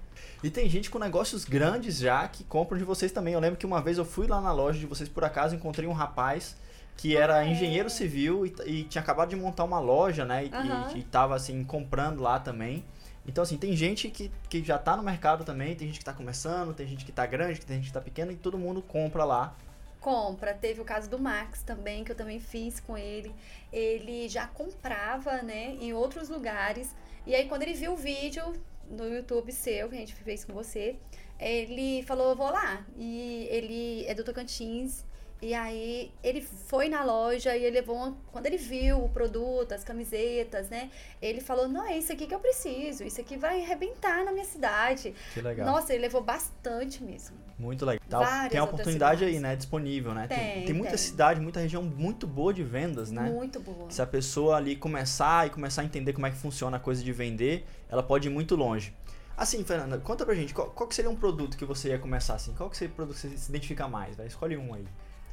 E 0.44 0.50
tem 0.50 0.70
gente 0.70 0.90
com 0.90 1.00
negócios 1.00 1.46
grandes 1.46 1.98
já 1.98 2.28
que 2.28 2.44
compram 2.44 2.78
de 2.78 2.84
vocês 2.84 3.12
também. 3.12 3.34
Eu 3.34 3.40
lembro 3.40 3.58
que 3.58 3.66
uma 3.66 3.82
vez 3.82 3.98
eu 3.98 4.06
fui 4.06 4.28
lá 4.28 4.40
na 4.40 4.52
loja 4.52 4.80
de 4.80 4.86
vocês 4.86 5.10
por 5.10 5.24
acaso, 5.24 5.56
encontrei 5.56 5.88
um 5.88 5.94
rapaz 5.94 6.56
que 6.96 7.16
era 7.16 7.38
ah, 7.38 7.46
é. 7.46 7.50
engenheiro 7.50 7.90
civil 7.90 8.46
e, 8.46 8.54
e, 8.66 8.84
tinha 8.84 9.02
acabado 9.02 9.30
de 9.30 9.36
montar 9.36 9.64
uma 9.64 9.80
loja, 9.80 10.26
né? 10.26 10.46
E, 10.46 10.50
uhum. 10.50 10.98
e, 10.98 11.00
e 11.00 11.04
tava 11.04 11.36
assim 11.36 11.64
comprando 11.64 12.22
lá 12.22 12.40
também. 12.40 12.84
Então, 13.26 13.42
assim, 13.44 13.58
tem 13.58 13.76
gente 13.76 14.10
que, 14.10 14.32
que 14.50 14.64
já 14.64 14.78
tá 14.78 14.98
no 14.98 15.04
mercado 15.04 15.44
também, 15.44 15.76
tem 15.76 15.88
gente 15.88 16.00
que 16.00 16.06
tá 16.06 16.14
começando, 16.14 16.74
tem 16.74 16.88
gente 16.88 17.06
que 17.06 17.12
tá 17.12 17.26
grande, 17.26 17.62
tem 17.62 17.78
gente 17.78 17.88
que 17.88 17.94
tá 17.94 18.02
pequena 18.02 18.32
e 18.32 18.36
todo 18.36 18.58
mundo 18.58 18.82
compra 18.82 19.24
lá. 19.24 19.56
Compra. 20.00 20.54
Teve 20.54 20.82
o 20.82 20.86
caso 20.86 21.10
do 21.10 21.20
Max 21.20 21.62
também, 21.62 22.04
que 22.04 22.12
eu 22.12 22.16
também 22.16 22.40
fiz 22.40 22.80
com 22.80 22.98
ele. 22.98 23.34
Ele 23.72 24.28
já 24.30 24.48
comprava, 24.48 25.42
né, 25.42 25.78
em 25.80 25.94
outros 25.94 26.30
lugares. 26.30 26.96
E 27.26 27.36
aí, 27.36 27.48
quando 27.48 27.64
ele 27.64 27.74
viu 27.74 27.94
o 27.94 27.98
vídeo 27.98 28.54
no 28.90 29.08
YouTube 29.08 29.52
seu, 29.52 29.90
que 29.90 29.96
a 29.96 30.00
gente 30.00 30.16
fez 30.16 30.44
com 30.46 30.54
você, 30.54 30.96
ele 31.40 32.04
falou, 32.04 32.36
vou 32.36 32.50
lá. 32.50 32.86
E 32.98 33.48
ele 33.50 34.06
é 34.08 34.14
do 34.14 34.24
Tocantins 34.24 35.04
e 35.42 35.54
aí 35.54 36.12
ele 36.22 36.42
foi 36.42 36.90
na 36.90 37.02
loja 37.02 37.56
e 37.56 37.64
ele 37.64 37.80
levou 37.80 37.96
uma, 37.96 38.18
quando 38.32 38.46
ele 38.46 38.58
viu 38.58 39.06
o 39.06 39.10
produto, 39.10 39.72
as 39.72 39.86
camisetas, 39.86 40.70
né? 40.70 40.92
Ele 41.22 41.40
falou: 41.40 41.68
"Não, 41.68 41.88
é 41.88 41.98
isso 41.98 42.12
aqui 42.12 42.28
que 42.28 42.36
eu 42.36 42.40
preciso. 42.40 43.06
Isso 43.06 43.22
aqui 43.22 43.38
vai 43.38 43.62
arrebentar 43.62 44.26
na 44.26 44.34
minha 44.34 44.46
cidade". 44.46 45.16
Que 45.34 45.42
legal. 45.42 45.66
Nossa, 45.66 45.94
ele 45.94 46.02
levou 46.02 46.22
bastante 46.22 47.02
mesmo. 47.02 47.38
Muito 47.60 47.86
legal. 47.86 48.24
Várias 48.24 48.52
tem 48.52 48.60
a 48.60 48.64
oportunidade 48.64 49.26
aí, 49.26 49.38
né, 49.38 49.54
disponível, 49.56 50.14
né? 50.14 50.28
Tem, 50.28 50.38
tem, 50.38 50.66
tem 50.66 50.74
muita 50.74 50.96
tem. 50.96 50.98
cidade, 50.98 51.42
muita 51.42 51.60
região 51.60 51.84
muito 51.84 52.26
boa 52.26 52.54
de 52.54 52.64
vendas, 52.64 53.12
né? 53.12 53.30
Muito 53.30 53.60
boa. 53.60 53.92
Se 53.92 54.02
a 54.02 54.08
pessoa 54.08 54.56
ali 54.56 54.78
começar 54.78 55.46
e 55.46 55.50
começar 55.50 55.82
a 55.82 55.86
entender 55.86 56.14
como 56.14 56.26
é 56.26 56.32
que 56.32 56.38
funciona 56.38 56.78
a 56.78 56.80
coisa 56.80 57.04
de 57.04 57.12
vender, 57.12 57.66
ela 57.90 58.02
pode 58.02 58.30
ir 58.30 58.32
muito 58.32 58.56
longe. 58.56 58.96
Assim, 59.36 59.64
Fernanda, 59.64 59.98
conta 59.98 60.26
pra 60.26 60.34
gente, 60.36 60.54
qual, 60.54 60.70
qual 60.70 60.88
que 60.88 60.96
seria 60.96 61.12
um 61.12 61.16
produto 61.16 61.58
que 61.58 61.66
você 61.66 61.90
ia 61.90 62.00
começar 62.00 62.36
assim? 62.36 62.54
Qual 62.54 62.70
que 62.70 62.78
seria 62.78 62.92
o 62.92 62.96
produto 62.96 63.16
que 63.16 63.22
você 63.22 63.38
se 63.38 63.50
identifica 63.50 63.88
mais? 63.88 64.16
Vai? 64.16 64.28
Escolhe 64.28 64.56
um 64.58 64.74
aí. 64.74 64.86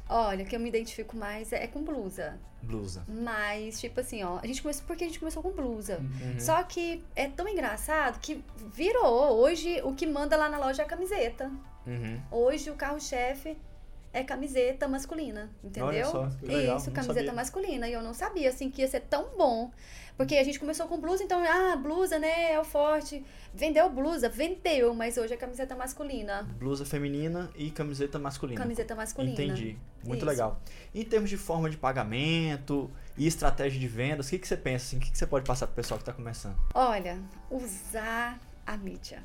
Olha, 0.09 0.43
o 0.43 0.47
que 0.47 0.55
eu 0.55 0.59
me 0.59 0.69
identifico 0.69 1.17
mais 1.17 1.51
é, 1.51 1.67
com 1.67 1.83
blusa. 1.83 2.39
Blusa. 2.61 3.03
Mas, 3.07 3.79
tipo 3.79 3.99
assim, 3.99 4.23
ó, 4.23 4.39
a 4.41 4.47
gente 4.47 4.61
começou 4.61 4.85
porque 4.87 5.03
a 5.03 5.07
gente 5.07 5.19
começou 5.19 5.43
com 5.43 5.51
blusa. 5.51 5.99
Uhum. 5.99 6.39
Só 6.39 6.63
que 6.63 7.03
é 7.15 7.27
tão 7.27 7.47
engraçado 7.47 8.19
que 8.19 8.43
virou. 8.73 9.37
Hoje 9.37 9.81
o 9.83 9.93
que 9.93 10.07
manda 10.07 10.37
lá 10.37 10.49
na 10.49 10.57
loja 10.57 10.83
é 10.83 10.85
a 10.85 10.87
camiseta. 10.87 11.51
Uhum. 11.87 12.21
Hoje 12.29 12.69
o 12.69 12.75
carro-chefe 12.75 13.57
é 14.13 14.23
camiseta 14.23 14.87
masculina, 14.87 15.49
entendeu? 15.63 15.87
Olha 15.87 16.05
só, 16.05 16.27
que 16.39 16.45
legal, 16.45 16.77
Isso, 16.77 16.87
não 16.87 16.93
camiseta 16.93 17.19
sabia. 17.19 17.33
masculina. 17.33 17.87
E 17.87 17.93
eu 17.93 18.01
não 18.01 18.13
sabia, 18.13 18.49
assim, 18.49 18.69
que 18.69 18.81
ia 18.81 18.87
ser 18.87 19.01
tão 19.01 19.37
bom. 19.37 19.71
Porque 20.15 20.35
a 20.35 20.43
gente 20.43 20.59
começou 20.59 20.87
com 20.87 20.99
blusa, 20.99 21.23
então, 21.23 21.43
ah, 21.43 21.75
blusa, 21.75 22.17
né, 22.17 22.51
é 22.51 22.59
o 22.59 22.63
forte. 22.63 23.23
Vendeu 23.53 23.87
blusa? 23.89 24.27
Vendeu, 24.27 24.93
mas 24.95 25.15
hoje 25.17 25.33
é 25.35 25.37
camiseta 25.37 25.75
masculina. 25.75 26.41
Blusa 26.57 26.83
feminina 26.83 27.51
e 27.55 27.69
camiseta 27.69 28.17
masculina. 28.17 28.59
Camiseta 28.59 28.95
masculina. 28.95 29.33
Entendi. 29.33 29.77
Muito 30.03 30.21
Isso. 30.21 30.25
legal. 30.25 30.59
Em 30.95 31.03
termos 31.03 31.29
de 31.29 31.37
forma 31.37 31.69
de 31.69 31.77
pagamento 31.77 32.89
e 33.15 33.27
estratégia 33.27 33.79
de 33.79 33.87
vendas, 33.87 34.25
o 34.25 34.29
que, 34.31 34.39
que 34.39 34.47
você 34.47 34.57
pensa? 34.57 34.87
Assim, 34.87 34.97
o 34.97 34.99
que, 34.99 35.11
que 35.11 35.17
você 35.17 35.27
pode 35.27 35.45
passar 35.45 35.67
pro 35.67 35.75
pessoal 35.75 35.99
que 35.99 36.01
está 36.01 36.13
começando? 36.13 36.55
Olha, 36.73 37.19
usar 37.51 38.39
a 38.65 38.75
mídia. 38.75 39.21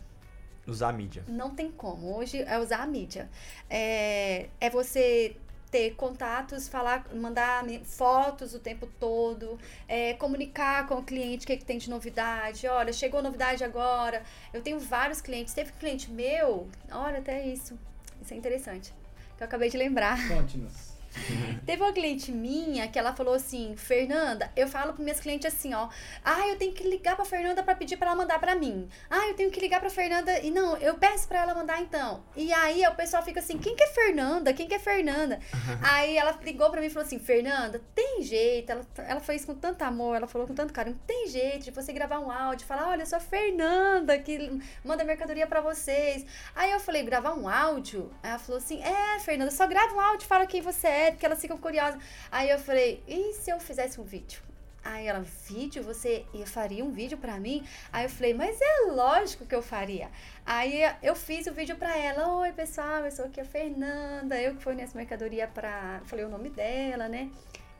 Usar 0.66 0.90
a 0.90 0.92
mídia. 0.92 1.24
Não 1.26 1.54
tem 1.54 1.70
como. 1.70 2.16
Hoje 2.16 2.42
é 2.42 2.58
usar 2.58 2.82
a 2.82 2.86
mídia. 2.86 3.28
É, 3.68 4.48
é 4.60 4.70
você 4.70 5.36
ter 5.72 5.94
contatos, 5.94 6.68
falar, 6.68 7.06
mandar 7.14 7.64
fotos 7.82 8.54
o 8.54 8.58
tempo 8.58 8.86
todo, 9.00 9.58
é, 9.88 10.12
comunicar 10.14 10.86
com 10.86 10.96
o 10.96 11.02
cliente 11.02 11.44
o 11.44 11.46
que, 11.46 11.56
que 11.56 11.64
tem 11.64 11.78
de 11.78 11.88
novidade. 11.88 12.68
Olha, 12.68 12.92
chegou 12.92 13.22
novidade 13.22 13.64
agora. 13.64 14.22
Eu 14.52 14.60
tenho 14.60 14.78
vários 14.78 15.22
clientes. 15.22 15.54
Teve 15.54 15.72
cliente 15.72 16.10
meu, 16.10 16.68
olha, 16.90 17.18
até 17.18 17.46
isso. 17.46 17.78
Isso 18.20 18.34
é 18.34 18.36
interessante. 18.36 18.92
Que 19.36 19.42
eu 19.42 19.46
acabei 19.46 19.70
de 19.70 19.78
lembrar. 19.78 20.28
Conte-nos. 20.28 20.91
Teve 21.66 21.82
uma 21.82 21.92
cliente 21.92 22.32
minha 22.32 22.88
que 22.88 22.98
ela 22.98 23.14
falou 23.14 23.34
assim, 23.34 23.76
Fernanda, 23.76 24.50
eu 24.56 24.66
falo 24.68 24.92
para 24.92 25.02
minhas 25.02 25.20
clientes 25.20 25.52
assim, 25.52 25.74
ó, 25.74 25.88
ah, 26.24 26.48
eu 26.48 26.56
tenho 26.56 26.72
que 26.72 26.84
ligar 26.84 27.16
pra 27.16 27.24
Fernanda 27.24 27.62
para 27.62 27.74
pedir 27.74 27.96
para 27.96 28.08
ela 28.08 28.16
mandar 28.16 28.38
para 28.38 28.54
mim. 28.54 28.88
Ah, 29.10 29.28
eu 29.28 29.34
tenho 29.34 29.50
que 29.50 29.60
ligar 29.60 29.80
pra 29.80 29.90
Fernanda 29.90 30.38
e 30.40 30.50
não, 30.50 30.76
eu 30.78 30.94
peço 30.94 31.28
para 31.28 31.40
ela 31.40 31.54
mandar 31.54 31.80
então. 31.80 32.22
E 32.36 32.52
aí 32.52 32.86
o 32.86 32.94
pessoal 32.94 33.22
fica 33.22 33.40
assim, 33.40 33.58
quem 33.58 33.76
que 33.76 33.84
é 33.84 33.88
Fernanda? 33.88 34.52
Quem 34.52 34.66
que 34.66 34.74
é 34.74 34.78
Fernanda? 34.78 35.38
aí 35.82 36.16
ela 36.16 36.38
ligou 36.42 36.70
para 36.70 36.80
mim 36.80 36.86
e 36.86 36.90
falou 36.90 37.06
assim, 37.06 37.18
Fernanda, 37.18 37.80
tem 37.94 38.22
jeito, 38.22 38.70
ela, 38.70 38.86
ela 38.98 39.20
fez 39.20 39.44
com 39.44 39.54
tanto 39.54 39.82
amor, 39.82 40.16
ela 40.16 40.26
falou 40.26 40.46
com 40.46 40.54
tanto 40.54 40.72
carinho, 40.72 40.98
tem 41.06 41.28
jeito 41.28 41.64
de 41.64 41.70
você 41.70 41.92
gravar 41.92 42.18
um 42.18 42.30
áudio, 42.30 42.66
falar, 42.66 42.88
olha, 42.88 43.02
eu 43.02 43.06
sou 43.06 43.18
a 43.18 43.20
Fernanda 43.20 44.18
que 44.18 44.60
manda 44.84 45.04
mercadoria 45.04 45.46
para 45.46 45.60
vocês. 45.60 46.24
Aí 46.54 46.70
eu 46.70 46.80
falei, 46.80 47.02
gravar 47.02 47.34
um 47.34 47.48
áudio? 47.48 48.10
Aí 48.22 48.30
ela 48.30 48.38
falou 48.38 48.58
assim, 48.58 48.82
é, 48.82 49.18
Fernanda, 49.20 49.50
só 49.50 49.66
grava 49.66 49.94
um 49.94 50.00
áudio, 50.00 50.26
fala 50.26 50.46
quem 50.46 50.60
você 50.60 50.86
é, 50.86 51.01
porque 51.10 51.26
elas 51.26 51.40
ficam 51.40 51.58
curiosas. 51.58 52.00
Aí 52.30 52.48
eu 52.48 52.58
falei, 52.58 53.02
e 53.06 53.32
se 53.32 53.50
eu 53.50 53.58
fizesse 53.58 54.00
um 54.00 54.04
vídeo? 54.04 54.40
Aí 54.84 55.06
ela, 55.06 55.20
vídeo? 55.20 55.82
Você 55.84 56.24
faria 56.46 56.84
um 56.84 56.90
vídeo 56.90 57.16
pra 57.16 57.38
mim? 57.38 57.64
Aí 57.92 58.04
eu 58.04 58.10
falei, 58.10 58.34
mas 58.34 58.58
é 58.60 58.90
lógico 58.90 59.46
que 59.46 59.54
eu 59.54 59.62
faria. 59.62 60.10
Aí 60.44 60.82
eu 61.02 61.14
fiz 61.14 61.46
o 61.46 61.52
vídeo 61.52 61.76
pra 61.76 61.96
ela. 61.96 62.36
Oi, 62.38 62.52
pessoal, 62.52 63.04
eu 63.04 63.10
sou 63.12 63.26
aqui 63.26 63.40
a 63.40 63.44
Fernanda. 63.44 64.40
Eu 64.40 64.56
que 64.56 64.62
forneço 64.62 64.96
mercadoria 64.96 65.46
pra... 65.46 66.00
Falei 66.06 66.24
o 66.24 66.28
nome 66.28 66.50
dela, 66.50 67.08
né? 67.08 67.30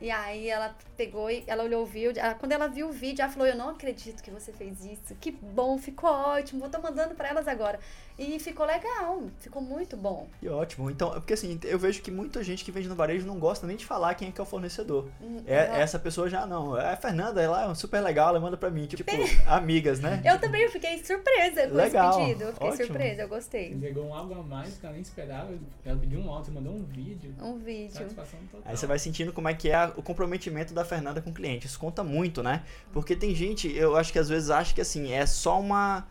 E 0.03 0.11
aí 0.11 0.49
ela 0.49 0.75
pegou 0.97 1.31
e 1.31 1.45
ela 1.47 1.63
olhou 1.63 1.83
o 1.83 1.85
vídeo. 1.85 2.19
ela- 2.21 2.35
quando 2.35 2.51
ela 2.51 2.67
viu 2.67 2.89
o 2.89 2.91
vídeo, 2.91 3.23
ela 3.23 3.31
falou: 3.31 3.47
Eu 3.47 3.55
não 3.55 3.69
acredito 3.69 4.21
que 4.21 4.29
você 4.29 4.51
fez 4.51 4.83
isso. 4.83 5.15
Que 5.21 5.31
bom, 5.31 5.77
ficou 5.77 6.09
ótimo. 6.09 6.59
Vou 6.59 6.69
tô 6.69 6.81
mandando 6.81 7.15
pra 7.15 7.29
elas 7.29 7.47
agora. 7.47 7.79
E 8.19 8.37
ficou 8.37 8.63
legal, 8.65 9.23
ficou 9.39 9.59
muito 9.61 9.97
bom. 9.97 10.27
Que 10.39 10.47
ótimo. 10.47 10.91
Então, 10.91 11.09
é 11.11 11.15
porque 11.15 11.33
assim, 11.33 11.57
eu 11.63 11.79
vejo 11.79 12.01
que 12.01 12.11
muita 12.11 12.43
gente 12.43 12.63
que 12.63 12.71
vende 12.71 12.87
no 12.87 12.93
varejo 12.95 13.25
não 13.25 13.39
gosta 13.39 13.65
nem 13.65 13.75
de 13.75 13.85
falar 13.87 14.13
quem 14.13 14.27
é 14.27 14.31
que 14.31 14.39
é 14.39 14.43
o 14.43 14.45
fornecedor. 14.45 15.07
Hum, 15.19 15.41
É, 15.47 15.79
essa 15.81 15.97
pessoa 15.97 16.29
já 16.29 16.45
não. 16.45 16.77
É 16.77 16.93
a 16.93 16.97
Fernanda, 16.97 17.41
ela 17.41 17.71
é 17.71 17.73
super 17.73 18.01
legal, 18.01 18.29
ela 18.29 18.39
manda 18.41 18.57
pra 18.57 18.69
mim. 18.69 18.85
Tipo, 18.85 19.09
amigas, 19.47 19.99
né? 19.99 20.21
Eu 20.25 20.37
também 20.39 20.67
fiquei 20.69 21.03
surpresa 21.03 21.67
com 21.67 21.75
Legal, 21.75 22.09
esse 22.11 22.19
pedido. 22.19 22.43
Eu 22.43 22.53
fiquei 22.53 22.67
ótimo. 22.69 22.85
surpresa, 22.87 23.21
eu 23.23 23.29
gostei. 23.29 23.71
Entregou 23.71 24.05
um 24.05 24.13
algo 24.13 24.33
a 24.35 24.43
mais 24.43 24.77
que 24.77 24.85
ela 24.85 24.93
nem 24.93 25.01
esperava. 25.01 25.51
Ela 25.85 25.97
pediu 25.97 26.19
um 26.19 26.29
áudio, 26.29 26.53
mandou 26.53 26.73
um 26.73 26.83
vídeo. 26.83 27.33
Um 27.41 27.57
vídeo. 27.57 27.93
Satisfação 27.93 28.39
total. 28.51 28.61
Aí 28.65 28.77
você 28.77 28.85
vai 28.85 28.99
sentindo 28.99 29.31
como 29.33 29.47
é 29.49 29.53
que 29.55 29.69
é 29.69 29.75
a- 29.75 29.92
o 29.95 30.03
comprometimento 30.03 30.73
da 30.73 30.83
Fernanda 30.85 31.21
com 31.21 31.29
o 31.29 31.33
cliente. 31.33 31.67
Isso 31.67 31.79
conta 31.79 32.03
muito, 32.03 32.41
né? 32.43 32.63
Porque 32.91 33.15
tem 33.15 33.33
gente, 33.35 33.73
eu 33.75 33.95
acho 33.95 34.11
que 34.11 34.19
às 34.19 34.29
vezes 34.29 34.49
acha 34.49 34.73
que 34.73 34.81
assim, 34.81 35.11
é 35.11 35.25
só 35.25 35.59
uma 35.59 36.07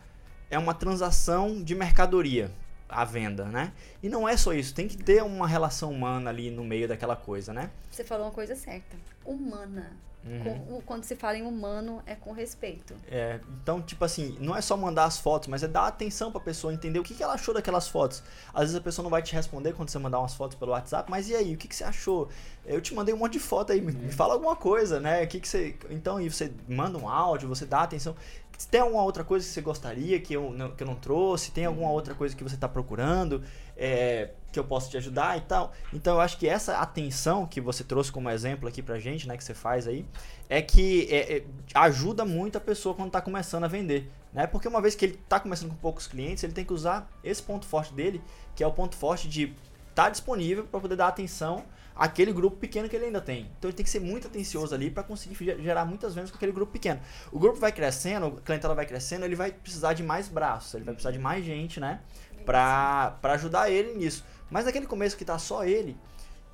é 0.49 0.59
uma 0.59 0.73
transação 0.73 1.63
de 1.63 1.73
mercadoria 1.73 2.51
a 2.87 3.03
venda, 3.03 3.45
né? 3.45 3.73
E 4.01 4.09
não 4.09 4.27
é 4.29 4.37
só 4.37 4.53
isso, 4.53 4.73
tem 4.73 4.87
que 4.87 4.97
ter 4.97 5.23
uma 5.23 5.47
relação 5.47 5.91
humana 5.91 6.29
ali 6.29 6.51
no 6.51 6.63
meio 6.63 6.87
daquela 6.87 7.15
coisa, 7.15 7.51
né? 7.51 7.71
Você 7.89 8.03
falou 8.03 8.27
uma 8.27 8.31
coisa 8.31 8.55
certa. 8.55 8.95
Humana. 9.25 9.97
Uhum. 10.25 10.65
Com- 10.65 10.81
quando 10.85 11.03
se 11.03 11.15
fala 11.15 11.37
em 11.37 11.41
humano, 11.41 12.01
é 12.05 12.15
com 12.15 12.31
respeito. 12.31 12.95
É, 13.09 13.39
então, 13.61 13.81
tipo 13.81 14.03
assim, 14.05 14.37
não 14.39 14.55
é 14.55 14.61
só 14.61 14.77
mandar 14.77 15.05
as 15.05 15.17
fotos, 15.17 15.47
mas 15.49 15.63
é 15.63 15.67
dar 15.67 15.87
atenção 15.87 16.31
pra 16.31 16.39
pessoa, 16.39 16.73
entender 16.73 16.97
o 16.99 17.03
que, 17.03 17.13
que 17.13 17.21
ela 17.21 17.33
achou 17.33 17.53
daquelas 17.53 17.87
fotos. 17.87 18.23
Às 18.53 18.61
vezes 18.61 18.75
a 18.75 18.81
pessoa 18.81 19.03
não 19.03 19.09
vai 19.09 19.21
te 19.21 19.33
responder 19.33 19.73
quando 19.73 19.89
você 19.89 19.99
mandar 19.99 20.19
umas 20.19 20.33
fotos 20.33 20.57
pelo 20.57 20.71
WhatsApp, 20.71 21.09
mas 21.11 21.29
e 21.29 21.35
aí, 21.35 21.53
o 21.53 21.57
que, 21.57 21.67
que 21.67 21.75
você 21.75 21.83
achou? 21.83 22.29
Eu 22.65 22.79
te 22.79 22.93
mandei 22.93 23.13
um 23.13 23.17
monte 23.17 23.33
de 23.33 23.39
foto 23.39 23.73
aí, 23.73 23.81
me, 23.81 23.91
me 23.91 24.11
fala 24.11 24.33
alguma 24.33 24.55
coisa, 24.55 24.99
né? 24.99 25.23
O 25.23 25.27
que, 25.27 25.39
que 25.39 25.47
você. 25.47 25.75
Então, 25.89 26.21
e 26.21 26.29
você 26.29 26.53
manda 26.67 26.97
um 26.97 27.09
áudio, 27.09 27.49
você 27.49 27.65
dá 27.65 27.81
atenção. 27.81 28.15
Se 28.57 28.67
tem 28.67 28.79
alguma 28.79 29.03
outra 29.03 29.23
coisa 29.23 29.45
que 29.45 29.51
você 29.51 29.61
gostaria 29.61 30.19
que 30.21 30.33
eu 30.33 30.51
não, 30.51 30.71
que 30.71 30.83
eu 30.83 30.87
não 30.87 30.95
trouxe, 30.95 31.51
tem 31.51 31.65
alguma 31.65 31.89
outra 31.91 32.13
coisa 32.13 32.35
que 32.35 32.43
você 32.43 32.55
tá 32.55 32.69
procurando, 32.69 33.43
é, 33.75 34.29
que 34.53 34.59
eu 34.59 34.63
posso 34.63 34.89
te 34.89 34.95
ajudar 34.97 35.37
e 35.37 35.41
tal. 35.41 35.73
Então 35.91 36.15
eu 36.15 36.21
acho 36.21 36.37
que 36.37 36.47
essa 36.47 36.77
atenção 36.77 37.45
que 37.45 37.59
você 37.59 37.83
trouxe 37.83 38.11
como 38.11 38.29
exemplo 38.29 38.69
aqui 38.69 38.81
pra 38.81 38.99
gente, 38.99 39.27
né, 39.27 39.35
que 39.35 39.43
você 39.43 39.53
faz 39.53 39.87
aí, 39.87 40.05
é 40.47 40.61
que 40.61 41.07
é, 41.09 41.37
é, 41.37 41.43
ajuda 41.73 42.23
muito 42.23 42.57
a 42.57 42.61
pessoa 42.61 42.93
quando 42.95 43.11
tá 43.11 43.21
começando 43.21 43.63
a 43.63 43.67
vender. 43.67 44.09
Né? 44.31 44.47
Porque 44.47 44.67
uma 44.67 44.81
vez 44.81 44.95
que 44.95 45.05
ele 45.05 45.19
tá 45.27 45.39
começando 45.39 45.69
com 45.71 45.75
poucos 45.75 46.07
clientes, 46.07 46.43
ele 46.43 46.53
tem 46.53 46.63
que 46.63 46.73
usar 46.73 47.11
esse 47.23 47.41
ponto 47.41 47.65
forte 47.65 47.93
dele, 47.93 48.21
que 48.55 48.63
é 48.63 48.67
o 48.67 48.71
ponto 48.71 48.95
forte 48.95 49.27
de 49.27 49.53
estar 49.89 50.09
disponível 50.09 50.65
para 50.65 50.79
poder 50.79 50.95
dar 50.95 51.07
atenção 51.07 51.63
àquele 51.95 52.33
grupo 52.33 52.57
pequeno 52.57 52.89
que 52.89 52.95
ele 52.95 53.05
ainda 53.05 53.21
tem. 53.21 53.51
Então 53.59 53.69
ele 53.69 53.75
tem 53.77 53.83
que 53.83 53.89
ser 53.91 53.99
muito 53.99 54.25
atencioso 54.25 54.73
ali 54.73 54.89
para 54.89 55.03
conseguir 55.03 55.35
ge- 55.35 55.61
gerar 55.61 55.85
muitas 55.85 56.15
vendas 56.15 56.31
com 56.31 56.37
aquele 56.37 56.51
grupo 56.51 56.71
pequeno. 56.71 56.99
O 57.31 57.37
grupo 57.37 57.59
vai 57.59 57.71
crescendo, 57.71 58.25
a 58.25 58.41
clientela 58.41 58.73
vai 58.73 58.87
crescendo, 58.87 59.23
ele 59.23 59.35
vai 59.35 59.51
precisar 59.51 59.93
de 59.93 60.01
mais 60.01 60.27
braços, 60.27 60.73
ele 60.73 60.83
vai 60.83 60.95
precisar 60.95 61.11
de 61.11 61.19
mais 61.19 61.45
gente, 61.45 61.79
né? 61.79 61.99
Pra 62.43 63.15
ajudar 63.23 63.69
ele 63.69 63.93
nisso. 63.93 64.25
Mas 64.49 64.65
naquele 64.65 64.85
começo 64.85 65.17
que 65.17 65.25
tá 65.25 65.37
só 65.39 65.63
ele, 65.65 65.97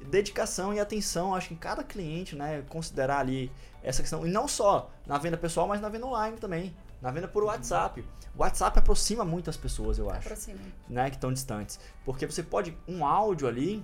dedicação 0.05 0.73
e 0.73 0.79
atenção, 0.79 1.35
acho 1.35 1.49
que 1.49 1.53
em 1.53 1.57
cada 1.57 1.83
cliente, 1.83 2.35
né? 2.35 2.63
Considerar 2.69 3.19
ali 3.19 3.51
essa 3.83 4.01
questão. 4.01 4.25
E 4.25 4.29
não 4.29 4.47
só 4.47 4.89
na 5.05 5.17
venda 5.17 5.37
pessoal, 5.37 5.67
mas 5.67 5.81
na 5.81 5.89
venda 5.89 6.05
online 6.05 6.37
também. 6.37 6.75
Na 7.01 7.11
venda 7.11 7.27
por 7.27 7.43
WhatsApp. 7.43 8.03
O 8.35 8.41
WhatsApp 8.41 8.79
aproxima 8.79 9.23
muitas 9.23 9.55
pessoas, 9.57 9.97
eu 9.97 10.09
acho 10.09 10.27
Aproxima. 10.27 10.59
né, 10.87 11.09
que 11.09 11.15
estão 11.15 11.31
distantes. 11.31 11.79
Porque 12.05 12.25
você 12.25 12.43
pode 12.43 12.77
um 12.87 13.05
áudio 13.05 13.47
ali, 13.47 13.83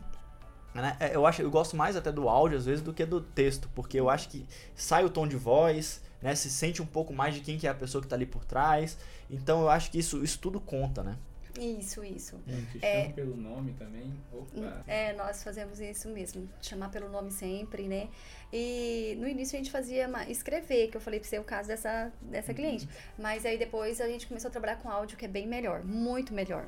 né, 0.74 0.98
é, 1.00 1.16
eu 1.16 1.26
acho, 1.26 1.42
eu 1.42 1.50
gosto 1.50 1.76
mais 1.76 1.96
até 1.96 2.12
do 2.12 2.28
áudio 2.28 2.58
às 2.58 2.66
vezes 2.66 2.82
do 2.82 2.94
que 2.94 3.06
do 3.06 3.22
texto, 3.22 3.70
porque 3.74 4.00
eu 4.00 4.10
acho 4.10 4.30
que 4.30 4.46
sai 4.76 5.06
o 5.06 5.10
tom 5.10 5.28
de 5.28 5.38
voz, 5.38 6.02
né, 6.22 6.36
se 6.36 6.50
sente 6.50 6.82
um 6.82 6.86
pouco 6.86 7.14
mais 7.14 7.34
de 7.34 7.42
quem 7.42 7.58
que 7.58 7.68
é 7.68 7.70
a 7.70 7.74
pessoa 7.74 8.02
que 8.02 8.06
está 8.06 8.16
ali 8.16 8.26
por 8.26 8.44
trás. 8.44 8.98
Então 9.30 9.62
eu 9.62 9.70
acho 9.70 9.90
que 9.92 9.98
isso, 9.98 10.24
isso 10.24 10.40
tudo 10.40 10.60
conta, 10.60 11.02
né? 11.02 11.18
Isso, 11.60 12.04
isso. 12.04 12.38
Te 12.72 12.80
É. 12.82 13.04
chama 13.04 13.14
pelo 13.14 13.38
nome 13.38 13.74
também. 13.74 14.14
Opa. 14.32 14.84
É, 14.88 15.14
nós 15.14 15.44
fazemos 15.44 15.80
isso 15.80 16.10
mesmo, 16.10 16.50
chamar 16.62 16.90
pelo 16.90 17.10
nome 17.10 17.32
sempre, 17.32 17.88
né? 17.88 18.10
E 18.52 19.16
no 19.20 19.28
início 19.28 19.56
a 19.56 19.60
gente 19.60 19.72
fazia 19.72 20.10
escrever, 20.30 20.90
que 20.90 20.98
eu 20.98 21.02
falei 21.02 21.20
pra 21.20 21.28
você 21.30 21.40
o 21.40 21.44
caso 21.44 21.68
dessa, 21.68 22.12
dessa 22.22 22.54
cliente. 22.54 22.88
Mas 23.18 23.46
aí 23.46 23.58
depois 23.58 24.02
a 24.02 24.08
gente 24.08 24.28
começou 24.28 24.50
a 24.50 24.52
trabalhar 24.52 24.78
com 24.78 24.90
áudio, 24.90 25.18
que 25.18 25.26
é 25.26 25.30
bem 25.30 25.48
melhor, 25.48 25.84
muito 25.84 26.34
melhor. 26.34 26.68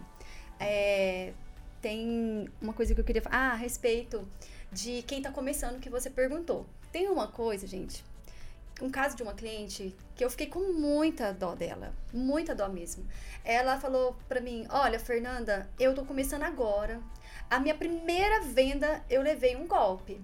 É, 0.59 1.33
tem 1.81 2.49
uma 2.61 2.73
coisa 2.73 2.93
que 2.95 3.01
eu 3.01 3.05
queria 3.05 3.21
falar 3.21 3.35
ah, 3.35 3.51
a 3.51 3.55
respeito 3.55 4.27
de 4.71 5.01
quem 5.03 5.21
tá 5.21 5.31
começando 5.31 5.79
que 5.79 5.89
você 5.89 6.09
perguntou. 6.09 6.65
Tem 6.91 7.07
uma 7.09 7.27
coisa, 7.27 7.67
gente, 7.67 8.03
um 8.81 8.89
caso 8.89 9.15
de 9.15 9.23
uma 9.23 9.33
cliente 9.33 9.95
que 10.15 10.23
eu 10.23 10.29
fiquei 10.29 10.47
com 10.47 10.71
muita 10.73 11.33
dó 11.33 11.55
dela, 11.55 11.93
muita 12.13 12.53
dó 12.53 12.67
mesmo. 12.67 13.07
Ela 13.43 13.79
falou 13.79 14.15
pra 14.27 14.39
mim: 14.39 14.67
Olha, 14.69 14.99
Fernanda, 14.99 15.69
eu 15.79 15.95
tô 15.95 16.05
começando 16.05 16.43
agora. 16.43 17.01
A 17.49 17.59
minha 17.59 17.75
primeira 17.75 18.41
venda 18.41 19.03
eu 19.09 19.21
levei 19.21 19.55
um 19.55 19.67
golpe. 19.67 20.21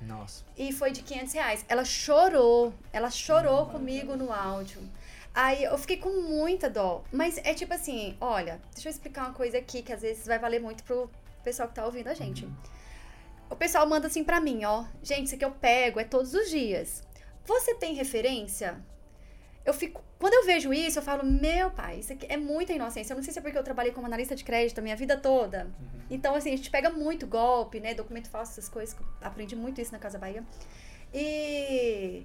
Nossa. 0.00 0.44
E 0.56 0.72
foi 0.72 0.90
de 0.90 1.02
500 1.02 1.32
reais. 1.34 1.64
Ela 1.68 1.84
chorou. 1.84 2.74
Ela 2.92 3.10
chorou 3.10 3.66
comigo 3.66 4.16
no 4.16 4.32
áudio. 4.32 4.80
Aí 5.34 5.64
eu 5.64 5.76
fiquei 5.78 5.96
com 5.96 6.22
muita 6.22 6.70
dó. 6.70 7.02
Mas 7.12 7.38
é 7.38 7.54
tipo 7.54 7.74
assim: 7.74 8.16
olha, 8.20 8.60
deixa 8.72 8.88
eu 8.88 8.92
explicar 8.92 9.26
uma 9.26 9.34
coisa 9.34 9.58
aqui 9.58 9.82
que 9.82 9.92
às 9.92 10.02
vezes 10.02 10.26
vai 10.26 10.38
valer 10.38 10.60
muito 10.60 10.82
pro 10.84 11.10
pessoal 11.42 11.68
que 11.68 11.74
tá 11.74 11.84
ouvindo 11.84 12.08
a 12.08 12.14
gente. 12.14 12.48
O 13.50 13.56
pessoal 13.56 13.86
manda 13.88 14.06
assim 14.06 14.24
pra 14.24 14.40
mim: 14.40 14.64
ó, 14.64 14.84
gente, 15.02 15.26
isso 15.26 15.34
aqui 15.34 15.44
eu 15.44 15.50
pego, 15.50 16.00
é 16.00 16.04
todos 16.04 16.34
os 16.34 16.50
dias. 16.50 17.02
Você 17.44 17.74
tem 17.74 17.94
referência? 17.94 18.78
Eu 19.64 19.72
fico. 19.74 20.02
Quando 20.18 20.34
eu 20.34 20.46
vejo 20.46 20.72
isso, 20.72 20.98
eu 20.98 21.02
falo, 21.02 21.24
meu 21.24 21.70
pai, 21.70 21.98
isso 21.98 22.12
aqui 22.12 22.26
é 22.28 22.36
muita 22.36 22.72
inocência. 22.72 23.12
Eu 23.12 23.16
não 23.16 23.22
sei 23.22 23.32
se 23.32 23.38
é 23.38 23.42
porque 23.42 23.58
eu 23.58 23.62
trabalhei 23.64 23.92
como 23.92 24.06
analista 24.06 24.34
de 24.34 24.42
crédito 24.44 24.78
a 24.78 24.82
minha 24.82 24.96
vida 24.96 25.16
toda. 25.16 25.70
Então, 26.10 26.34
assim, 26.34 26.52
a 26.52 26.56
gente 26.56 26.70
pega 26.70 26.88
muito 26.90 27.26
golpe, 27.26 27.80
né? 27.80 27.92
Documento 27.94 28.28
falso, 28.30 28.52
essas 28.52 28.68
coisas. 28.68 28.96
Aprendi 29.20 29.54
muito 29.56 29.80
isso 29.80 29.92
na 29.92 29.98
Casa 29.98 30.18
Bahia. 30.18 30.42
E 31.12 32.24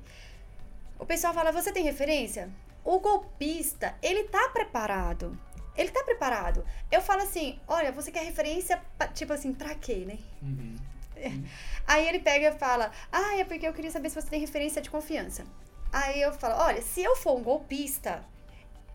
o 0.97 1.05
pessoal 1.05 1.33
fala, 1.33 1.51
você 1.51 1.71
tem 1.71 1.83
referência? 1.83 2.49
O 2.83 2.99
golpista, 2.99 3.95
ele 4.01 4.23
tá 4.25 4.49
preparado. 4.49 5.37
ele 5.77 5.91
tá 5.91 6.03
preparado. 6.03 6.65
Eu 6.91 7.01
falo 7.01 7.21
assim, 7.21 7.57
olha, 7.67 7.91
você 7.91 8.11
quer 8.11 8.23
referência, 8.25 8.81
pra- 8.97 9.07
tipo 9.07 9.31
assim, 9.31 9.53
pra 9.53 9.73
quê, 9.75 10.03
né? 10.05 10.17
Uhum. 10.41 10.75
Aí 11.87 12.07
ele 12.07 12.19
pega 12.19 12.49
e 12.49 12.57
fala, 12.57 12.91
ah, 13.11 13.37
é 13.37 13.43
porque 13.43 13.67
eu 13.67 13.73
queria 13.73 13.91
saber 13.91 14.09
se 14.09 14.21
você 14.21 14.29
tem 14.29 14.39
referência 14.39 14.81
de 14.81 14.89
confiança. 14.89 15.45
Aí 15.91 16.21
eu 16.21 16.31
falo, 16.33 16.55
olha, 16.61 16.81
se 16.81 17.01
eu 17.01 17.15
for 17.15 17.37
um 17.37 17.43
golpista, 17.43 18.23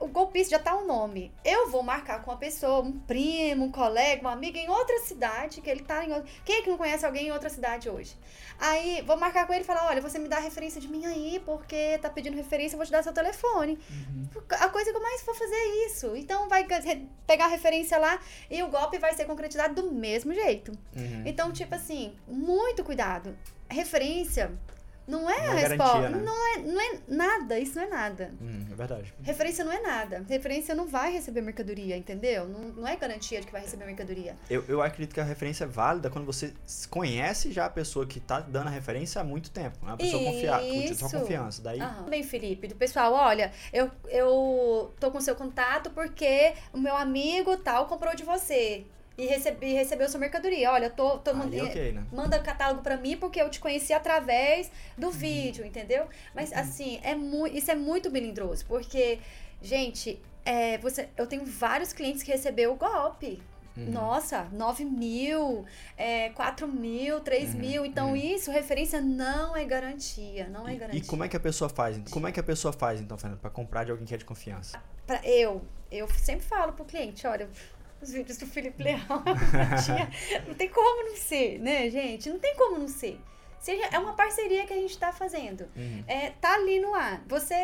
o 0.04 0.08
golpista 0.08 0.56
já 0.56 0.62
tá 0.62 0.76
o 0.76 0.86
nome. 0.86 1.32
Eu 1.42 1.70
vou 1.70 1.82
marcar 1.82 2.22
com 2.22 2.30
uma 2.30 2.36
pessoa, 2.36 2.80
um 2.80 2.92
primo, 2.92 3.64
um 3.64 3.72
colega, 3.72 4.22
um 4.22 4.30
amigo 4.30 4.58
em 4.58 4.68
outra 4.68 4.98
cidade, 5.00 5.62
que 5.62 5.70
ele 5.70 5.82
tá 5.82 6.04
em. 6.04 6.10
Quem 6.44 6.56
é 6.56 6.62
que 6.62 6.68
não 6.68 6.76
conhece 6.76 7.06
alguém 7.06 7.28
em 7.28 7.32
outra 7.32 7.48
cidade 7.48 7.88
hoje? 7.88 8.14
Aí 8.58 9.02
vou 9.06 9.16
marcar 9.16 9.46
com 9.46 9.54
ele 9.54 9.62
e 9.62 9.66
falar, 9.66 9.86
olha, 9.88 10.02
você 10.02 10.18
me 10.18 10.28
dá 10.28 10.36
a 10.36 10.40
referência 10.40 10.78
de 10.78 10.88
mim 10.88 11.06
aí, 11.06 11.40
porque 11.44 11.98
tá 11.98 12.10
pedindo 12.10 12.36
referência, 12.36 12.74
eu 12.74 12.78
vou 12.78 12.86
te 12.86 12.92
dar 12.92 13.02
seu 13.02 13.14
telefone. 13.14 13.78
A 14.50 14.68
coisa 14.68 14.90
que 14.90 14.96
eu 14.96 15.02
mais 15.02 15.22
vou 15.22 15.34
fazer 15.34 15.54
é 15.54 15.86
isso. 15.86 16.14
Então 16.14 16.50
vai 16.50 16.66
pegar 17.26 17.46
a 17.46 17.48
referência 17.48 17.96
lá 17.96 18.20
e 18.50 18.62
o 18.62 18.68
golpe 18.68 18.98
vai 18.98 19.14
ser 19.14 19.24
concretizado 19.24 19.80
do 19.80 19.90
mesmo 19.90 20.34
jeito. 20.34 20.70
Uhum. 20.94 21.22
Então, 21.24 21.50
tipo 21.50 21.74
assim, 21.74 22.14
muito 22.28 22.84
cuidado. 22.84 23.34
Referência 23.70 24.52
não 25.06 25.28
é 25.30 25.46
Não 25.46 25.52
a 25.52 25.60
é 25.60 25.68
resposta. 25.68 26.00
garantia, 26.00 26.08
né? 26.10 26.22
Não, 26.24 26.54
é, 26.54 26.58
não 26.58 26.80
é 26.80 26.98
nada, 27.08 27.58
isso 27.58 27.76
não 27.76 27.84
é 27.84 27.88
nada. 27.88 28.30
Hum, 28.40 28.66
é 28.70 28.74
verdade. 28.74 29.14
Referência 29.22 29.64
não 29.64 29.72
é 29.72 29.80
nada. 29.80 30.24
Referência 30.28 30.74
não 30.74 30.86
vai 30.86 31.12
receber 31.12 31.40
mercadoria, 31.42 31.96
entendeu? 31.96 32.46
Não, 32.48 32.60
não 32.60 32.88
é 32.88 32.96
garantia 32.96 33.40
de 33.40 33.46
que 33.46 33.52
vai 33.52 33.60
receber 33.60 33.84
mercadoria. 33.84 34.36
Eu, 34.48 34.64
eu 34.68 34.82
acredito 34.82 35.12
que 35.12 35.20
a 35.20 35.24
referência 35.24 35.64
é 35.64 35.66
válida 35.66 36.08
quando 36.08 36.24
você 36.24 36.52
conhece 36.90 37.52
já 37.52 37.66
a 37.66 37.70
pessoa 37.70 38.06
que 38.06 38.18
tá 38.20 38.40
dando 38.40 38.68
a 38.68 38.70
referência 38.70 39.20
há 39.20 39.24
muito 39.24 39.50
tempo. 39.50 39.78
É 39.82 39.86
uma 39.86 39.96
pessoa 39.96 40.22
confiável, 40.24 40.72
com 40.72 40.94
sua 40.94 41.20
confiança. 41.20 41.62
Daí, 41.62 41.80
Aham. 41.80 42.04
Bem, 42.08 42.22
Felipe, 42.22 42.68
do 42.68 42.74
pessoal, 42.74 43.12
olha, 43.12 43.52
eu, 43.72 43.90
eu 44.08 44.94
tô 44.98 45.10
com 45.10 45.20
seu 45.20 45.34
contato 45.34 45.90
porque 45.90 46.54
o 46.72 46.78
meu 46.78 46.96
amigo 46.96 47.56
tal 47.58 47.86
comprou 47.86 48.14
de 48.14 48.24
você. 48.24 48.86
E, 49.16 49.26
recebe, 49.26 49.66
e 49.66 49.72
recebeu 49.74 50.08
sua 50.08 50.18
mercadoria. 50.18 50.70
Olha, 50.72 50.86
eu 50.86 50.90
tô. 50.90 51.18
tô 51.18 51.30
aí 51.30 51.60
ok, 51.62 51.92
né? 51.92 52.04
manda 52.12 52.38
catálogo 52.40 52.82
pra 52.82 52.96
mim 52.96 53.16
porque 53.16 53.40
eu 53.40 53.48
te 53.48 53.60
conheci 53.60 53.92
através 53.92 54.70
do 54.98 55.10
vídeo, 55.10 55.64
entendeu? 55.64 56.06
Mas 56.34 56.52
assim, 56.52 57.00
é 57.02 57.14
isso 57.56 57.70
é 57.70 57.74
muito 57.76 58.10
melindroso, 58.10 58.64
porque, 58.66 59.20
gente, 59.62 60.20
é, 60.44 60.78
você, 60.78 61.08
eu 61.16 61.26
tenho 61.26 61.44
vários 61.44 61.92
clientes 61.92 62.22
que 62.22 62.30
recebeu 62.32 62.72
o 62.72 62.76
golpe. 62.76 63.40
Uhum. 63.76 63.90
Nossa, 63.90 64.44
9 64.52 64.84
mil, 64.84 65.64
é, 65.96 66.28
4 66.30 66.68
mil, 66.68 67.18
3 67.20 67.54
Uhum, 67.54 67.60
mil. 67.60 67.84
Então, 67.84 68.10
uhum. 68.10 68.16
isso, 68.16 68.50
referência 68.52 69.00
não 69.00 69.56
é 69.56 69.64
garantia. 69.64 70.46
Não 70.48 70.68
é 70.68 70.74
E- 70.74 70.76
garantia. 70.76 71.00
E 71.00 71.04
como 71.04 71.24
é 71.24 71.28
que 71.28 71.36
a 71.36 71.40
pessoa 71.40 71.68
faz? 71.68 71.98
Como 72.08 72.28
é 72.28 72.30
que 72.30 72.38
a 72.38 72.42
pessoa 72.44 72.72
faz, 72.72 73.00
então, 73.00 73.18
Fernando, 73.18 73.40
pra 73.40 73.50
comprar 73.50 73.82
de 73.82 73.90
alguém 73.90 74.06
que 74.06 74.14
é 74.14 74.16
de 74.16 74.24
confiança? 74.24 74.80
Pra- 75.04 75.20
eu, 75.24 75.60
eu 75.90 76.08
sempre 76.08 76.46
falo 76.46 76.72
pro 76.72 76.84
cliente, 76.84 77.26
olha, 77.26 77.48
os 78.00 78.10
vídeos 78.12 78.36
do 78.38 78.46
Felipe 78.46 78.82
Leão, 78.82 79.00
não 80.46 80.54
tem 80.54 80.68
como 80.68 81.08
não 81.08 81.16
ser, 81.16 81.58
né, 81.58 81.88
gente? 81.90 82.28
Não 82.28 82.38
tem 82.38 82.54
como 82.54 82.78
não 82.78 82.88
ser. 82.88 83.20
Seja, 83.58 83.86
é 83.90 83.98
uma 83.98 84.12
parceria 84.12 84.66
que 84.66 84.74
a 84.74 84.76
gente 84.76 84.98
tá 84.98 85.10
fazendo. 85.10 85.62
Uhum. 85.74 86.04
É, 86.06 86.30
tá 86.32 86.54
ali 86.54 86.78
no 86.80 86.94
ar. 86.94 87.22
Você, 87.26 87.54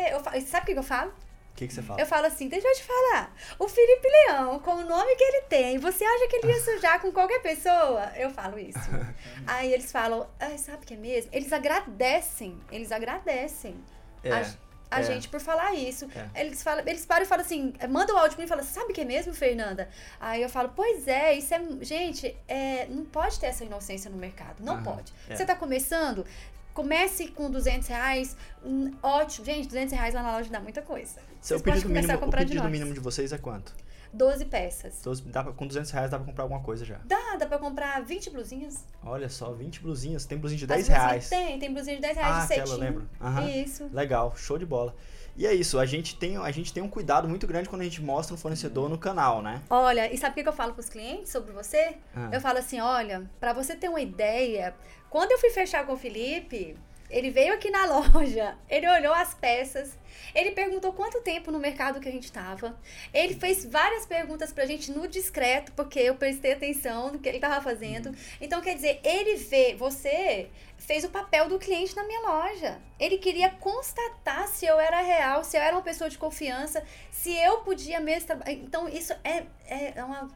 sabe 0.47 0.63
o 0.63 0.65
que 0.65 0.73
que 0.73 0.79
eu 0.79 0.83
falo? 0.83 1.11
O 1.11 1.55
que, 1.55 1.67
que 1.67 1.73
você 1.73 1.81
fala? 1.83 2.01
Eu 2.01 2.07
falo 2.07 2.25
assim, 2.25 2.47
deixa 2.47 2.67
eu 2.67 2.73
te 2.73 2.83
falar. 2.83 3.35
O 3.59 3.67
Felipe 3.67 4.07
Leão, 4.07 4.57
com 4.59 4.71
o 4.71 4.83
nome 4.83 5.15
que 5.15 5.23
ele 5.23 5.41
tem, 5.43 5.77
você 5.77 6.03
acha 6.03 6.27
que 6.27 6.37
ele 6.37 6.47
ia 6.47 6.59
sujar 6.59 6.99
com 6.99 7.11
qualquer 7.11 7.39
pessoa? 7.41 8.11
Eu 8.15 8.31
falo 8.31 8.57
isso. 8.57 8.79
Aí 9.45 9.71
eles 9.71 9.91
falam, 9.91 10.27
ah, 10.39 10.57
sabe 10.57 10.85
que 10.87 10.95
é 10.95 10.97
mesmo? 10.97 11.29
Eles 11.31 11.53
agradecem, 11.53 12.59
eles 12.71 12.91
agradecem 12.91 13.75
É, 14.23 14.31
a, 14.33 14.53
a 14.91 14.99
é. 14.99 15.03
gente 15.03 15.29
por 15.29 15.39
falar 15.39 15.73
isso. 15.73 16.07
É. 16.13 16.41
Eles, 16.41 16.61
falam, 16.61 16.83
eles 16.85 17.05
param 17.05 17.23
e 17.23 17.27
falam 17.27 17.45
assim, 17.45 17.73
manda 17.89 18.13
o 18.13 18.17
áudio 18.17 18.35
pra 18.35 18.41
mim 18.41 18.45
e 18.45 18.49
falam, 18.49 18.63
sabe 18.63 18.93
que 18.93 19.01
é 19.01 19.05
mesmo, 19.05 19.33
Fernanda? 19.33 19.89
Aí 20.19 20.41
eu 20.41 20.49
falo, 20.49 20.73
pois 20.75 21.07
é, 21.07 21.33
isso 21.33 21.53
é. 21.53 21.61
Gente, 21.81 22.35
é, 22.47 22.85
não 22.87 23.05
pode 23.05 23.39
ter 23.39 23.47
essa 23.47 23.63
inocência 23.63 24.11
no 24.11 24.17
mercado. 24.17 24.61
Não 24.61 24.73
Aham, 24.73 24.83
pode. 24.83 25.13
é. 25.29 25.35
Você 25.35 25.45
tá 25.45 25.55
começando, 25.55 26.25
comece 26.73 27.29
com 27.29 27.49
200 27.49 27.87
reais. 27.87 28.35
ótimo. 29.01 29.45
Gente, 29.45 29.67
200 29.67 29.93
reais 29.93 30.13
lá 30.13 30.21
na 30.21 30.33
loja 30.33 30.49
dá 30.49 30.59
muita 30.59 30.81
coisa. 30.81 31.21
Seu 31.41 31.57
Vocês 31.57 31.61
podem 31.61 31.81
pedido 31.81 31.93
mínimo, 31.93 32.13
a 32.13 32.27
o 32.27 32.31
pedido 32.31 32.69
mínimo 32.69 32.93
de 32.93 32.99
vocês 32.99 33.31
é 33.31 33.37
quanto? 33.37 33.73
12 34.13 34.45
peças. 34.45 34.97
Então, 34.99 35.13
dá 35.27 35.43
pra- 35.43 35.53
com 35.53 35.65
200 35.67 35.89
reais 35.91 36.11
dá 36.11 36.17
pra 36.17 36.25
comprar 36.25 36.43
alguma 36.43 36.61
coisa 36.61 36.83
já. 36.83 36.99
Dá, 37.05 37.35
dá 37.37 37.45
pra 37.45 37.57
comprar 37.57 38.01
20 38.03 38.29
blusinhas. 38.29 38.85
Olha 39.03 39.29
só, 39.29 39.51
20 39.51 39.81
blusinhas. 39.81 40.25
Tem 40.25 40.37
blusinha 40.37 40.57
de 40.59 40.65
As 40.65 40.67
10 40.69 40.87
blusinhas- 40.87 41.05
reais. 41.09 41.29
Tem, 41.29 41.59
tem 41.59 41.73
blusinha 41.73 41.95
de 41.95 42.01
10 42.01 42.17
reais 42.17 42.35
Ah, 42.35 42.41
de 42.41 42.47
cetim. 42.47 42.69
eu 42.71 42.77
lembro. 42.77 43.09
Aham. 43.21 43.47
Isso. 43.49 43.89
Legal, 43.93 44.33
show 44.35 44.57
de 44.57 44.65
bola. 44.65 44.93
E 45.37 45.47
é 45.47 45.53
isso, 45.53 45.79
a 45.79 45.85
gente, 45.85 46.17
tem, 46.17 46.35
a 46.35 46.51
gente 46.51 46.73
tem 46.73 46.83
um 46.83 46.89
cuidado 46.89 47.27
muito 47.27 47.47
grande 47.47 47.69
quando 47.69 47.81
a 47.81 47.85
gente 47.85 48.01
mostra 48.01 48.33
um 48.35 48.37
fornecedor 48.37 48.89
no 48.89 48.97
canal, 48.97 49.41
né? 49.41 49.61
Olha, 49.69 50.13
e 50.13 50.17
sabe 50.17 50.39
o 50.39 50.43
que 50.43 50.49
eu 50.49 50.53
falo 50.53 50.73
pros 50.73 50.89
clientes 50.89 51.31
sobre 51.31 51.53
você? 51.53 51.95
Ah. 52.13 52.29
Eu 52.33 52.41
falo 52.41 52.57
assim, 52.59 52.81
olha, 52.81 53.29
pra 53.39 53.53
você 53.53 53.73
ter 53.73 53.87
uma 53.87 54.01
ideia, 54.01 54.75
quando 55.09 55.31
eu 55.31 55.37
fui 55.39 55.49
fechar 55.49 55.85
com 55.85 55.93
o 55.93 55.97
Felipe, 55.97 56.75
ele 57.11 57.29
veio 57.29 57.53
aqui 57.53 57.69
na 57.69 57.85
loja, 57.97 58.57
ele 58.69 58.89
olhou 58.89 59.13
as 59.13 59.33
peças, 59.33 59.97
ele 60.33 60.51
perguntou 60.51 60.93
quanto 60.93 61.21
tempo 61.21 61.51
no 61.51 61.59
mercado 61.59 61.99
que 61.99 62.07
a 62.07 62.11
gente 62.11 62.31
tava. 62.31 62.77
Ele 63.13 63.35
fez 63.35 63.65
várias 63.65 64.05
perguntas 64.05 64.51
pra 64.51 64.65
gente 64.65 64.91
no 64.91 65.07
discreto, 65.07 65.71
porque 65.73 65.99
eu 65.99 66.15
prestei 66.15 66.53
atenção 66.53 67.11
no 67.11 67.19
que 67.19 67.27
ele 67.27 67.39
tava 67.39 67.61
fazendo. 67.61 68.15
Então, 68.39 68.61
quer 68.61 68.75
dizer, 68.75 68.99
ele 69.03 69.35
vê, 69.35 69.75
você 69.75 70.49
fez 70.77 71.03
o 71.03 71.09
papel 71.09 71.49
do 71.49 71.59
cliente 71.59 71.95
na 71.95 72.03
minha 72.03 72.21
loja. 72.21 72.79
Ele 72.99 73.17
queria 73.17 73.49
constatar 73.49 74.47
se 74.47 74.65
eu 74.65 74.79
era 74.79 75.01
real, 75.01 75.43
se 75.43 75.57
eu 75.57 75.61
era 75.61 75.75
uma 75.75 75.81
pessoa 75.81 76.09
de 76.09 76.17
confiança, 76.17 76.83
se 77.11 77.33
eu 77.35 77.59
podia 77.59 77.99
mesmo. 77.99 78.29
Então, 78.47 78.87
isso 78.87 79.13
é, 79.23 79.43
é 79.95 80.03
uma. 80.03 80.29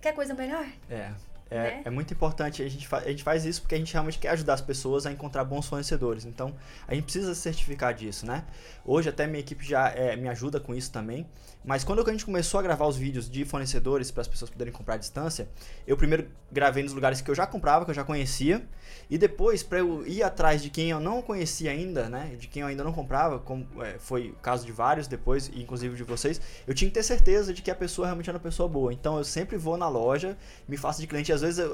Quer 0.00 0.14
coisa 0.14 0.32
melhor? 0.32 0.66
É. 0.88 1.12
É, 1.52 1.62
Né? 1.62 1.82
é 1.84 1.90
muito 1.90 2.12
importante, 2.14 2.62
a 2.62 2.68
gente, 2.68 2.88
a 2.94 3.08
gente 3.10 3.22
faz 3.22 3.44
isso 3.44 3.60
porque 3.60 3.74
a 3.74 3.78
gente 3.78 3.92
realmente 3.92 4.18
quer 4.18 4.30
ajudar 4.30 4.54
as 4.54 4.60
pessoas 4.60 5.04
a 5.04 5.12
encontrar 5.12 5.44
bons 5.44 5.68
fornecedores. 5.68 6.24
Então, 6.24 6.54
a 6.88 6.94
gente 6.94 7.04
precisa 7.04 7.34
se 7.34 7.40
certificar 7.42 7.92
disso, 7.92 8.24
né? 8.24 8.44
Hoje 8.84 9.08
até 9.08 9.26
minha 9.26 9.40
equipe 9.40 9.64
já 9.64 9.88
é, 9.90 10.16
me 10.16 10.28
ajuda 10.28 10.58
com 10.58 10.74
isso 10.74 10.90
também. 10.90 11.26
Mas 11.64 11.84
quando 11.84 12.04
a 12.04 12.10
gente 12.10 12.24
começou 12.24 12.58
a 12.58 12.62
gravar 12.62 12.86
os 12.86 12.96
vídeos 12.96 13.30
de 13.30 13.44
fornecedores 13.44 14.10
para 14.10 14.22
as 14.22 14.28
pessoas 14.28 14.50
poderem 14.50 14.72
comprar 14.72 14.94
à 14.94 14.96
distância, 14.96 15.48
eu 15.86 15.96
primeiro 15.96 16.26
gravei 16.50 16.82
nos 16.82 16.92
lugares 16.92 17.20
que 17.20 17.30
eu 17.30 17.34
já 17.34 17.46
comprava, 17.46 17.84
que 17.84 17.90
eu 17.90 17.94
já 17.94 18.02
conhecia, 18.02 18.66
e 19.08 19.16
depois 19.16 19.62
para 19.62 19.78
eu 19.78 20.04
ir 20.06 20.22
atrás 20.22 20.60
de 20.60 20.70
quem 20.70 20.90
eu 20.90 20.98
não 20.98 21.22
conhecia 21.22 21.70
ainda, 21.70 22.08
né, 22.08 22.34
de 22.38 22.48
quem 22.48 22.62
eu 22.62 22.68
ainda 22.68 22.82
não 22.82 22.92
comprava, 22.92 23.38
como 23.38 23.66
é, 23.80 23.96
foi 23.98 24.30
o 24.30 24.34
caso 24.34 24.66
de 24.66 24.72
vários 24.72 25.06
depois, 25.06 25.50
inclusive 25.54 25.94
de 25.96 26.02
vocês, 26.02 26.40
eu 26.66 26.74
tinha 26.74 26.90
que 26.90 26.94
ter 26.94 27.02
certeza 27.02 27.54
de 27.54 27.62
que 27.62 27.70
a 27.70 27.74
pessoa 27.74 28.08
realmente 28.08 28.28
era 28.28 28.36
uma 28.36 28.42
pessoa 28.42 28.68
boa. 28.68 28.92
Então 28.92 29.16
eu 29.16 29.24
sempre 29.24 29.56
vou 29.56 29.76
na 29.76 29.88
loja, 29.88 30.36
me 30.66 30.76
faço 30.76 31.00
de 31.00 31.06
cliente, 31.06 31.32
às 31.32 31.41
vezes 31.42 31.58
eu, 31.58 31.72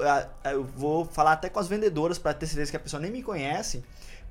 eu 0.51 0.63
vou 0.63 1.05
falar 1.05 1.33
até 1.33 1.49
com 1.49 1.59
as 1.59 1.67
vendedoras 1.67 2.17
para 2.17 2.33
ter 2.33 2.47
certeza 2.47 2.71
que 2.71 2.77
a 2.77 2.79
pessoa 2.79 2.99
nem 2.99 3.11
me 3.11 3.23
conhece. 3.23 3.83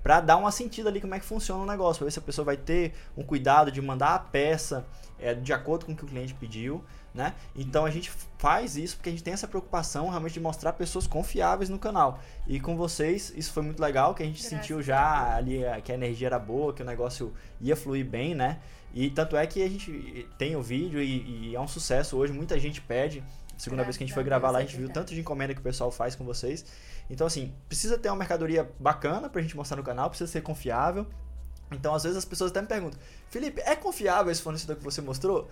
Pra 0.03 0.21
dar 0.21 0.37
uma 0.37 0.53
sentida 0.53 0.89
ali 0.89 1.01
como 1.01 1.15
é 1.15 1.19
que 1.19 1.25
funciona 1.25 1.63
o 1.63 1.67
negócio, 1.67 1.99
pra 1.99 2.05
ver 2.05 2.13
se 2.13 2.19
a 2.19 2.23
pessoa 2.23 2.45
vai 2.45 2.57
ter 2.57 2.95
um 3.17 3.23
cuidado 3.23 3.73
de 3.73 3.83
mandar 3.83 4.15
a 4.15 4.19
peça 4.19 4.87
é, 5.19 5.35
de 5.35 5.53
acordo 5.53 5.87
com 5.87 5.93
o 5.93 5.97
que 5.97 6.05
o 6.05 6.07
cliente 6.07 6.35
pediu, 6.35 6.85
né? 7.13 7.35
Então 7.55 7.85
a 7.85 7.91
gente 7.91 8.11
faz 8.39 8.77
isso 8.77 8.97
porque 8.97 9.09
a 9.09 9.13
gente 9.13 9.25
tem 9.25 9.35
essa 9.35 9.49
preocupação 9.49 10.09
realmente 10.09 10.35
de 10.35 10.41
mostrar 10.41 10.73
pessoas 10.75 11.07
confiáveis 11.07 11.69
no 11.69 11.79
canal. 11.79 12.21
E 12.47 12.61
com 12.61 12.77
vocês, 12.77 13.33
isso 13.37 13.53
foi 13.53 13.65
muito 13.65 13.81
legal, 13.81 14.15
que 14.15 14.23
a 14.23 14.27
gente 14.27 14.41
Graças 14.41 14.61
sentiu 14.61 14.81
já 14.81 15.35
ali 15.35 15.65
é, 15.65 15.81
que 15.81 15.91
a 15.91 15.95
energia 15.97 16.29
era 16.29 16.39
boa, 16.39 16.73
que 16.73 16.83
o 16.83 16.87
negócio 16.87 17.35
ia 17.61 17.75
fluir 17.75 18.07
bem, 18.07 18.35
né? 18.35 18.61
E 18.95 19.11
tanto 19.11 19.37
é 19.37 19.47
que 19.47 19.63
a 19.63 19.69
gente 19.69 20.29
tem 20.39 20.57
o 20.57 20.63
vídeo 20.63 21.03
e, 21.03 21.51
e 21.51 21.57
é 21.57 21.61
um 21.61 21.69
sucesso 21.69 22.17
hoje, 22.17 22.33
muita 22.33 22.59
gente 22.59 22.81
pede. 22.81 23.23
Segunda 23.59 23.83
vez 23.83 23.97
que 23.97 24.05
a 24.05 24.07
gente 24.07 24.15
foi 24.15 24.23
gravar 24.23 24.53
lá, 24.53 24.61
a 24.61 24.63
gente 24.63 24.77
é 24.77 24.79
viu 24.79 24.89
tanto 24.89 25.13
de 25.13 25.21
encomenda 25.21 25.53
que 25.53 25.61
o 25.61 25.63
pessoal 25.63 25.91
faz 25.91 26.15
com 26.15 26.25
vocês. 26.25 26.65
Então, 27.11 27.27
assim, 27.27 27.53
precisa 27.67 27.99
ter 27.99 28.09
uma 28.09 28.17
mercadoria 28.17 28.71
bacana 28.79 29.29
pra 29.29 29.43
gente 29.43 29.57
mostrar 29.57 29.77
no 29.77 29.83
canal, 29.83 30.09
precisa 30.09 30.31
ser 30.31 30.43
confiável. 30.43 31.05
Então, 31.73 31.93
às 31.93 32.05
vezes 32.05 32.17
as 32.17 32.25
pessoas 32.25 32.53
até 32.53 32.63
me 32.63 32.69
perguntam: 32.69 32.99
Felipe, 33.29 33.61
é 33.63 33.75
confiável 33.75 34.31
esse 34.31 34.41
fornecedor 34.41 34.77
que 34.77 34.85
você 34.85 35.03
mostrou? 35.03 35.51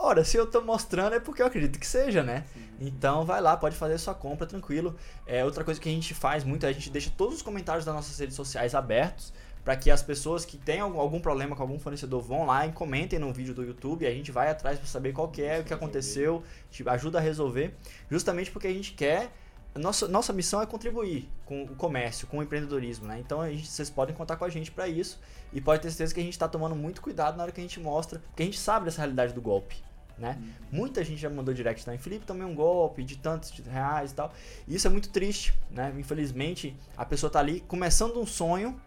Ora, 0.00 0.22
se 0.22 0.36
eu 0.36 0.46
tô 0.46 0.60
mostrando 0.60 1.16
é 1.16 1.20
porque 1.20 1.42
eu 1.42 1.46
acredito 1.46 1.76
que 1.76 1.86
seja, 1.86 2.22
né? 2.22 2.44
Então 2.78 3.26
vai 3.26 3.40
lá, 3.40 3.56
pode 3.56 3.74
fazer 3.74 3.98
sua 3.98 4.14
compra 4.14 4.46
tranquilo. 4.46 4.94
É, 5.26 5.44
outra 5.44 5.64
coisa 5.64 5.80
que 5.80 5.88
a 5.88 5.92
gente 5.92 6.14
faz 6.14 6.44
muito 6.44 6.64
é 6.64 6.68
a 6.68 6.72
gente 6.72 6.88
deixa 6.88 7.10
todos 7.16 7.34
os 7.34 7.42
comentários 7.42 7.84
das 7.84 7.92
nossas 7.92 8.16
redes 8.16 8.36
sociais 8.36 8.76
abertos 8.76 9.32
para 9.68 9.76
que 9.76 9.90
as 9.90 10.02
pessoas 10.02 10.46
que 10.46 10.56
têm 10.56 10.80
algum, 10.80 11.20
problema 11.20 11.54
com 11.54 11.60
algum 11.60 11.78
fornecedor 11.78 12.22
vão 12.22 12.46
lá 12.46 12.66
e 12.66 12.72
comentem 12.72 13.18
no 13.18 13.30
vídeo 13.34 13.52
do 13.52 13.62
YouTube. 13.62 14.02
E 14.02 14.06
a 14.08 14.10
gente 14.10 14.32
vai 14.32 14.48
atrás 14.48 14.78
para 14.78 14.88
saber 14.88 15.12
qual 15.12 15.28
que 15.28 15.42
é, 15.42 15.60
o 15.60 15.64
que 15.64 15.74
aconteceu, 15.74 16.42
gente 16.70 16.88
ajuda 16.88 17.18
a 17.18 17.20
resolver, 17.20 17.74
justamente 18.10 18.50
porque 18.50 18.66
a 18.66 18.72
gente 18.72 18.94
quer. 18.94 19.30
Nossa, 19.74 20.08
nossa 20.08 20.32
missão 20.32 20.62
é 20.62 20.64
contribuir 20.64 21.28
com 21.44 21.64
o 21.64 21.76
comércio, 21.76 22.26
com 22.28 22.38
o 22.38 22.42
empreendedorismo, 22.42 23.06
né? 23.06 23.20
Então 23.20 23.46
gente, 23.46 23.66
vocês 23.66 23.90
podem 23.90 24.16
contar 24.16 24.36
com 24.36 24.46
a 24.46 24.48
gente 24.48 24.70
para 24.70 24.88
isso 24.88 25.20
e 25.52 25.60
pode 25.60 25.82
ter 25.82 25.90
certeza 25.90 26.14
que 26.14 26.20
a 26.20 26.22
gente 26.22 26.32
está 26.32 26.48
tomando 26.48 26.74
muito 26.74 27.02
cuidado 27.02 27.36
na 27.36 27.42
hora 27.42 27.52
que 27.52 27.60
a 27.60 27.62
gente 27.62 27.78
mostra, 27.78 28.20
porque 28.20 28.44
a 28.44 28.46
gente 28.46 28.58
sabe 28.58 28.86
dessa 28.86 29.02
realidade 29.02 29.34
do 29.34 29.42
golpe, 29.42 29.76
né? 30.16 30.38
Muita 30.72 31.04
gente 31.04 31.20
já 31.20 31.28
mandou 31.28 31.52
direct 31.52 31.84
também, 31.84 32.00
Felipe, 32.00 32.24
tomei 32.24 32.46
um 32.46 32.54
golpe 32.54 33.04
de 33.04 33.18
tantos 33.18 33.50
reais 33.66 34.12
e 34.12 34.14
tal. 34.14 34.32
E 34.66 34.74
isso 34.74 34.86
é 34.86 34.90
muito 34.90 35.10
triste, 35.10 35.52
né? 35.70 35.94
Infelizmente, 35.98 36.74
a 36.96 37.04
pessoa 37.04 37.28
tá 37.28 37.38
ali 37.38 37.60
começando 37.60 38.18
um 38.18 38.24
sonho 38.24 38.80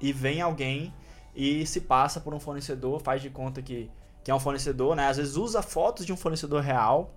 e 0.00 0.12
vem 0.12 0.40
alguém 0.40 0.92
e 1.34 1.66
se 1.66 1.80
passa 1.80 2.20
por 2.20 2.34
um 2.34 2.40
fornecedor, 2.40 3.00
faz 3.00 3.22
de 3.22 3.30
conta 3.30 3.62
que, 3.62 3.90
que 4.24 4.30
é 4.30 4.34
um 4.34 4.40
fornecedor, 4.40 4.96
né? 4.96 5.08
Às 5.08 5.16
vezes 5.16 5.36
usa 5.36 5.62
fotos 5.62 6.04
de 6.04 6.12
um 6.12 6.16
fornecedor 6.16 6.62
real, 6.62 7.14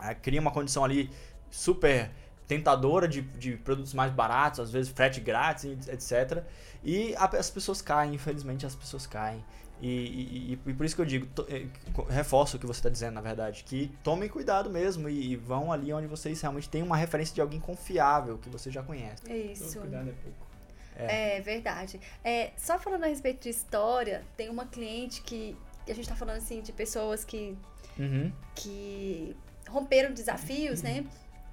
é, 0.00 0.14
cria 0.14 0.40
uma 0.40 0.50
condição 0.50 0.84
ali 0.84 1.10
super 1.50 2.10
tentadora 2.46 3.08
de, 3.08 3.22
de 3.22 3.56
produtos 3.56 3.94
mais 3.94 4.12
baratos, 4.12 4.60
às 4.60 4.70
vezes 4.70 4.92
frete 4.92 5.20
grátis, 5.20 5.88
etc. 5.88 6.44
E 6.84 7.14
a, 7.16 7.24
as 7.24 7.50
pessoas 7.50 7.80
caem, 7.80 8.14
infelizmente 8.14 8.66
as 8.66 8.74
pessoas 8.74 9.06
caem. 9.06 9.44
E, 9.80 9.88
e, 9.88 10.52
e, 10.52 10.74
por 10.74 10.86
isso 10.86 10.94
que 10.94 11.02
eu 11.02 11.06
digo, 11.06 11.26
to, 11.26 11.44
é, 11.48 11.66
reforço 12.08 12.56
o 12.56 12.60
que 12.60 12.66
você 12.66 12.78
está 12.78 12.88
dizendo, 12.88 13.14
na 13.14 13.20
verdade, 13.20 13.64
que 13.64 13.90
tomem 14.04 14.28
cuidado 14.28 14.70
mesmo 14.70 15.08
e, 15.08 15.32
e, 15.32 15.36
vão 15.36 15.72
ali 15.72 15.92
onde 15.92 16.06
vocês 16.06 16.40
realmente 16.40 16.68
têm 16.68 16.84
uma 16.84 16.96
referência 16.96 17.34
de 17.34 17.40
alguém 17.40 17.58
confiável, 17.58 18.38
que 18.38 18.48
você 18.48 18.70
já 18.70 18.80
conhece. 18.80 19.28
É 19.28 19.36
isso. 19.36 19.80
cuidado 19.80 20.08
é 20.08 20.12
pouco. 20.12 20.51
É, 20.96 21.38
é 21.38 21.40
verdade. 21.40 22.00
É, 22.24 22.50
só 22.56 22.78
falando 22.78 23.04
a 23.04 23.06
respeito 23.06 23.42
de 23.42 23.48
história, 23.48 24.24
tem 24.36 24.48
uma 24.48 24.66
cliente 24.66 25.22
que, 25.22 25.56
a 25.86 25.90
gente 25.94 26.02
está 26.02 26.14
falando 26.14 26.36
assim 26.36 26.60
de 26.60 26.72
pessoas 26.72 27.24
que, 27.24 27.56
uhum. 27.98 28.32
que 28.54 29.36
romperam 29.68 30.12
desafios, 30.12 30.82
né? 30.82 31.04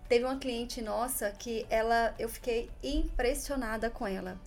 Teve 0.08 0.26
uma 0.26 0.38
cliente 0.38 0.82
nossa 0.82 1.32
que 1.32 1.66
ela, 1.70 2.16
eu 2.18 2.28
fiquei 2.28 2.70
impressionada 2.84 3.90
com 3.90 4.08
ela. 4.08 4.40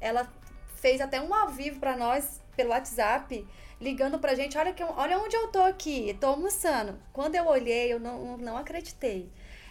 Ela 0.00 0.30
fez 0.76 1.00
até 1.00 1.20
um 1.20 1.32
ao 1.34 1.50
vivo 1.50 1.78
para 1.78 1.96
nós 1.96 2.40
pelo 2.56 2.70
WhatsApp, 2.70 3.46
ligando 3.80 4.18
pra 4.18 4.34
gente, 4.34 4.56
olha, 4.56 4.72
que, 4.72 4.82
olha 4.82 5.18
onde 5.18 5.36
eu 5.36 5.48
tô 5.48 5.60
aqui, 5.60 6.16
tô 6.20 6.28
almoçando. 6.28 6.98
Quando 7.12 7.34
eu 7.34 7.46
olhei, 7.46 7.92
eu 7.92 8.00
não, 8.00 8.36
não 8.36 8.56
acreditei. 8.56 9.30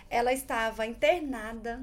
Ela 0.10 0.34
estava 0.34 0.86
internada 0.86 1.80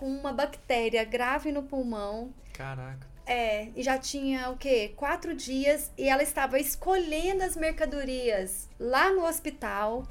com 0.00 0.06
uma 0.06 0.32
bactéria 0.32 1.04
grave 1.04 1.52
no 1.52 1.62
pulmão. 1.62 2.32
Caraca. 2.54 3.06
É, 3.26 3.68
e 3.76 3.82
já 3.82 3.98
tinha 3.98 4.48
o 4.48 4.56
quê? 4.56 4.94
Quatro 4.96 5.34
dias 5.34 5.92
e 5.96 6.08
ela 6.08 6.22
estava 6.22 6.58
escolhendo 6.58 7.44
as 7.44 7.54
mercadorias 7.54 8.66
lá 8.78 9.12
no 9.12 9.26
hospital. 9.26 10.08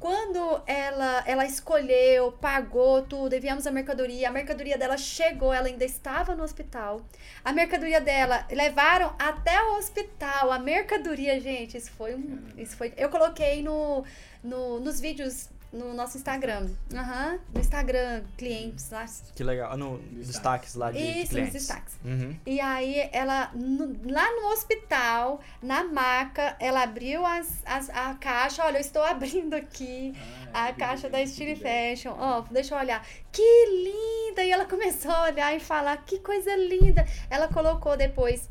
Quando 0.00 0.62
ela, 0.66 1.22
ela 1.26 1.44
escolheu, 1.44 2.32
pagou 2.32 3.02
tudo, 3.02 3.34
enviamos 3.34 3.66
a 3.66 3.70
mercadoria, 3.70 4.28
a 4.28 4.32
mercadoria 4.32 4.78
dela 4.78 4.96
chegou, 4.96 5.52
ela 5.52 5.66
ainda 5.66 5.84
estava 5.84 6.34
no 6.34 6.42
hospital. 6.42 7.02
A 7.44 7.52
mercadoria 7.52 8.00
dela 8.00 8.46
levaram 8.50 9.14
até 9.18 9.62
o 9.64 9.76
hospital. 9.76 10.50
A 10.50 10.58
mercadoria, 10.58 11.38
gente, 11.40 11.76
isso 11.76 11.90
foi 11.90 12.14
um. 12.14 12.42
Isso 12.56 12.74
foi, 12.74 12.94
eu 12.96 13.10
coloquei 13.10 13.62
no, 13.62 14.02
no, 14.42 14.80
nos 14.80 14.98
vídeos 14.98 15.50
no 15.72 15.92
nosso 15.92 16.16
Instagram. 16.16 16.68
Uhum, 16.92 17.38
no 17.54 17.60
Instagram, 17.60 18.22
clientes 18.36 18.90
lá. 18.90 19.06
Que 19.34 19.44
legal. 19.44 19.76
No 19.76 19.98
destaques 19.98 20.74
lá 20.74 20.90
de, 20.90 20.98
Isso, 20.98 21.30
clientes. 21.30 21.36
nos 21.36 21.52
destaques. 21.52 21.98
Uhum. 22.04 22.36
E 22.46 22.60
aí, 22.60 23.08
ela, 23.12 23.50
no, 23.54 23.96
lá 24.10 24.30
no 24.32 24.48
hospital, 24.48 25.40
na 25.62 25.84
maca, 25.84 26.56
ela 26.58 26.82
abriu 26.82 27.24
as, 27.24 27.62
as, 27.64 27.90
a 27.90 28.14
caixa. 28.14 28.64
Olha, 28.64 28.78
eu 28.78 28.80
estou 28.80 29.02
abrindo 29.02 29.54
aqui 29.54 30.14
ah, 30.52 30.68
a 30.68 30.72
caixa 30.72 31.08
da 31.08 31.24
Style 31.26 31.56
Fashion. 31.56 32.14
Ó, 32.18 32.40
oh, 32.40 32.52
deixa 32.52 32.74
eu 32.74 32.78
olhar. 32.78 33.06
Que 33.32 33.66
linda! 33.66 34.44
E 34.44 34.50
ela 34.50 34.64
começou 34.64 35.10
a 35.10 35.24
olhar 35.24 35.54
e 35.54 35.60
falar, 35.60 35.96
que 35.98 36.18
coisa 36.20 36.54
linda! 36.56 37.06
Ela 37.28 37.48
colocou 37.48 37.96
depois 37.96 38.48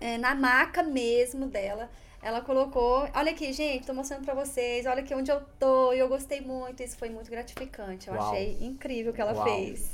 é, 0.00 0.18
na 0.18 0.34
maca 0.34 0.82
mesmo 0.82 1.46
dela 1.46 1.90
ela 2.26 2.40
colocou, 2.40 3.08
olha 3.14 3.30
aqui, 3.30 3.52
gente, 3.52 3.86
tô 3.86 3.94
mostrando 3.94 4.24
pra 4.24 4.34
vocês, 4.34 4.84
olha 4.84 5.00
aqui 5.00 5.14
onde 5.14 5.30
eu 5.30 5.40
tô, 5.60 5.92
e 5.92 6.00
eu 6.00 6.08
gostei 6.08 6.40
muito, 6.40 6.82
isso 6.82 6.96
foi 6.96 7.08
muito 7.08 7.30
gratificante. 7.30 8.08
Eu 8.08 8.14
Uau. 8.14 8.32
achei 8.32 8.58
incrível 8.60 9.12
o 9.12 9.14
que 9.14 9.20
ela 9.20 9.32
Uau. 9.32 9.44
fez. 9.44 9.92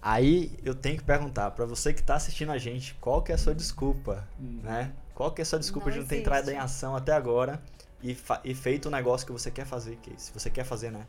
Aí 0.00 0.52
eu 0.62 0.72
tenho 0.72 0.96
que 0.98 1.02
perguntar 1.02 1.50
para 1.50 1.66
você 1.66 1.92
que 1.92 2.00
tá 2.00 2.14
assistindo 2.14 2.52
a 2.52 2.58
gente, 2.58 2.94
qual 3.00 3.22
que 3.22 3.32
é 3.32 3.34
a 3.34 3.38
sua 3.38 3.52
desculpa, 3.52 4.24
hum. 4.40 4.60
né? 4.62 4.92
Qual 5.16 5.32
que 5.32 5.40
é 5.40 5.42
a 5.42 5.46
sua 5.46 5.58
desculpa 5.58 5.88
não 5.88 5.94
de 5.94 6.00
não 6.02 6.06
ter 6.06 6.20
entrado 6.20 6.48
em 6.48 6.56
ação 6.56 6.94
até 6.94 7.10
agora 7.10 7.60
e, 8.00 8.16
e 8.44 8.54
feito 8.54 8.86
o 8.86 8.90
negócio 8.90 9.26
que 9.26 9.32
você 9.32 9.50
quer 9.50 9.66
fazer, 9.66 9.96
que 9.96 10.12
se 10.16 10.32
você 10.32 10.48
quer 10.48 10.64
fazer, 10.64 10.92
né? 10.92 11.04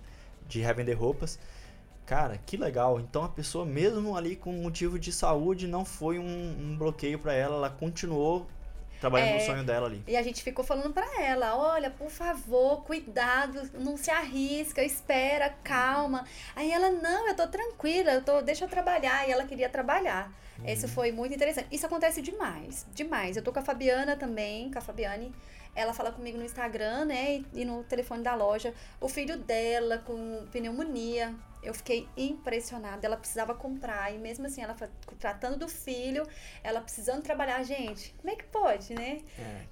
De 0.47 0.62
revender 0.62 0.97
roupas. 0.97 1.38
Cara, 2.08 2.39
que 2.43 2.58
legal. 2.58 2.99
Então 2.99 3.23
a 3.23 3.30
pessoa, 3.30 3.67
mesmo 3.67 4.17
ali 4.17 4.36
com 4.36 4.51
motivo 4.51 4.97
de 4.97 5.12
saúde, 5.12 5.67
não 5.67 5.86
foi 5.86 6.17
um, 6.17 6.56
um 6.60 6.75
bloqueio 6.75 7.19
para 7.19 7.34
ela, 7.34 7.56
ela 7.56 7.69
continuou 7.69 8.47
Trabalhando 8.99 9.29
é, 9.29 9.34
no 9.36 9.41
sonho 9.41 9.63
dela 9.63 9.88
ali. 9.88 10.03
E 10.08 10.15
a 10.15 10.21
gente 10.21 10.43
ficou 10.43 10.63
falando 10.63 10.93
para 10.93 11.21
ela: 11.21 11.55
olha, 11.55 11.89
por 11.89 12.10
favor, 12.10 12.84
cuidado, 12.84 13.69
não 13.79 13.97
se 13.97 14.10
arrisca, 14.12 14.84
espera, 14.84 15.49
calma. 15.63 16.25
Aí 16.55 16.71
ela: 16.71 16.89
não, 16.89 17.27
eu 17.27 17.36
tô 17.36 17.47
tranquila, 17.47 18.12
eu 18.12 18.23
tô, 18.23 18.41
deixa 18.41 18.65
eu 18.65 18.69
trabalhar. 18.69 19.27
E 19.27 19.31
ela 19.31 19.45
queria 19.45 19.69
trabalhar. 19.69 20.31
Uhum. 20.60 20.67
Isso 20.67 20.88
foi 20.88 21.12
muito 21.12 21.34
interessante. 21.34 21.67
Isso 21.71 21.86
acontece 21.86 22.21
demais, 22.21 22.86
demais. 22.93 23.36
Eu 23.36 23.43
tô 23.43 23.51
com 23.51 23.60
a 23.60 23.63
Fabiana 23.63 24.15
também, 24.15 24.71
com 24.71 24.79
a 24.79 24.81
Fabiane. 24.81 25.34
Ela 25.75 25.93
fala 25.93 26.12
comigo 26.12 26.38
no 26.38 26.45
Instagram, 26.45 27.05
né? 27.05 27.36
E, 27.36 27.62
e 27.62 27.65
no 27.65 27.84
telefone 27.84 28.23
da 28.23 28.34
loja. 28.34 28.73
O 29.01 29.10
filho 29.10 29.38
dela 29.38 29.97
com 29.97 30.45
pneumonia 30.51 31.36
eu 31.65 31.73
fiquei 31.73 32.08
impressionada. 32.15 33.06
Ela 33.06 33.17
precisava 33.17 33.54
comprar 33.54 34.13
e 34.13 34.17
mesmo 34.17 34.45
assim, 34.45 34.62
ela 34.62 34.75
tratando 35.19 35.58
do 35.58 35.67
filho, 35.67 36.28
ela 36.63 36.82
precisando 36.82 37.21
trabalhar. 37.21 37.63
Gente, 37.63 38.13
como 38.17 38.34
é 38.34 38.36
que 38.36 38.43
pode, 38.45 38.93
né? 38.93 39.21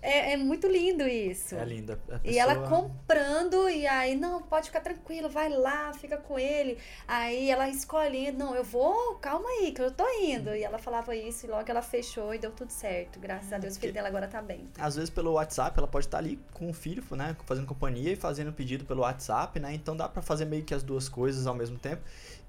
É, 0.01 0.31
é, 0.31 0.33
é 0.33 0.37
muito 0.37 0.67
lindo 0.67 1.07
isso. 1.07 1.55
É 1.55 1.65
linda. 1.65 1.97
Pessoa... 1.97 2.21
E 2.23 2.37
ela 2.37 2.67
comprando 2.67 3.69
e 3.69 3.85
aí, 3.87 4.15
não, 4.15 4.41
pode 4.41 4.67
ficar 4.67 4.81
tranquilo, 4.81 5.29
vai 5.29 5.49
lá, 5.49 5.93
fica 5.93 6.17
com 6.17 6.37
ele. 6.39 6.77
Aí 7.07 7.49
ela 7.49 7.69
escolhendo, 7.69 8.37
não, 8.37 8.55
eu 8.55 8.63
vou, 8.63 9.15
calma 9.15 9.47
aí, 9.47 9.71
que 9.71 9.81
eu 9.81 9.91
tô 9.91 10.07
indo. 10.21 10.53
E 10.55 10.63
ela 10.63 10.77
falava 10.77 11.15
isso 11.15 11.45
e 11.45 11.49
logo 11.49 11.69
ela 11.69 11.81
fechou 11.81 12.33
e 12.33 12.39
deu 12.39 12.51
tudo 12.51 12.69
certo. 12.69 13.19
Graças 13.19 13.51
a 13.53 13.57
Deus, 13.57 13.75
o 13.75 13.79
filho 13.79 13.93
dela 13.93 14.07
agora 14.07 14.27
tá 14.27 14.41
bem. 14.41 14.67
Às 14.77 14.95
vezes 14.95 15.09
pelo 15.09 15.33
WhatsApp, 15.33 15.77
ela 15.77 15.87
pode 15.87 16.05
estar 16.05 16.17
ali 16.17 16.39
com 16.53 16.69
o 16.69 16.73
filho, 16.73 17.03
né, 17.11 17.35
fazendo 17.45 17.67
companhia 17.67 18.11
e 18.11 18.15
fazendo 18.15 18.51
pedido 18.51 18.85
pelo 18.85 19.01
WhatsApp, 19.01 19.59
né? 19.59 19.73
Então 19.73 19.95
dá 19.95 20.07
para 20.07 20.21
fazer 20.21 20.45
meio 20.45 20.63
que 20.63 20.73
as 20.73 20.83
duas 20.83 21.07
coisas 21.09 21.47
ao 21.47 21.53
mesmo 21.53 21.77
tempo. 21.83 22.01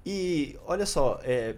E 0.05 0.57
olha 0.65 0.85
só, 0.85 1.19
é, 1.23 1.55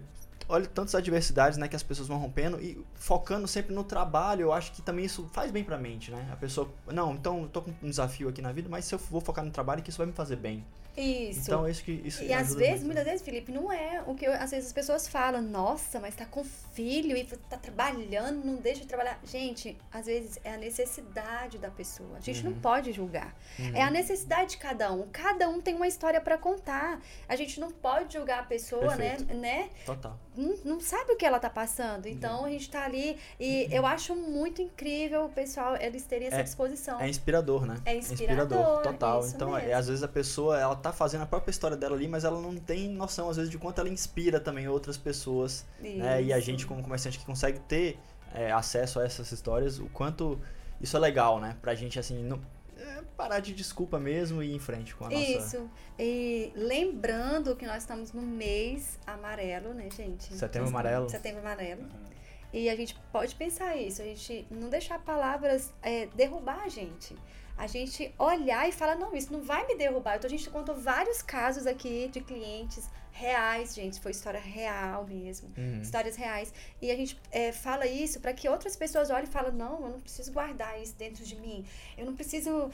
olha 0.49 0.65
tantas 0.65 0.95
adversidades 0.95 1.57
né, 1.57 1.67
que 1.67 1.75
as 1.75 1.83
pessoas 1.83 2.07
vão 2.07 2.17
rompendo 2.17 2.59
e 2.59 2.83
focando 2.95 3.47
sempre 3.47 3.73
no 3.73 3.83
trabalho, 3.83 4.43
eu 4.43 4.53
acho 4.53 4.71
que 4.71 4.81
também 4.81 5.05
isso 5.05 5.29
faz 5.33 5.51
bem 5.51 5.63
pra 5.63 5.77
mente, 5.77 6.11
né? 6.11 6.29
A 6.31 6.35
pessoa, 6.35 6.69
não, 6.87 7.13
então 7.13 7.43
eu 7.43 7.47
tô 7.49 7.61
com 7.61 7.71
um 7.71 7.89
desafio 7.89 8.29
aqui 8.29 8.41
na 8.41 8.51
vida, 8.51 8.69
mas 8.69 8.85
se 8.85 8.95
eu 8.95 8.99
vou 8.99 9.21
focar 9.21 9.43
no 9.43 9.51
trabalho, 9.51 9.83
que 9.83 9.89
isso 9.89 9.97
vai 9.97 10.07
me 10.07 10.13
fazer 10.13 10.37
bem. 10.37 10.65
Isso. 10.97 11.41
Então, 11.41 11.69
isso 11.69 11.83
que 11.83 11.91
isso 11.91 12.23
E 12.23 12.33
às 12.33 12.55
vezes, 12.55 12.83
muito. 12.83 12.85
muitas 12.85 13.05
vezes, 13.05 13.21
Felipe, 13.21 13.51
não 13.51 13.71
é 13.71 14.03
o 14.05 14.15
que 14.15 14.25
eu, 14.25 14.33
às 14.33 14.51
vezes 14.51 14.67
as 14.67 14.73
pessoas 14.73 15.07
falam, 15.07 15.41
nossa, 15.41 15.99
mas 15.99 16.15
tá 16.15 16.25
com 16.25 16.43
filho 16.43 17.15
e 17.15 17.23
tá 17.23 17.57
trabalhando, 17.57 18.43
não 18.43 18.55
deixa 18.55 18.81
de 18.81 18.87
trabalhar. 18.87 19.19
Gente, 19.23 19.77
às 19.91 20.05
vezes 20.07 20.39
é 20.43 20.53
a 20.53 20.57
necessidade 20.57 21.57
da 21.57 21.69
pessoa. 21.69 22.17
A 22.17 22.19
gente 22.19 22.43
uhum. 22.43 22.51
não 22.51 22.59
pode 22.59 22.91
julgar. 22.91 23.35
Uhum. 23.59 23.75
É 23.75 23.81
a 23.81 23.91
necessidade 23.91 24.51
de 24.51 24.57
cada 24.57 24.91
um. 24.91 25.07
Cada 25.11 25.47
um 25.49 25.61
tem 25.61 25.75
uma 25.75 25.87
história 25.87 26.19
para 26.19 26.37
contar. 26.37 26.99
A 27.27 27.35
gente 27.35 27.59
não 27.59 27.71
pode 27.71 28.13
julgar 28.13 28.39
a 28.39 28.43
pessoa, 28.43 28.95
né, 28.95 29.09
Perfeito. 29.09 29.33
né? 29.35 29.47
né? 29.47 29.69
Total. 29.85 30.19
Não, 30.35 30.55
não, 30.63 30.79
sabe 30.79 31.13
o 31.13 31.15
que 31.15 31.25
ela 31.25 31.39
tá 31.39 31.49
passando. 31.49 32.07
Então, 32.07 32.39
uhum. 32.39 32.45
a 32.45 32.49
gente 32.49 32.69
tá 32.69 32.83
ali 32.83 33.17
e 33.39 33.65
uhum. 33.65 33.71
eu 33.71 33.85
acho 33.85 34.15
muito 34.15 34.61
incrível 34.61 35.25
o 35.25 35.29
pessoal, 35.29 35.75
eles 35.77 36.03
terem 36.05 36.27
essa 36.27 36.41
é, 36.41 36.43
disposição. 36.43 36.99
É 36.99 37.09
inspirador, 37.09 37.65
né? 37.65 37.75
É 37.85 37.95
inspirador. 37.95 38.39
É 38.39 38.43
inspirador 38.43 38.81
total. 38.83 39.27
então, 39.27 39.57
é, 39.57 39.73
às 39.73 39.87
vezes 39.87 40.03
a 40.03 40.07
pessoa, 40.07 40.59
ela 40.59 40.75
tá 40.75 40.86
tá 40.87 40.93
fazendo 40.93 41.23
a 41.23 41.25
própria 41.25 41.51
história 41.51 41.75
dela 41.75 41.95
ali, 41.95 42.07
mas 42.07 42.23
ela 42.23 42.39
não 42.39 42.55
tem 42.55 42.89
noção, 42.89 43.29
às 43.29 43.37
vezes, 43.37 43.51
de 43.51 43.57
quanto 43.57 43.79
ela 43.79 43.89
inspira 43.89 44.39
também 44.39 44.67
outras 44.67 44.97
pessoas. 44.97 45.65
Né? 45.79 46.23
E 46.23 46.33
a 46.33 46.39
gente, 46.39 46.65
como 46.65 46.81
comerciante, 46.81 47.19
que 47.19 47.25
consegue 47.25 47.59
ter 47.59 47.99
é, 48.33 48.51
acesso 48.51 48.99
a 48.99 49.05
essas 49.05 49.31
histórias, 49.31 49.79
o 49.79 49.87
quanto 49.89 50.39
isso 50.79 50.95
é 50.95 50.99
legal, 50.99 51.39
né? 51.39 51.57
Pra 51.61 51.75
gente, 51.75 51.99
assim, 51.99 52.23
não, 52.23 52.39
é, 52.77 53.01
parar 53.15 53.39
de 53.39 53.53
desculpa 53.53 53.99
mesmo 53.99 54.41
e 54.41 54.51
ir 54.51 54.55
em 54.55 54.59
frente 54.59 54.95
com 54.95 55.05
a 55.05 55.09
nossa... 55.09 55.21
Isso. 55.21 55.69
E 55.99 56.51
lembrando 56.55 57.55
que 57.55 57.65
nós 57.65 57.83
estamos 57.83 58.13
no 58.13 58.21
mês 58.21 58.99
amarelo, 59.05 59.73
né, 59.73 59.89
gente? 59.95 60.33
Setembro 60.33 60.69
amarelo. 60.69 61.09
Setembro 61.09 61.39
amarelo. 61.39 61.81
Uhum. 61.81 62.07
E 62.53 62.69
a 62.69 62.75
gente 62.75 62.97
pode 63.11 63.35
pensar 63.35 63.75
isso, 63.75 64.01
a 64.01 64.05
gente 64.05 64.47
não 64.49 64.69
deixar 64.69 64.99
palavras 64.99 65.73
é, 65.83 66.07
derrubar 66.15 66.63
a 66.63 66.69
gente 66.69 67.13
a 67.57 67.67
gente 67.67 68.13
olhar 68.17 68.69
e 68.69 68.71
falar, 68.71 68.95
não, 68.95 69.15
isso 69.15 69.33
não 69.33 69.41
vai 69.41 69.65
me 69.65 69.75
derrubar. 69.75 70.17
Então 70.17 70.27
a 70.27 70.29
gente 70.29 70.49
contou 70.49 70.75
vários 70.75 71.21
casos 71.21 71.65
aqui 71.65 72.07
de 72.09 72.21
clientes 72.21 72.87
reais, 73.11 73.73
gente, 73.73 73.99
foi 73.99 74.11
história 74.11 74.39
real 74.39 75.05
mesmo, 75.07 75.51
uhum. 75.57 75.81
histórias 75.81 76.15
reais. 76.15 76.53
E 76.79 76.91
a 76.91 76.95
gente 76.95 77.19
é, 77.31 77.51
fala 77.51 77.87
isso 77.87 78.19
para 78.19 78.31
que 78.31 78.47
outras 78.47 78.75
pessoas 78.75 79.09
olhem 79.09 79.23
e 79.23 79.27
falem, 79.27 79.51
não, 79.53 79.81
eu 79.81 79.89
não 79.89 79.99
preciso 79.99 80.31
guardar 80.31 80.79
isso 80.79 80.95
dentro 80.95 81.25
de 81.25 81.35
mim, 81.35 81.65
eu 81.97 82.05
não 82.05 82.15
preciso 82.15 82.69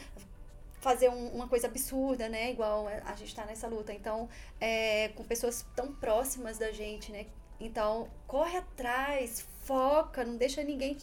fazer 0.81 1.09
um, 1.09 1.27
uma 1.29 1.47
coisa 1.47 1.67
absurda, 1.67 2.27
né? 2.27 2.51
Igual 2.51 2.87
a 2.87 3.15
gente 3.15 3.29
está 3.29 3.45
nessa 3.45 3.67
luta. 3.67 3.93
Então, 3.93 4.27
é, 4.59 5.07
com 5.15 5.23
pessoas 5.23 5.65
tão 5.73 5.93
próximas 5.93 6.57
da 6.57 6.73
gente, 6.73 7.09
né? 7.09 7.25
Então, 7.57 8.09
corre 8.27 8.57
atrás, 8.57 9.47
foca, 9.63 10.23
não 10.23 10.38
deixa 10.38 10.63
ninguém 10.63 10.97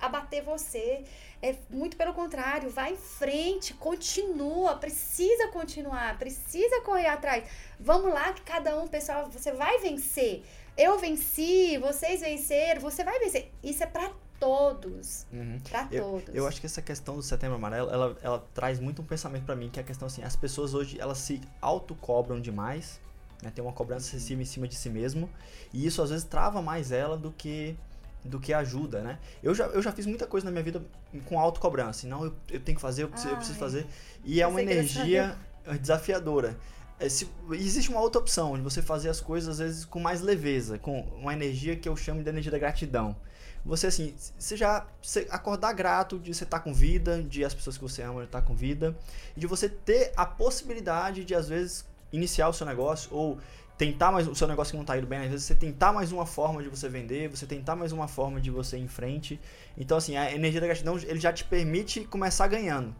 abater 0.00 0.42
você. 0.42 1.04
É 1.42 1.56
muito 1.68 1.96
pelo 1.96 2.14
contrário, 2.14 2.70
vai 2.70 2.92
em 2.92 2.96
frente, 2.96 3.74
continua, 3.74 4.76
precisa 4.76 5.48
continuar, 5.48 6.18
precisa 6.18 6.80
correr 6.80 7.06
atrás. 7.08 7.44
Vamos 7.78 8.12
lá 8.12 8.32
que 8.32 8.42
cada 8.42 8.78
um, 8.80 8.86
pessoal, 8.86 9.28
você 9.30 9.52
vai 9.52 9.78
vencer. 9.78 10.42
Eu 10.76 10.98
venci, 10.98 11.76
vocês 11.78 12.20
venceram, 12.20 12.80
você 12.80 13.04
vai 13.04 13.18
vencer. 13.18 13.52
Isso 13.62 13.82
é 13.82 13.86
para 13.86 14.10
todos. 14.40 15.26
Uhum. 15.32 15.58
Pra 15.68 15.86
Eu, 15.90 16.04
todos. 16.04 16.34
eu 16.34 16.46
acho 16.46 16.60
que 16.60 16.66
essa 16.66 16.82
questão 16.82 17.16
do 17.16 17.22
setembro 17.22 17.56
amarelo, 17.56 17.90
ela, 17.90 18.18
ela 18.22 18.48
traz 18.54 18.80
muito 18.80 19.02
um 19.02 19.04
pensamento 19.04 19.44
pra 19.44 19.54
mim, 19.54 19.68
que 19.70 19.78
é 19.78 19.82
a 19.82 19.86
questão 19.86 20.06
assim, 20.06 20.22
as 20.22 20.36
pessoas 20.36 20.74
hoje, 20.74 21.00
elas 21.00 21.18
se 21.18 21.40
autocobram 21.60 22.40
demais, 22.40 23.00
né? 23.42 23.52
Tem 23.54 23.62
uma 23.62 23.72
cobrança 23.72 24.08
excessiva 24.08 24.42
em 24.42 24.44
cima 24.44 24.66
de 24.66 24.74
si 24.74 24.90
mesmo, 24.90 25.30
e 25.72 25.86
isso 25.86 26.02
às 26.02 26.10
vezes 26.10 26.24
trava 26.24 26.60
mais 26.60 26.90
ela 26.90 27.16
do 27.16 27.30
que 27.32 27.76
do 28.24 28.40
que 28.40 28.52
ajuda, 28.54 29.02
né? 29.02 29.18
Eu 29.42 29.54
já, 29.54 29.66
eu 29.66 29.82
já 29.82 29.92
fiz 29.92 30.06
muita 30.06 30.26
coisa 30.26 30.44
na 30.46 30.50
minha 30.50 30.62
vida 30.62 30.82
com 31.26 31.38
autocobrança, 31.38 32.06
não, 32.06 32.24
eu, 32.24 32.34
eu 32.50 32.60
tenho 32.60 32.76
que 32.76 32.80
fazer, 32.82 33.02
eu 33.02 33.08
preciso, 33.08 33.32
eu 33.32 33.36
preciso 33.36 33.58
fazer, 33.58 33.86
e 34.24 34.40
é 34.40 34.46
uma 34.46 34.58
você 34.58 34.62
energia 34.62 35.36
desafiadora. 35.80 36.56
É, 36.98 37.08
se- 37.08 37.28
existe 37.52 37.90
uma 37.90 38.00
outra 38.00 38.20
opção 38.20 38.56
de 38.56 38.62
você 38.62 38.80
fazer 38.80 39.08
as 39.08 39.20
coisas 39.20 39.48
às 39.50 39.58
vezes 39.58 39.84
com 39.84 40.00
mais 40.00 40.20
leveza, 40.20 40.78
com 40.78 41.00
uma 41.20 41.32
energia 41.32 41.76
que 41.76 41.88
eu 41.88 41.96
chamo 41.96 42.22
de 42.22 42.28
energia 42.28 42.52
da 42.52 42.58
gratidão. 42.58 43.16
Você 43.64 43.86
assim, 43.88 44.14
você 44.38 44.56
já 44.56 44.86
você 45.02 45.26
acordar 45.30 45.72
grato 45.72 46.18
de 46.18 46.32
você 46.34 46.44
estar 46.44 46.60
com 46.60 46.72
vida, 46.72 47.22
de 47.22 47.44
as 47.44 47.54
pessoas 47.54 47.76
que 47.76 47.82
você 47.82 48.02
ama 48.02 48.24
estar 48.24 48.42
com 48.42 48.54
vida, 48.54 48.96
e 49.36 49.40
de 49.40 49.46
você 49.46 49.68
ter 49.68 50.12
a 50.16 50.24
possibilidade 50.26 51.24
de 51.24 51.34
às 51.34 51.48
vezes 51.48 51.84
iniciar 52.12 52.48
o 52.48 52.52
seu 52.52 52.66
negócio 52.66 53.08
ou 53.12 53.38
tentar 53.76 54.12
mais 54.12 54.28
o 54.28 54.34
seu 54.34 54.46
negócio 54.46 54.70
que 54.70 54.76
não 54.76 54.82
está 54.82 54.96
indo 54.96 55.06
bem, 55.06 55.20
às 55.20 55.30
vezes 55.30 55.46
você 55.46 55.54
tentar 55.54 55.92
mais 55.92 56.12
uma 56.12 56.26
forma 56.26 56.62
de 56.62 56.68
você 56.68 56.88
vender, 56.88 57.28
você 57.28 57.46
tentar 57.46 57.74
mais 57.74 57.92
uma 57.92 58.06
forma 58.06 58.40
de 58.40 58.50
você 58.50 58.76
ir 58.76 58.82
em 58.82 58.88
frente. 58.88 59.40
Então 59.76 59.98
assim, 59.98 60.16
a 60.16 60.32
energia 60.32 60.60
da 60.60 60.66
gratidão 60.66 60.96
ele 60.98 61.18
já 61.20 61.32
te 61.32 61.44
permite 61.44 62.04
começar 62.04 62.46
ganhando. 62.46 62.94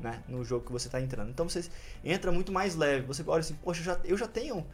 Né, 0.00 0.22
no 0.28 0.44
jogo 0.44 0.64
que 0.64 0.70
você 0.70 0.86
está 0.86 1.00
entrando. 1.00 1.28
Então 1.30 1.48
você 1.48 1.68
entra 2.04 2.30
muito 2.30 2.52
mais 2.52 2.76
leve. 2.76 3.04
Você 3.06 3.24
olha 3.26 3.40
assim, 3.40 3.54
poxa, 3.54 3.80
eu 3.80 3.84
já, 3.84 4.00
eu 4.04 4.16
já 4.16 4.28
tenho 4.28 4.64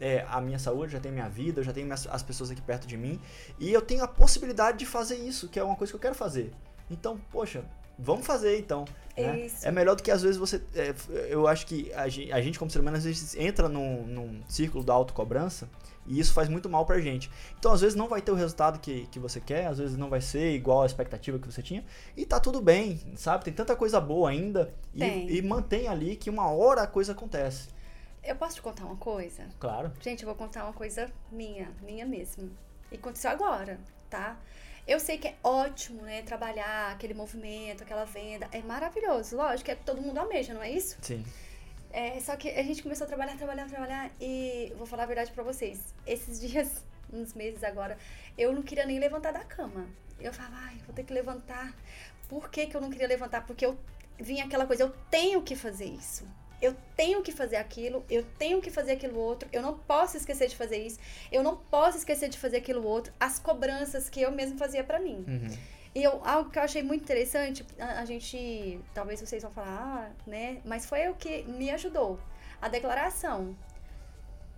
é, 0.00 0.26
a 0.28 0.40
minha 0.40 0.58
saúde, 0.58 0.92
já 0.92 0.98
tenho 0.98 1.14
minha 1.14 1.28
vida, 1.28 1.60
eu 1.60 1.64
já 1.64 1.72
tenho 1.72 1.86
minhas- 1.86 2.08
as 2.08 2.20
pessoas 2.20 2.50
aqui 2.50 2.60
perto 2.60 2.84
de 2.84 2.96
mim 2.96 3.20
e 3.60 3.72
eu 3.72 3.80
tenho 3.80 4.02
a 4.02 4.08
possibilidade 4.08 4.78
de 4.78 4.84
fazer 4.84 5.14
isso, 5.18 5.48
que 5.48 5.56
é 5.56 5.62
uma 5.62 5.76
coisa 5.76 5.92
que 5.92 5.96
eu 5.96 6.00
quero 6.00 6.16
fazer. 6.16 6.52
Então, 6.90 7.16
poxa, 7.30 7.64
vamos 7.98 8.26
fazer 8.26 8.58
então. 8.58 8.84
né? 9.62 9.68
É 9.68 9.70
melhor 9.70 9.94
do 9.94 10.02
que 10.02 10.10
às 10.10 10.22
vezes 10.22 10.36
você. 10.36 10.62
é, 10.74 10.94
eu 11.28 11.46
acho 11.46 11.66
que 11.66 11.92
a 11.92 12.08
gente, 12.08 12.32
a 12.32 12.40
gente, 12.40 12.58
como 12.58 12.70
ser 12.70 12.80
humano, 12.80 12.96
às 12.96 13.04
vezes 13.04 13.34
entra 13.36 13.68
num, 13.68 14.06
num 14.06 14.40
círculo 14.48 14.82
da 14.82 14.94
autocobrança 14.94 15.68
e 16.06 16.18
isso 16.18 16.32
faz 16.32 16.48
muito 16.48 16.68
mal 16.68 16.84
pra 16.84 17.00
gente. 17.00 17.30
Então, 17.58 17.72
às 17.72 17.80
vezes, 17.80 17.94
não 17.94 18.08
vai 18.08 18.20
ter 18.20 18.32
o 18.32 18.34
resultado 18.34 18.80
que, 18.80 19.06
que 19.06 19.18
você 19.18 19.40
quer, 19.40 19.66
às 19.66 19.78
vezes 19.78 19.96
não 19.96 20.08
vai 20.08 20.20
ser 20.20 20.52
igual 20.52 20.82
à 20.82 20.86
expectativa 20.86 21.38
que 21.38 21.46
você 21.46 21.62
tinha. 21.62 21.84
E 22.16 22.26
tá 22.26 22.40
tudo 22.40 22.60
bem, 22.60 23.00
sabe? 23.16 23.44
Tem 23.44 23.52
tanta 23.52 23.76
coisa 23.76 24.00
boa 24.00 24.30
ainda. 24.30 24.72
E, 24.94 25.38
e 25.38 25.42
mantém 25.42 25.88
ali 25.88 26.16
que 26.16 26.28
uma 26.28 26.50
hora 26.50 26.82
a 26.82 26.86
coisa 26.86 27.12
acontece. 27.12 27.68
Eu 28.22 28.36
posso 28.36 28.56
te 28.56 28.62
contar 28.62 28.84
uma 28.84 28.96
coisa? 28.96 29.44
Claro. 29.58 29.92
Gente, 30.00 30.22
eu 30.22 30.26
vou 30.26 30.36
contar 30.36 30.64
uma 30.64 30.72
coisa 30.72 31.10
minha, 31.30 31.70
minha 31.82 32.06
mesmo. 32.06 32.50
E 32.90 32.96
aconteceu 32.96 33.30
agora, 33.30 33.78
tá? 34.08 34.36
Eu 34.86 34.98
sei 34.98 35.16
que 35.16 35.28
é 35.28 35.36
ótimo, 35.44 36.02
né? 36.02 36.22
Trabalhar 36.22 36.92
aquele 36.92 37.14
movimento, 37.14 37.82
aquela 37.82 38.04
venda. 38.04 38.48
É 38.50 38.60
maravilhoso, 38.62 39.36
lógico, 39.36 39.70
é 39.70 39.76
que 39.76 39.84
todo 39.84 40.02
mundo 40.02 40.18
almeja, 40.18 40.52
não 40.52 40.62
é 40.62 40.70
isso? 40.70 40.96
Sim. 41.00 41.24
É, 41.92 42.18
só 42.20 42.34
que 42.36 42.48
a 42.48 42.62
gente 42.62 42.82
começou 42.82 43.04
a 43.04 43.08
trabalhar, 43.08 43.36
trabalhar, 43.36 43.68
trabalhar. 43.68 44.10
E 44.20 44.72
vou 44.76 44.86
falar 44.86 45.04
a 45.04 45.06
verdade 45.06 45.30
pra 45.30 45.44
vocês. 45.44 45.94
Esses 46.06 46.40
dias, 46.42 46.84
uns 47.12 47.34
meses 47.34 47.62
agora, 47.62 47.96
eu 48.36 48.52
não 48.52 48.62
queria 48.62 48.86
nem 48.86 48.98
levantar 48.98 49.32
da 49.32 49.44
cama. 49.44 49.86
Eu 50.18 50.32
falava, 50.32 50.56
ai, 50.56 50.76
vou 50.86 50.94
ter 50.94 51.04
que 51.04 51.12
levantar. 51.12 51.74
Por 52.28 52.50
que, 52.50 52.66
que 52.66 52.76
eu 52.76 52.80
não 52.80 52.90
queria 52.90 53.06
levantar? 53.06 53.46
Porque 53.46 53.64
eu 53.64 53.78
vinha 54.18 54.44
aquela 54.44 54.66
coisa, 54.66 54.84
eu 54.84 54.90
tenho 55.10 55.42
que 55.42 55.54
fazer 55.54 55.84
isso. 55.84 56.26
Eu 56.62 56.74
tenho 56.96 57.20
que 57.22 57.32
fazer 57.32 57.56
aquilo, 57.56 58.04
eu 58.08 58.24
tenho 58.38 58.62
que 58.62 58.70
fazer 58.70 58.92
aquilo 58.92 59.18
outro, 59.18 59.48
eu 59.52 59.60
não 59.60 59.76
posso 59.76 60.16
esquecer 60.16 60.48
de 60.48 60.56
fazer 60.56 60.78
isso, 60.78 60.98
eu 61.30 61.42
não 61.42 61.56
posso 61.56 61.98
esquecer 61.98 62.28
de 62.28 62.38
fazer 62.38 62.58
aquilo 62.58 62.86
outro, 62.86 63.12
as 63.18 63.38
cobranças 63.38 64.08
que 64.08 64.22
eu 64.22 64.30
mesmo 64.30 64.56
fazia 64.56 64.84
pra 64.84 65.00
mim. 65.00 65.24
Uhum. 65.26 65.58
E 65.94 66.02
eu, 66.02 66.22
algo 66.24 66.50
que 66.50 66.58
eu 66.58 66.62
achei 66.62 66.82
muito 66.82 67.02
interessante, 67.02 67.66
a, 67.78 68.00
a 68.00 68.04
gente, 68.04 68.80
talvez 68.94 69.20
vocês 69.20 69.42
vão 69.42 69.52
falar, 69.52 69.68
ah, 69.68 70.10
né? 70.26 70.62
Mas 70.64 70.86
foi 70.86 71.08
o 71.08 71.14
que 71.14 71.42
me 71.42 71.70
ajudou. 71.70 72.18
A 72.60 72.68
declaração. 72.68 73.54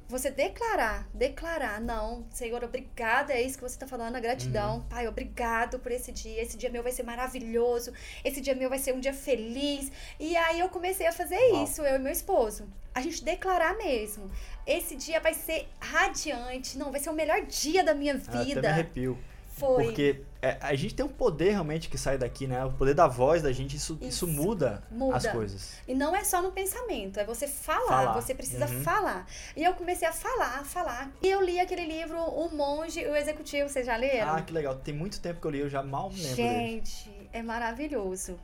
Você 0.06 0.30
declarar, 0.30 1.08
declarar, 1.14 1.80
não, 1.80 2.26
Senhor, 2.30 2.62
obrigada, 2.62 3.32
é 3.32 3.40
isso 3.40 3.56
que 3.56 3.62
você 3.64 3.78
tá 3.78 3.86
falando, 3.86 4.16
a 4.16 4.20
gratidão. 4.20 4.82
Pai, 4.90 5.08
obrigado 5.08 5.78
por 5.78 5.90
esse 5.90 6.12
dia, 6.12 6.42
esse 6.42 6.58
dia 6.58 6.68
meu 6.68 6.82
vai 6.82 6.92
ser 6.92 7.02
maravilhoso, 7.04 7.92
esse 8.22 8.40
dia 8.40 8.54
meu 8.54 8.68
vai 8.68 8.78
ser 8.78 8.92
um 8.92 9.00
dia 9.00 9.14
feliz. 9.14 9.90
E 10.20 10.36
aí 10.36 10.60
eu 10.60 10.68
comecei 10.68 11.06
a 11.06 11.12
fazer 11.12 11.38
Uau. 11.52 11.64
isso, 11.64 11.82
eu 11.82 11.96
e 11.96 11.98
meu 11.98 12.12
esposo. 12.12 12.68
A 12.94 13.00
gente 13.00 13.24
declarar 13.24 13.76
mesmo. 13.76 14.30
Esse 14.66 14.94
dia 14.94 15.20
vai 15.20 15.34
ser 15.34 15.68
radiante, 15.80 16.76
não, 16.78 16.90
vai 16.92 17.00
ser 17.00 17.10
o 17.10 17.14
melhor 17.14 17.42
dia 17.46 17.82
da 17.82 17.94
minha 17.94 18.14
Eu 18.14 18.20
Até 18.20 18.38
me 18.38 18.44
vida. 18.44 18.68
arrepio. 18.68 19.18
Foi. 19.56 19.84
Porque 19.84 20.20
é, 20.42 20.58
a 20.60 20.74
gente 20.74 20.94
tem 20.94 21.06
um 21.06 21.08
poder 21.08 21.50
realmente 21.52 21.88
que 21.88 21.96
sai 21.96 22.18
daqui, 22.18 22.46
né? 22.46 22.64
O 22.64 22.72
poder 22.72 22.92
da 22.92 23.06
voz 23.06 23.40
da 23.42 23.52
gente, 23.52 23.76
isso, 23.76 23.94
isso, 24.00 24.26
Isso. 24.26 24.26
muda, 24.26 24.82
Muda. 24.90 25.16
as 25.16 25.26
coisas. 25.28 25.74
E 25.86 25.94
não 25.94 26.14
é 26.14 26.24
só 26.24 26.42
no 26.42 26.50
pensamento, 26.50 27.20
é 27.20 27.24
você 27.24 27.46
falar, 27.46 27.86
Falar. 27.86 28.12
você 28.14 28.34
precisa 28.34 28.66
Uhum. 28.66 28.82
falar. 28.82 29.26
E 29.56 29.62
eu 29.62 29.72
comecei 29.74 30.08
a 30.08 30.12
falar, 30.12 30.64
falar. 30.64 31.12
E 31.22 31.28
eu 31.30 31.40
li 31.40 31.60
aquele 31.60 31.86
livro, 31.86 32.18
O 32.18 32.54
Monge 32.54 33.00
e 33.00 33.06
o 33.06 33.14
Executivo, 33.14 33.68
vocês 33.68 33.86
já 33.86 33.96
leram? 33.96 34.34
Ah, 34.34 34.42
que 34.42 34.52
legal. 34.52 34.74
Tem 34.76 34.92
muito 34.92 35.20
tempo 35.20 35.40
que 35.40 35.46
eu 35.46 35.50
li, 35.52 35.60
eu 35.60 35.68
já 35.68 35.82
mal 35.82 36.10
me 36.10 36.20
lembro 36.20 36.36
dele. 36.36 36.48
Gente, 36.48 37.28
é 37.32 37.40
maravilhoso. 37.42 38.38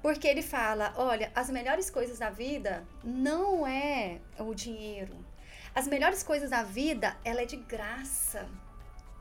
Porque 0.00 0.26
ele 0.26 0.42
fala, 0.42 0.92
olha, 0.96 1.30
as 1.34 1.48
melhores 1.50 1.88
coisas 1.90 2.18
da 2.18 2.30
vida 2.30 2.82
não 3.04 3.66
é 3.66 4.18
o 4.38 4.54
dinheiro. 4.54 5.14
As 5.74 5.86
melhores 5.86 6.22
coisas 6.22 6.50
da 6.50 6.62
vida, 6.62 7.16
ela 7.24 7.42
é 7.42 7.46
de 7.46 7.56
graça. 7.56 8.46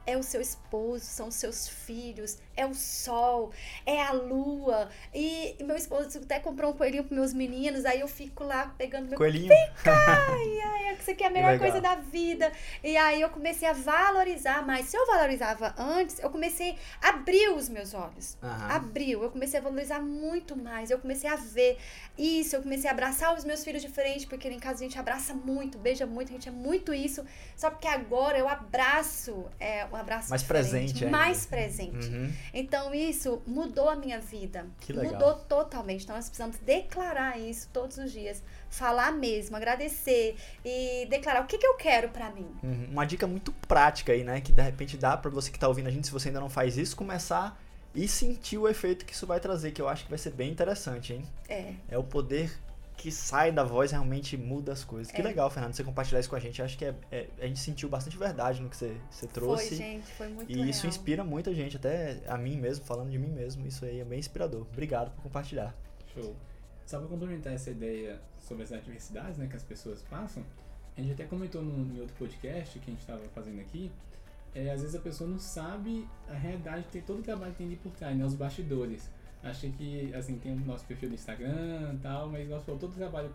É 0.05 0.17
o 0.17 0.23
seu 0.23 0.41
esposo, 0.41 1.05
são 1.05 1.27
os 1.27 1.35
seus 1.35 1.67
filhos, 1.67 2.37
é 2.62 2.66
o 2.66 2.74
sol, 2.74 3.51
é 3.86 4.01
a 4.01 4.12
lua. 4.12 4.89
E 5.14 5.55
meu 5.64 5.76
esposo 5.76 6.20
até 6.20 6.39
comprou 6.39 6.72
um 6.72 6.74
coelhinho 6.74 7.03
para 7.03 7.16
meus 7.16 7.34
meninos, 7.34 7.86
aí 7.86 7.99
eu 7.99 8.07
fico 8.07 8.43
lá 8.43 8.74
pegando 8.78 9.09
meu 9.09 9.18
Coelhinho? 9.18 9.51
ai, 9.86 10.59
ai, 10.62 10.97
isso 10.99 11.12
aqui 11.12 11.24
é 11.24 11.28
a 11.28 11.30
melhor 11.30 11.51
legal. 11.51 11.70
coisa 11.70 11.82
da 11.82 11.95
vida. 11.95 12.51
E 12.84 12.95
aí 12.97 13.22
eu 13.22 13.30
comecei 13.30 13.68
a 13.68 13.74
valorizar 13.74 14.66
mais. 14.66 14.88
Se 14.88 14.97
eu 14.97 15.05
valorizava 15.05 15.74
antes, 15.78 16.20
eu 16.20 16.30
comecei 16.30 16.76
a 17.01 17.09
abrir 17.09 17.49
os 17.49 17.70
meus 17.70 17.93
olhos. 17.93 18.38
Aham. 18.41 18.68
Abriu, 18.72 19.24
eu 19.24 19.32
comecei 19.32 19.59
a 19.59 19.64
valorizar 19.64 19.99
muito 19.99 20.55
mais. 20.55 20.89
Eu 20.89 20.99
comecei 20.99 21.30
a 21.30 21.36
ver 21.36 21.78
isso, 22.18 22.55
eu 22.55 22.62
comecei 22.62 22.89
a 22.89 22.93
abraçar 22.93 23.36
os 23.36 23.43
meus 23.43 23.64
filhos 23.64 23.82
diferente, 23.82 24.28
porque 24.28 24.47
em 24.47 24.59
casa 24.59 24.80
a 24.80 24.84
gente 24.84 24.97
abraça 24.97 25.34
muito, 25.34 25.78
beija 25.78 26.05
muito, 26.05 26.30
a 26.30 26.34
gente 26.34 26.49
é 26.49 26.51
muito 26.51 26.93
isso. 26.93 27.26
Só 27.55 27.70
porque 27.70 27.88
agora 27.88 28.38
eu 28.38 28.47
abraço, 28.47 29.45
é 29.59 29.86
um 29.91 29.95
abraço 29.95 30.30
Mais 30.30 30.43
presente 30.43 31.05
mais 31.05 31.45
presente. 31.45 32.07
Uhum. 32.07 32.32
Então 32.53 32.93
isso 32.93 33.41
mudou 33.45 33.89
a 33.89 33.95
minha 33.95 34.19
vida. 34.19 34.65
Que 34.79 34.93
legal. 34.93 35.13
Mudou 35.13 35.35
totalmente. 35.35 36.03
Então 36.03 36.15
nós 36.15 36.27
precisamos 36.27 36.57
declarar 36.57 37.39
isso 37.39 37.69
todos 37.71 37.97
os 37.97 38.11
dias. 38.11 38.43
Falar 38.69 39.11
mesmo, 39.11 39.55
agradecer 39.55 40.35
e 40.63 41.05
declarar 41.09 41.43
o 41.43 41.47
que, 41.47 41.57
que 41.57 41.67
eu 41.67 41.75
quero 41.75 42.09
pra 42.09 42.29
mim. 42.31 42.47
Uhum. 42.63 42.87
Uma 42.91 43.05
dica 43.05 43.27
muito 43.27 43.51
prática 43.67 44.13
aí, 44.13 44.23
né? 44.23 44.41
Que 44.41 44.51
de 44.51 44.61
repente 44.61 44.97
dá 44.97 45.15
pra 45.17 45.31
você 45.31 45.51
que 45.51 45.59
tá 45.59 45.67
ouvindo 45.67 45.87
a 45.87 45.91
gente, 45.91 46.07
se 46.07 46.13
você 46.13 46.29
ainda 46.29 46.39
não 46.39 46.49
faz 46.49 46.77
isso, 46.77 46.95
começar 46.95 47.59
e 47.93 48.07
sentir 48.07 48.57
o 48.57 48.67
efeito 48.67 49.05
que 49.05 49.13
isso 49.13 49.27
vai 49.27 49.39
trazer, 49.39 49.71
que 49.71 49.81
eu 49.81 49.87
acho 49.87 50.03
que 50.05 50.09
vai 50.09 50.19
ser 50.19 50.31
bem 50.31 50.49
interessante, 50.49 51.13
hein? 51.13 51.23
É. 51.49 51.73
É 51.89 51.97
o 51.97 52.03
poder 52.03 52.51
que 53.01 53.11
sai 53.11 53.51
da 53.51 53.63
voz 53.63 53.91
realmente 53.91 54.37
muda 54.37 54.71
as 54.71 54.83
coisas. 54.83 55.11
Que 55.11 55.21
É. 55.21 55.23
legal, 55.23 55.49
Fernando, 55.49 55.73
você 55.73 55.83
compartilhar 55.83 56.19
isso 56.19 56.29
com 56.29 56.35
a 56.35 56.39
gente. 56.39 56.61
Acho 56.61 56.77
que 56.77 56.85
é, 56.85 56.95
é- 57.11 57.27
a 57.39 57.47
gente 57.47 57.59
sentiu 57.59 57.89
bastante 57.89 58.15
verdade 58.17 58.61
no 58.61 58.69
que 58.69 58.77
você, 58.77 58.95
você 59.09 59.25
trouxe. 59.25 59.69
Foi, 59.69 59.77
gente, 59.77 60.05
foi 60.13 60.27
muito 60.27 60.51
E 60.51 60.53
legal. 60.55 60.69
isso 60.69 60.85
inspira 60.85 61.23
muita 61.23 61.53
gente, 61.53 61.77
até 61.77 62.21
a 62.27 62.37
mim 62.37 62.57
mesmo, 62.57 62.85
falando 62.85 63.09
de 63.09 63.17
mim 63.17 63.31
mesmo. 63.31 63.65
Isso 63.65 63.83
aí 63.85 63.99
é 63.99 64.05
bem 64.05 64.19
inspirador. 64.19 64.61
Obrigado 64.71 65.09
por 65.15 65.23
compartilhar. 65.23 65.75
Show. 66.13 66.35
Só 66.85 66.99
para 66.99 67.07
complementar 67.07 67.53
essa 67.53 67.71
ideia 67.71 68.19
sobre 68.39 68.63
as 68.63 68.71
adversidades 68.71 69.37
né, 69.37 69.47
que 69.47 69.55
as 69.55 69.63
pessoas 69.63 70.01
passam, 70.03 70.43
a 70.95 71.01
gente 71.01 71.13
até 71.13 71.23
comentou 71.25 71.63
em 71.63 71.99
outro 72.01 72.15
podcast 72.17 72.77
que 72.77 72.85
a 72.89 72.93
gente 72.93 72.99
estava 73.01 73.21
fazendo 73.33 73.61
aqui, 73.61 73.91
é, 74.53 74.69
às 74.71 74.81
vezes 74.81 74.95
a 74.95 74.99
pessoa 74.99 75.27
não 75.29 75.39
sabe 75.39 76.07
a 76.29 76.33
realidade, 76.33 76.85
tem 76.91 77.01
todo 77.01 77.19
o 77.19 77.23
trabalho 77.23 77.51
que 77.53 77.59
tem 77.59 77.67
ali 77.67 77.77
por 77.77 77.93
trás, 77.93 78.15
né, 78.15 78.23
os 78.25 78.35
bastidores. 78.35 79.09
Achei 79.43 79.71
que, 79.71 80.13
assim, 80.13 80.37
tem 80.37 80.53
o 80.53 80.55
nosso 80.65 80.85
perfil 80.85 81.09
do 81.09 81.15
Instagram 81.15 81.93
e 81.95 81.97
tal, 81.97 82.29
mas 82.29 82.47
nós 82.47 82.63
falou 82.63 82.79
todo 82.79 82.91
o 82.91 82.95
trabalho 82.95 83.33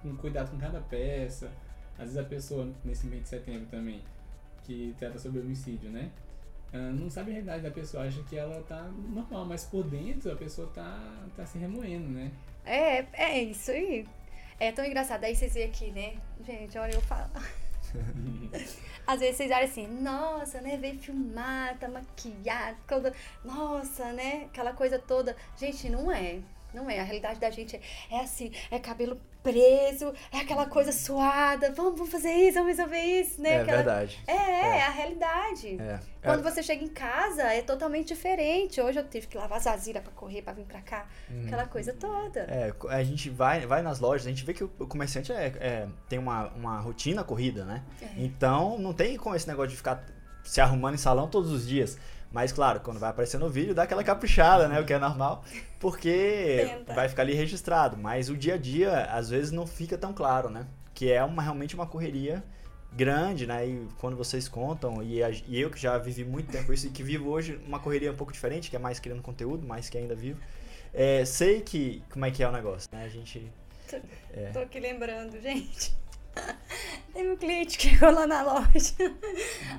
com 0.00 0.16
cuidado 0.16 0.50
com 0.50 0.58
cada 0.58 0.80
peça. 0.80 1.50
Às 1.98 2.04
vezes 2.04 2.16
a 2.16 2.24
pessoa, 2.24 2.72
nesse 2.84 3.06
mês 3.06 3.22
de 3.22 3.28
setembro 3.28 3.66
também, 3.66 4.02
que 4.64 4.94
trata 4.98 5.18
sobre 5.18 5.40
homicídio, 5.40 5.90
né? 5.90 6.10
ah, 6.72 6.90
não 6.90 7.10
sabe 7.10 7.30
a 7.30 7.34
realidade 7.34 7.62
da 7.62 7.70
pessoa, 7.70 8.04
acha 8.04 8.22
que 8.22 8.36
ela 8.36 8.62
tá 8.62 8.82
normal, 8.82 9.44
mas 9.44 9.64
por 9.64 9.84
dentro 9.84 10.32
a 10.32 10.36
pessoa 10.36 10.68
tá, 10.68 11.26
tá 11.36 11.44
se 11.44 11.58
remoendo, 11.58 12.08
né? 12.08 12.32
É, 12.64 13.04
é 13.12 13.42
isso 13.42 13.70
aí. 13.70 14.06
É 14.58 14.72
tão 14.72 14.84
engraçado. 14.84 15.24
Aí 15.24 15.34
vocês 15.34 15.54
veem 15.54 15.66
aqui, 15.66 15.90
né? 15.90 16.14
Gente, 16.44 16.78
olha 16.78 16.94
eu 16.94 17.00
falo. 17.02 17.30
Às 19.06 19.20
vezes 19.20 19.36
vocês 19.36 19.50
olham 19.50 19.64
assim, 19.64 19.86
nossa, 19.86 20.60
né? 20.60 20.76
Veio 20.76 20.98
filmar, 20.98 21.76
tá 21.78 21.88
maquiado, 21.88 22.76
toda. 22.86 23.12
Nossa, 23.44 24.12
né? 24.12 24.44
Aquela 24.44 24.72
coisa 24.72 24.98
toda. 24.98 25.36
Gente, 25.56 25.88
não 25.88 26.10
é. 26.10 26.40
Não 26.72 26.88
é. 26.88 27.00
A 27.00 27.02
realidade 27.02 27.40
da 27.40 27.50
gente 27.50 27.76
é, 27.76 27.80
é 28.10 28.20
assim, 28.20 28.52
é 28.70 28.78
cabelo 28.78 29.20
preso, 29.42 30.12
é 30.32 30.38
aquela 30.38 30.66
coisa 30.66 30.92
suada, 30.92 31.72
vamos, 31.72 31.94
vamos 31.98 32.10
fazer 32.12 32.30
isso, 32.30 32.54
vamos 32.58 32.76
resolver 32.76 32.98
isso, 33.00 33.40
né? 33.42 33.50
É 33.50 33.60
Aquela- 33.62 33.76
verdade. 33.78 34.20
É, 34.26 34.32
é, 34.32 34.76
é 34.78 34.82
a 34.82 34.90
realidade. 34.90 35.76
É. 35.80 35.98
Quando 36.22 36.42
você 36.42 36.62
chega 36.62 36.84
em 36.84 36.88
casa, 36.88 37.42
é 37.42 37.60
totalmente 37.62 38.08
diferente. 38.08 38.80
Hoje 38.80 38.98
eu 39.00 39.08
tive 39.08 39.26
que 39.26 39.36
lavar 39.36 39.58
as 39.58 39.64
vasilhas 39.64 40.02
pra 40.02 40.12
correr, 40.12 40.42
pra 40.42 40.52
vir 40.52 40.64
pra 40.64 40.80
cá. 40.80 41.06
Aquela 41.44 41.66
coisa 41.66 41.92
toda. 41.92 42.40
É, 42.40 42.72
a 42.90 43.02
gente 43.02 43.28
vai, 43.28 43.66
vai 43.66 43.82
nas 43.82 43.98
lojas, 43.98 44.26
a 44.26 44.30
gente 44.30 44.44
vê 44.44 44.54
que 44.54 44.62
o 44.62 44.68
comerciante 44.86 45.32
é, 45.32 45.46
é- 45.58 45.88
tem 46.08 46.18
uma, 46.18 46.48
uma 46.50 46.78
rotina 46.78 47.24
corrida, 47.24 47.64
né? 47.64 47.82
É. 48.00 48.06
Então 48.18 48.78
não 48.78 48.92
tem 48.94 49.16
como 49.16 49.34
esse 49.34 49.48
negócio 49.48 49.70
de 49.70 49.76
ficar 49.76 50.04
se 50.44 50.60
arrumando 50.60 50.94
em 50.94 50.98
salão 50.98 51.26
todos 51.28 51.50
os 51.50 51.66
dias. 51.66 51.98
Mas 52.32 52.50
claro, 52.52 52.80
quando 52.80 52.98
vai 52.98 53.10
aparecer 53.10 53.38
no 53.38 53.48
vídeo, 53.50 53.74
dá 53.74 53.82
aquela 53.82 54.02
caprichada, 54.02 54.66
né? 54.68 54.80
O 54.80 54.84
que 54.86 54.92
é 54.92 54.98
normal, 54.98 55.44
porque 55.78 56.66
Tenta. 56.66 56.94
vai 56.94 57.08
ficar 57.08 57.22
ali 57.22 57.34
registrado. 57.34 57.96
Mas 57.96 58.28
o 58.30 58.36
dia 58.36 58.54
a 58.54 58.56
dia, 58.58 59.04
às 59.06 59.28
vezes, 59.30 59.50
não 59.50 59.66
fica 59.66 59.98
tão 59.98 60.12
claro, 60.12 60.48
né? 60.48 60.66
Que 60.94 61.12
é 61.12 61.22
uma, 61.22 61.42
realmente 61.42 61.74
uma 61.74 61.86
correria 61.86 62.42
grande, 62.92 63.46
né? 63.46 63.66
E 63.66 63.88
quando 63.98 64.16
vocês 64.16 64.48
contam, 64.48 65.02
e, 65.02 65.22
a- 65.22 65.30
e 65.30 65.60
eu 65.60 65.70
que 65.70 65.78
já 65.80 65.96
vivi 65.98 66.24
muito 66.24 66.50
tempo 66.50 66.72
isso, 66.72 66.86
e 66.86 66.90
que 66.90 67.02
vivo 67.02 67.28
hoje 67.30 67.58
uma 67.66 67.78
correria 67.78 68.12
um 68.12 68.16
pouco 68.16 68.32
diferente, 68.32 68.70
que 68.70 68.76
é 68.76 68.78
mais 68.78 68.98
criando 68.98 69.22
conteúdo, 69.22 69.66
mais 69.66 69.88
que 69.88 69.96
ainda 69.98 70.14
vivo, 70.14 70.40
é, 70.92 71.24
sei 71.24 71.60
que 71.62 72.02
como 72.10 72.24
é 72.24 72.30
que 72.30 72.42
é 72.42 72.48
o 72.48 72.52
negócio, 72.52 72.88
né? 72.92 73.04
A 73.04 73.08
gente... 73.08 73.50
É. 74.32 74.50
Tô 74.52 74.60
aqui 74.60 74.80
lembrando, 74.80 75.38
gente. 75.40 75.94
Teve 77.12 77.30
um 77.30 77.36
cliente 77.36 77.76
que 77.76 77.90
chegou 77.90 78.10
lá 78.10 78.26
na 78.26 78.42
loja. 78.42 78.94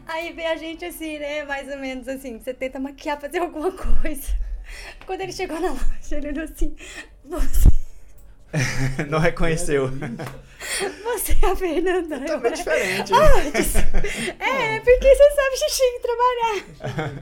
Aí 0.06 0.32
vê 0.34 0.46
a 0.46 0.56
gente 0.56 0.86
assim, 0.86 1.18
né? 1.18 1.44
Mais 1.44 1.68
ou 1.70 1.78
menos 1.78 2.08
assim. 2.08 2.40
Você 2.40 2.54
tenta 2.54 2.80
maquiar, 2.80 3.20
fazer 3.20 3.40
alguma 3.40 3.72
coisa. 3.72 4.28
Quando 5.06 5.22
ele 5.22 5.32
chegou 5.32 5.60
na 5.60 5.72
loja, 5.72 6.16
ele 6.18 6.30
olhou 6.30 6.44
assim: 6.44 6.76
Você, 7.26 7.70
não 9.10 9.20
reconheceu. 9.20 9.90
Você 11.04 11.38
é 11.42 11.46
a 11.52 11.56
Fernanda. 11.56 12.16
Eu 12.16 12.22
Totalmente 12.22 12.56
diferente. 12.58 13.12
"Ah, 13.14 13.50
disse, 13.58 13.78
É, 14.40 14.80
porque 14.80 15.16
você 15.16 15.32
sabe 15.32 15.58
xixi 15.58 15.84
trabalhar. 16.02 17.14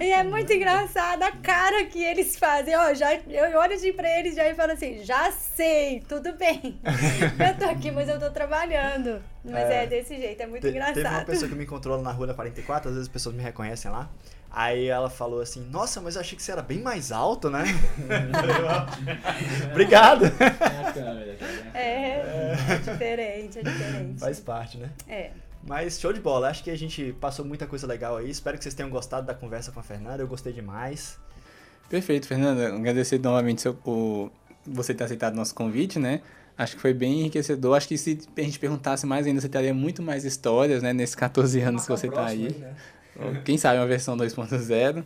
E 0.00 0.12
é 0.12 0.22
muito 0.24 0.52
engraçado 0.52 1.22
a 1.22 1.32
cara 1.32 1.84
que 1.86 2.02
eles 2.02 2.36
fazem. 2.36 2.76
Ó, 2.76 2.94
já, 2.94 3.14
eu 3.14 3.58
olho 3.58 3.74
assim 3.74 3.92
pra 3.92 4.08
eles 4.18 4.34
já 4.34 4.48
e 4.48 4.54
falo 4.54 4.72
assim: 4.72 5.02
já 5.04 5.30
sei, 5.32 6.02
tudo 6.08 6.32
bem. 6.34 6.78
Eu 6.84 7.56
tô 7.58 7.64
aqui, 7.70 7.90
mas 7.90 8.08
eu 8.08 8.18
tô 8.18 8.30
trabalhando. 8.30 9.22
Mas 9.44 9.70
é, 9.70 9.84
É. 9.84 9.86
desse 9.86 10.16
jeito, 10.16 10.40
é 10.42 10.46
muito 10.46 10.62
Te- 10.62 10.68
engraçado. 10.70 10.94
Teve 10.94 11.08
uma 11.08 11.24
pessoa 11.24 11.48
que 11.48 11.54
me 11.54 11.64
encontrou 11.64 11.96
lá 11.96 12.02
na 12.02 12.10
rua 12.12 12.26
da 12.26 12.34
44, 12.34 12.88
às 12.88 12.94
vezes 12.96 13.08
as 13.08 13.12
pessoas 13.12 13.34
me 13.34 13.42
reconhecem 13.42 13.90
lá. 13.90 14.08
Aí 14.50 14.86
ela 14.88 15.10
falou 15.10 15.40
assim, 15.42 15.60
nossa, 15.70 16.00
mas 16.00 16.14
eu 16.14 16.20
achei 16.22 16.34
que 16.36 16.42
você 16.42 16.50
era 16.50 16.62
bem 16.62 16.78
mais 16.80 17.12
alto, 17.12 17.50
né? 17.50 17.62
Obrigado! 19.70 20.24
É 20.26 20.92
vendo? 20.92 21.36
É, 21.74 22.05
é 22.05 22.05
diferente, 22.96 23.58
é 23.58 23.62
diferente. 23.62 24.20
Faz 24.20 24.40
parte, 24.40 24.78
né? 24.78 24.90
É. 25.08 25.30
Mas 25.66 25.98
show 25.98 26.12
de 26.12 26.20
bola, 26.20 26.48
acho 26.48 26.62
que 26.62 26.70
a 26.70 26.76
gente 26.76 27.12
passou 27.20 27.44
muita 27.44 27.66
coisa 27.66 27.86
legal 27.86 28.16
aí. 28.16 28.30
Espero 28.30 28.56
que 28.56 28.62
vocês 28.62 28.74
tenham 28.74 28.88
gostado 28.88 29.26
da 29.26 29.34
conversa 29.34 29.72
com 29.72 29.80
a 29.80 29.82
Fernanda, 29.82 30.22
eu 30.22 30.28
gostei 30.28 30.52
demais. 30.52 31.18
Perfeito, 31.88 32.26
Fernanda. 32.26 32.74
Agradecer 32.74 33.18
novamente 33.20 33.62
seu, 33.62 33.76
o, 33.84 34.30
você 34.66 34.94
ter 34.94 35.04
aceitado 35.04 35.34
o 35.34 35.36
nosso 35.36 35.54
convite, 35.54 35.98
né? 35.98 36.20
Acho 36.58 36.76
que 36.76 36.82
foi 36.82 36.94
bem 36.94 37.20
enriquecedor. 37.20 37.76
Acho 37.76 37.88
que 37.88 37.98
se 37.98 38.18
a 38.36 38.40
gente 38.40 38.58
perguntasse 38.58 39.06
mais 39.06 39.26
ainda, 39.26 39.40
você 39.40 39.48
teria 39.48 39.74
muito 39.74 40.02
mais 40.02 40.24
histórias, 40.24 40.82
né? 40.82 40.92
Nesses 40.92 41.14
14 41.14 41.60
anos 41.60 41.82
que 41.82 41.88
você 41.88 42.08
tá 42.08 42.26
aí. 42.26 42.48
Ou, 43.18 43.42
Quem 43.42 43.58
sabe 43.58 43.78
uma 43.78 43.86
versão 43.86 44.16
2.0. 44.16 45.04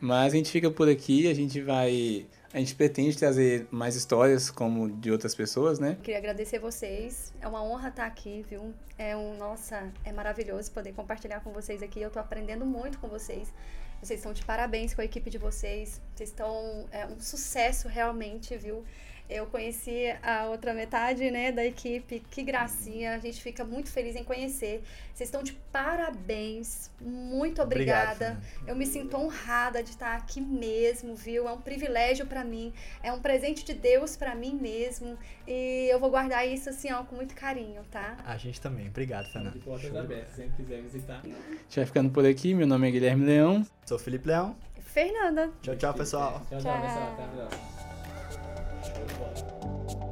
Mas 0.00 0.32
a 0.32 0.36
gente 0.36 0.50
fica 0.50 0.70
por 0.70 0.88
aqui, 0.88 1.28
a 1.28 1.34
gente 1.34 1.60
vai. 1.60 2.26
A 2.54 2.58
gente 2.58 2.74
pretende 2.74 3.16
trazer 3.16 3.66
mais 3.70 3.96
histórias 3.96 4.50
como 4.50 4.90
de 4.90 5.10
outras 5.10 5.34
pessoas, 5.34 5.78
né? 5.78 5.96
Queria 6.02 6.18
agradecer 6.18 6.58
vocês. 6.58 7.32
É 7.40 7.48
uma 7.48 7.62
honra 7.64 7.88
estar 7.88 8.04
aqui, 8.04 8.44
viu? 8.48 8.74
É 8.98 9.16
um, 9.16 9.38
nossa, 9.38 9.90
é 10.04 10.12
maravilhoso 10.12 10.70
poder 10.70 10.92
compartilhar 10.92 11.40
com 11.40 11.50
vocês 11.50 11.82
aqui. 11.82 12.00
Eu 12.00 12.10
tô 12.10 12.18
aprendendo 12.18 12.66
muito 12.66 12.98
com 12.98 13.08
vocês. 13.08 13.52
Vocês 14.02 14.20
estão 14.20 14.34
de 14.34 14.44
parabéns 14.44 14.92
com 14.92 15.00
a 15.00 15.04
equipe 15.04 15.30
de 15.30 15.38
vocês. 15.38 16.00
Vocês 16.14 16.28
estão 16.28 16.86
é 16.90 17.06
um 17.06 17.18
sucesso 17.20 17.88
realmente, 17.88 18.54
viu? 18.56 18.84
Eu 19.32 19.46
conheci 19.46 20.14
a 20.22 20.46
outra 20.46 20.74
metade, 20.74 21.30
né, 21.30 21.50
da 21.50 21.64
equipe. 21.64 22.22
Que 22.30 22.42
gracinha. 22.42 23.14
A 23.14 23.18
gente 23.18 23.42
fica 23.42 23.64
muito 23.64 23.90
feliz 23.90 24.14
em 24.14 24.24
conhecer. 24.24 24.82
Vocês 25.14 25.28
estão 25.28 25.42
de 25.42 25.52
parabéns. 25.70 26.90
Muito 27.00 27.62
Obrigado, 27.62 28.14
obrigada. 28.14 28.40
Fernanda. 28.40 28.70
Eu 28.70 28.76
me 28.76 28.86
sinto 28.86 29.16
honrada 29.16 29.82
de 29.82 29.90
estar 29.90 30.16
aqui 30.16 30.40
mesmo, 30.40 31.14
viu? 31.14 31.48
É 31.48 31.52
um 31.52 31.60
privilégio 31.60 32.26
pra 32.26 32.44
mim, 32.44 32.72
é 33.02 33.12
um 33.12 33.20
presente 33.20 33.64
de 33.64 33.74
Deus 33.74 34.16
pra 34.16 34.34
mim 34.34 34.58
mesmo, 34.60 35.18
e 35.46 35.88
eu 35.90 35.98
vou 35.98 36.10
guardar 36.10 36.46
isso 36.46 36.70
assim, 36.70 36.92
ó, 36.92 37.04
com 37.04 37.16
muito 37.16 37.34
carinho, 37.34 37.82
tá? 37.90 38.16
A 38.24 38.36
gente 38.36 38.60
também. 38.60 38.88
Obrigado, 38.88 39.26
Fernanda. 39.26 39.58
De 39.58 39.64
portas 39.64 39.94
abertas, 39.94 40.34
sempre 40.34 40.62
quiser 40.62 40.82
visitar. 40.82 41.20
A 41.24 41.28
gente 41.28 41.76
vai 41.76 41.86
ficando 41.86 42.10
por 42.10 42.24
aqui. 42.24 42.54
Meu 42.54 42.66
nome 42.66 42.88
é 42.88 42.90
Guilherme 42.90 43.24
Leão. 43.24 43.66
Sou 43.84 43.98
Felipe 43.98 44.28
Leão. 44.28 44.56
Fernanda. 44.80 45.50
Tchau, 45.62 45.76
tchau, 45.76 45.94
pessoal. 45.94 46.42
Tchau, 46.48 46.60
Tchau. 46.60 46.82
pessoal. 46.82 47.12
Até 47.12 47.24
a 47.24 47.28
próxima. 47.28 47.81
Thank 48.82 49.96
you. 50.02 50.11